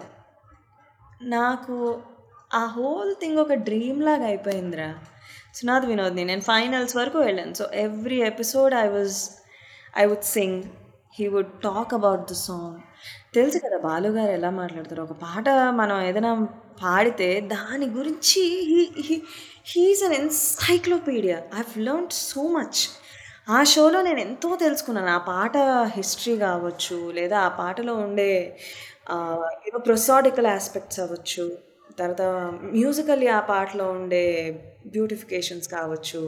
నాకు 1.34 1.76
ఆ 2.60 2.64
హోల్ 2.76 3.12
థింగ్ 3.20 3.38
ఒక 3.44 3.54
డ్రీమ్ 3.68 4.00
లాగా 4.08 4.26
అయిపోయిందిరా. 4.32 4.90
సునాద్ 5.58 5.86
వినోద్ని 5.90 6.24
నేను 6.24 6.44
ఫైనల్స్ 6.52 6.94
వరకు 6.96 7.18
వెళ్ళాను. 7.18 7.54
So 7.60 7.64
every 7.86 8.18
episode 8.32 8.74
I 8.84 8.86
was 8.96 9.18
I 9.96 10.04
would 10.12 10.28
sing 10.36 10.60
he 11.18 11.26
would 11.36 11.54
talk 11.68 11.92
about 11.94 12.24
the 12.32 12.36
song 12.46 12.78
తెలుసు 13.38 13.58
కదా 13.58 13.78
బాలుగారు 13.78 14.32
ఎలా 14.32 14.50
మాట్లాడతారు. 14.50 15.02
ఒక 15.02 15.12
పాట 15.24 15.48
మనం 15.80 15.96
ఏదైనా 16.02 16.32
పాడితే 16.82 17.28
దాని 17.54 17.86
గురించి 17.90 18.42
హీఈస్ 19.70 20.02
అన్ 20.04 20.14
ఎన్సైక్లోపీడియా. 20.14 21.38
ఐ 21.58 21.62
హ్ 21.62 21.78
లెర్న్ 21.78 22.08
సో 22.12 22.42
మచ్ 22.48 22.80
ఆ 23.50 23.58
షోలో 23.64 23.98
నేను 24.02 24.20
ఎంతో 24.20 24.56
తెలుసుకున్నాను. 24.56 25.10
ఆ 25.10 25.18
పాట 25.30 25.56
హిస్టరీ 25.96 26.36
కావచ్చు 26.38 26.98
లేదా 27.12 27.38
ఆ 27.40 27.48
పాటలో 27.60 27.94
ఉండే 28.06 28.32
ఏదో 29.66 29.78
ప్రొసాడికల్ 29.78 30.48
ఆస్పెక్ట్స్ 30.56 31.00
అవ్వచ్చు 31.00 31.44
తర్వాత 31.98 32.22
మ్యూజికల్లీ 32.74 33.28
ఆ 33.28 33.40
పాటలో 33.52 33.86
ఉండే 33.90 34.24
బ్యూటిఫికేషన్స్ 34.86 35.68
కావచ్చు 35.68 36.20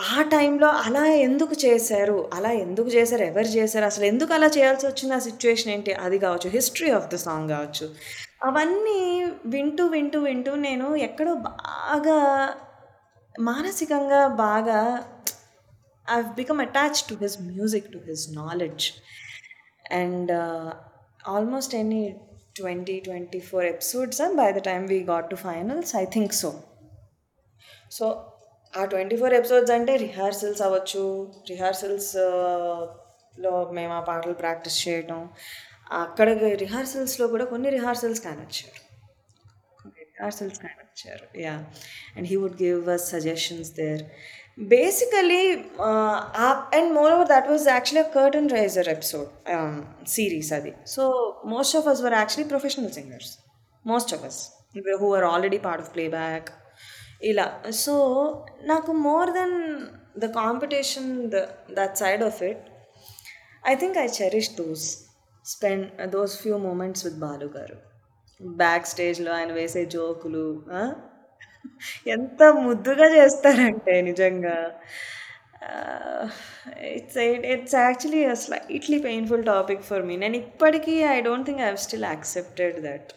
ఆ 0.00 0.22
టైంలో 0.22 0.68
అలా 0.68 1.06
ఎందుకు 1.06 1.54
చేశారు? 1.64 2.30
అలా 2.34 2.50
ఎందుకు 2.50 2.88
చేశారు? 2.88 3.22
ఎవరు 3.22 3.44
చేశారు? 3.44 3.84
అసలు 3.84 4.04
ఎందుకు 4.04 4.34
అలా 4.34 4.46
చేయాల్సి 4.46 4.86
వచ్చింది? 4.86 5.14
ఆ 5.14 5.18
సిచ్యువేషన్ 5.18 5.72
ఏంటి? 5.72 5.92
అది 5.92 6.18
కావచ్చు. 6.18 6.50
హిస్టరీ 6.50 6.90
ఆఫ్ 6.90 7.06
ద 7.06 7.14
సాంగ్ 7.14 7.48
కావచ్చు. 7.48 7.94
అవన్నీ 8.44 9.26
వింటూ 9.46 9.86
వింటూ 9.86 10.20
వింటూ 10.20 10.54
నేను 10.54 10.96
ఎక్కడో 10.96 11.34
బాగా 11.34 12.54
మానసికంగా 13.40 14.28
బాగా 14.28 15.08
I 16.10 16.22
become 16.22 16.60
attach 16.60 17.02
to 17.08 17.14
his 17.14 17.42
music 17.42 17.92
to 17.92 17.98
his 17.98 18.34
knowledge 18.34 18.90
and 19.92 20.32
almost 21.28 21.74
any 21.74 22.20
twenty 22.56 23.00
twenty 23.00 23.40
four 23.40 23.64
episodes 23.64 24.22
by 24.36 24.52
the 24.52 24.56
time 24.56 24.88
we 24.88 25.00
got 25.00 25.30
to 25.30 25.36
finals 25.36 25.96
I 25.96 26.04
think 26.04 26.32
so 26.32 26.54
so 27.92 28.32
ఆ 28.76 28.84
ట్వంటీ 28.84 29.16
ఫోర్ 29.16 29.34
ఎపిసోడ్స్ 29.34 29.70
అంటే 29.70 29.96
రిహార్సల్స్ 29.96 30.62
అవ్వచ్చు. 30.62 31.32
రిహార్సల్స్లో 31.50 33.66
మేము 33.72 33.92
ఆ 33.92 34.00
పాటలు 34.00 34.34
practice 34.34 34.88
చేయటం. 34.88 35.28
అక్కడ 36.02 36.30
రిహార్సల్స్లో 36.64 37.28
కూడా 37.34 37.44
కొన్ని 37.44 37.70
రిహార్సల్స్ 37.70 38.20
కానొచ్చారు 38.20 38.86
rehearsals 40.16 40.58
కానొచ్చారు 40.58 41.38
yeah 41.38 41.64
and 42.16 42.28
he 42.28 42.36
would 42.36 42.62
give 42.62 42.88
us 42.88 43.10
suggestions 43.10 43.72
there 43.72 44.02
basically 44.74 45.64
and 46.76 46.94
moreover 47.12 47.28
that 47.28 47.50
was 47.50 47.68
actually 47.68 48.14
curtain 48.14 48.50
raiser 48.50 48.88
episode 48.88 49.28
series 50.08 50.52
అది. 50.52 50.74
So 50.86 51.34
most 51.46 51.76
of 51.76 51.88
us 51.88 52.02
were 52.02 52.14
actually 52.14 52.48
professional 52.48 52.92
singers 52.92 53.38
most 53.84 54.14
of 54.14 54.24
us 54.24 54.50
who 55.02 55.16
are 55.16 55.24
already 55.24 55.58
part 55.58 55.84
of 55.84 55.94
playback 56.08 56.65
ఇలా. 57.20 57.46
So 57.70 57.94
నాకు 58.62 58.92
more 58.92 59.30
than 59.30 59.56
the 60.18 60.26
competition 60.32 61.30
the 61.30 61.36
that 61.72 61.96
side 61.96 62.22
of 62.22 62.42
it 62.42 62.64
I 63.68 63.74
think 63.74 63.98
I 63.98 64.06
cherish 64.22 64.50
those 64.56 64.86
spend 65.44 66.06
those 66.06 66.42
few 66.42 66.58
moments 66.58 67.04
with 67.06 67.18
Balu 67.18 67.46
garu 67.46 67.76
back 68.40 68.86
స్టేజ్లో 68.86 69.32
ఆయన 69.34 69.52
వేసే 69.52 69.84
జోకులు 69.84 70.46
ఎంత 72.06 72.42
ముద్దుగా 72.42 73.06
చేస్తారంటే 73.14 74.00
నిజంగా. 74.00 74.56
It's 76.96 77.16
it's 77.52 77.74
actually 77.74 78.34
slightly 78.34 78.98
painful 78.98 79.44
topic 79.44 79.82
for 79.82 80.02
me 80.02 80.16
నేను 80.16 80.36
ఇప్పటికీ 80.36 81.02
I 81.02 81.20
don't 81.20 81.46
think 81.46 81.60
I 81.60 81.64
have 81.64 81.76
still 81.76 82.04
accepted 82.04 82.82
that 82.82 83.12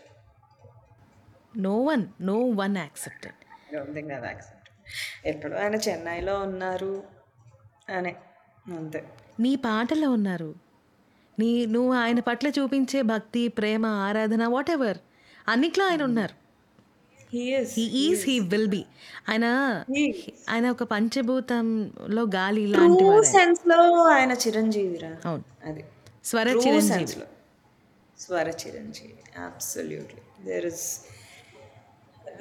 no 1.57 1.75
one 1.81 2.07
no 2.21 2.35
one 2.35 2.77
accepted 2.77 3.38
don't 3.73 3.93
think 3.93 4.11
I 4.11 4.15
accepted 4.25 5.27
ఎక్కడో 5.27 5.57
ఆయన 5.57 5.75
చెన్నైలో 5.75 6.39
ఉన్నారు 6.39 7.03
అనే 7.89 8.15
అంతే. 8.67 9.03
నీ 9.39 9.55
పాటలో 9.55 10.11
ఉన్నారు. 10.11 10.55
నీ 11.39 11.65
నువ్వు 11.65 11.93
ఆయన 11.93 12.19
పట్ల 12.19 12.47
చూపించే 12.47 13.01
భక్తి 13.01 13.47
ప్రేమ 13.47 13.85
ఆరాధన 13.85 14.45
వాట్ 14.47 14.71
ఎవర్ 14.71 14.97
అన్నిట్లో 15.47 15.85
ఆయన 15.85 16.03
ఉన్నారు. 16.03 16.35
ఇస్ 17.35 17.73
హీ 18.25 18.39
విల్ 18.39 18.67
బి 18.67 18.85
ఆయన 19.29 19.45
ఆయన 20.49 20.69
ఒక 20.69 20.83
పంచభూతంలో 20.83 22.21
గాలి. 22.35 22.73
సెన్స్లో 23.23 24.03
ఆయన 24.03 24.31
చిరంజీవిరా. 24.31 25.17
అవును. 25.25 25.43
అది. 25.65 25.85
Swara 26.23 26.47
Chiranjeevi. 26.49 27.23
Swara 28.19 28.49
Chiranjeevi. 28.49 29.41
Absolutely 29.41 30.45
there 30.45 30.65
is 30.65 31.01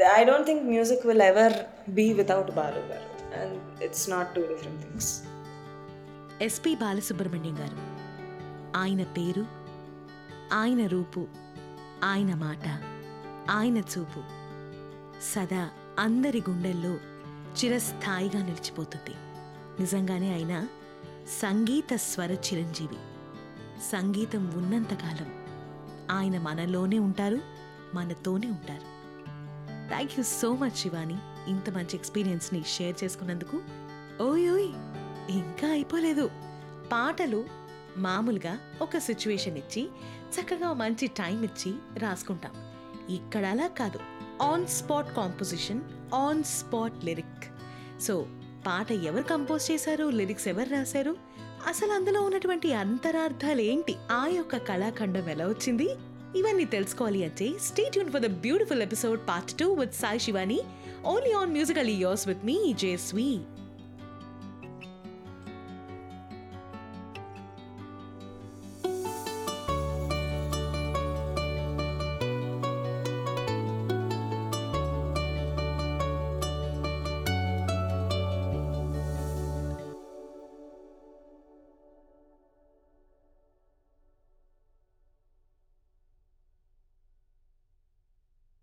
I 0.07 0.25
don't 0.25 0.47
think 0.47 0.65
music 0.65 1.07
will 1.07 1.23
ever 1.23 1.53
be 1.91 2.13
without 2.13 2.51
Balu 2.51 2.79
garu 2.79 3.09
and 3.41 3.83
it's 3.83 4.11
not 4.11 4.35
two 4.35 4.43
different 4.43 4.83
things 4.83 5.23
SP 6.43 6.75
Balasubrahmanyam 6.75 7.59
garu. 7.59 7.79
ఆయన 8.77 9.03
పేరు 9.03 9.47
ఆయన 10.53 10.87
రూపు 10.87 11.27
ఆయన 12.05 12.35
మాట 12.35 12.67
ఆయన 13.51 13.79
చూపు 13.79 14.21
సదా 15.35 15.71
అందరి 15.99 16.43
గుండెల్లో 16.51 16.93
చిరస్థాయిగా 17.59 18.43
నిలిచిపోతుంది. 18.45 19.15
నిజంగానే 19.81 20.35
ఆయన 20.35 20.69
సంగీత 21.43 21.97
స్వర 21.97 22.31
చిరంజీవి. 22.31 23.01
సంగీతం 23.91 24.53
ఉన్నంతకాలం 24.57 25.31
ఆయన 26.11 26.39
మనలోనే 26.39 26.99
ఉంటారు 26.99 27.39
మనతోనే 27.95 28.47
ఉంటారు. 28.47 28.88
Thank 29.89 30.13
you 30.19 30.25
so 30.25 30.55
much 30.55 30.71
Shivani 30.71 31.17
ఇంత 31.49 31.71
మంచి 31.71 31.95
ఎక్స్పీరియన్స్ని 31.95 32.65
షేర్ 32.67 33.05
చేసుకున్నందుకు. 33.05 33.61
ఓయ్ 34.23 34.51
ఓయ్ 34.51 34.69
ఇంకా 35.31 35.69
అయిపోలేదు. 35.69 36.31
పాటలు 36.93 37.45
మామూలుగా 37.97 38.59
ఒక 38.83 38.99
సిచ్యువేషన్ 38.99 39.59
ఇచ్చి 39.59 39.89
చక్కగా 40.35 40.73
మంచి 40.73 41.07
టైం 41.07 41.43
ఇచ్చి 41.43 41.75
రాసుకుంటాం. 41.99 42.53
ఇక్కడ 43.15 43.45
అలా 43.45 43.67
కాదు. 43.67 44.01
On 44.43 44.67
spot 44.67 45.17
composition 45.17 45.81
on 46.15 46.45
spot 46.45 47.05
lyric 47.05 47.45
so 48.01 48.27
పాట 48.67 48.93
ఎవరు 48.93 49.23
కంపోజ్ 49.23 49.71
చేశారు 49.71 50.11
లిరిక్స్ 50.11 50.49
ఎవరు 50.49 50.69
రాశారు? 50.69 51.17
అసలు 51.67 51.93
అందులో 51.93 52.23
ఉన్నటువంటి 52.23 52.73
అంతరార్థాలు 52.73 53.61
ఏంటి? 53.61 53.95
ఆ 54.13 54.27
యొక్క 54.27 54.57
కళాఖండం 54.57 55.29
ఎలా 55.29 55.47
వచ్చింది? 55.47 55.89
ఇవన్నీ 56.37 56.65
తెలుసుకోవాలి 56.65 57.25
అంటే 57.25 57.49
state 57.61 57.97
Yoon 57.99 58.11
for 58.11 58.23
the 58.23 58.31
beautiful 58.41 58.83
episode 58.83 59.21
part 59.29 59.55
two 59.59 59.69
with 59.73 59.95
Sai 59.95 60.21
Shivani 60.21 60.59
only 61.05 61.33
on 61.33 61.53
musical 61.53 61.91
years 61.91 62.29
with 62.29 62.45
me 62.45 62.57
జేస్వీ 62.75 63.31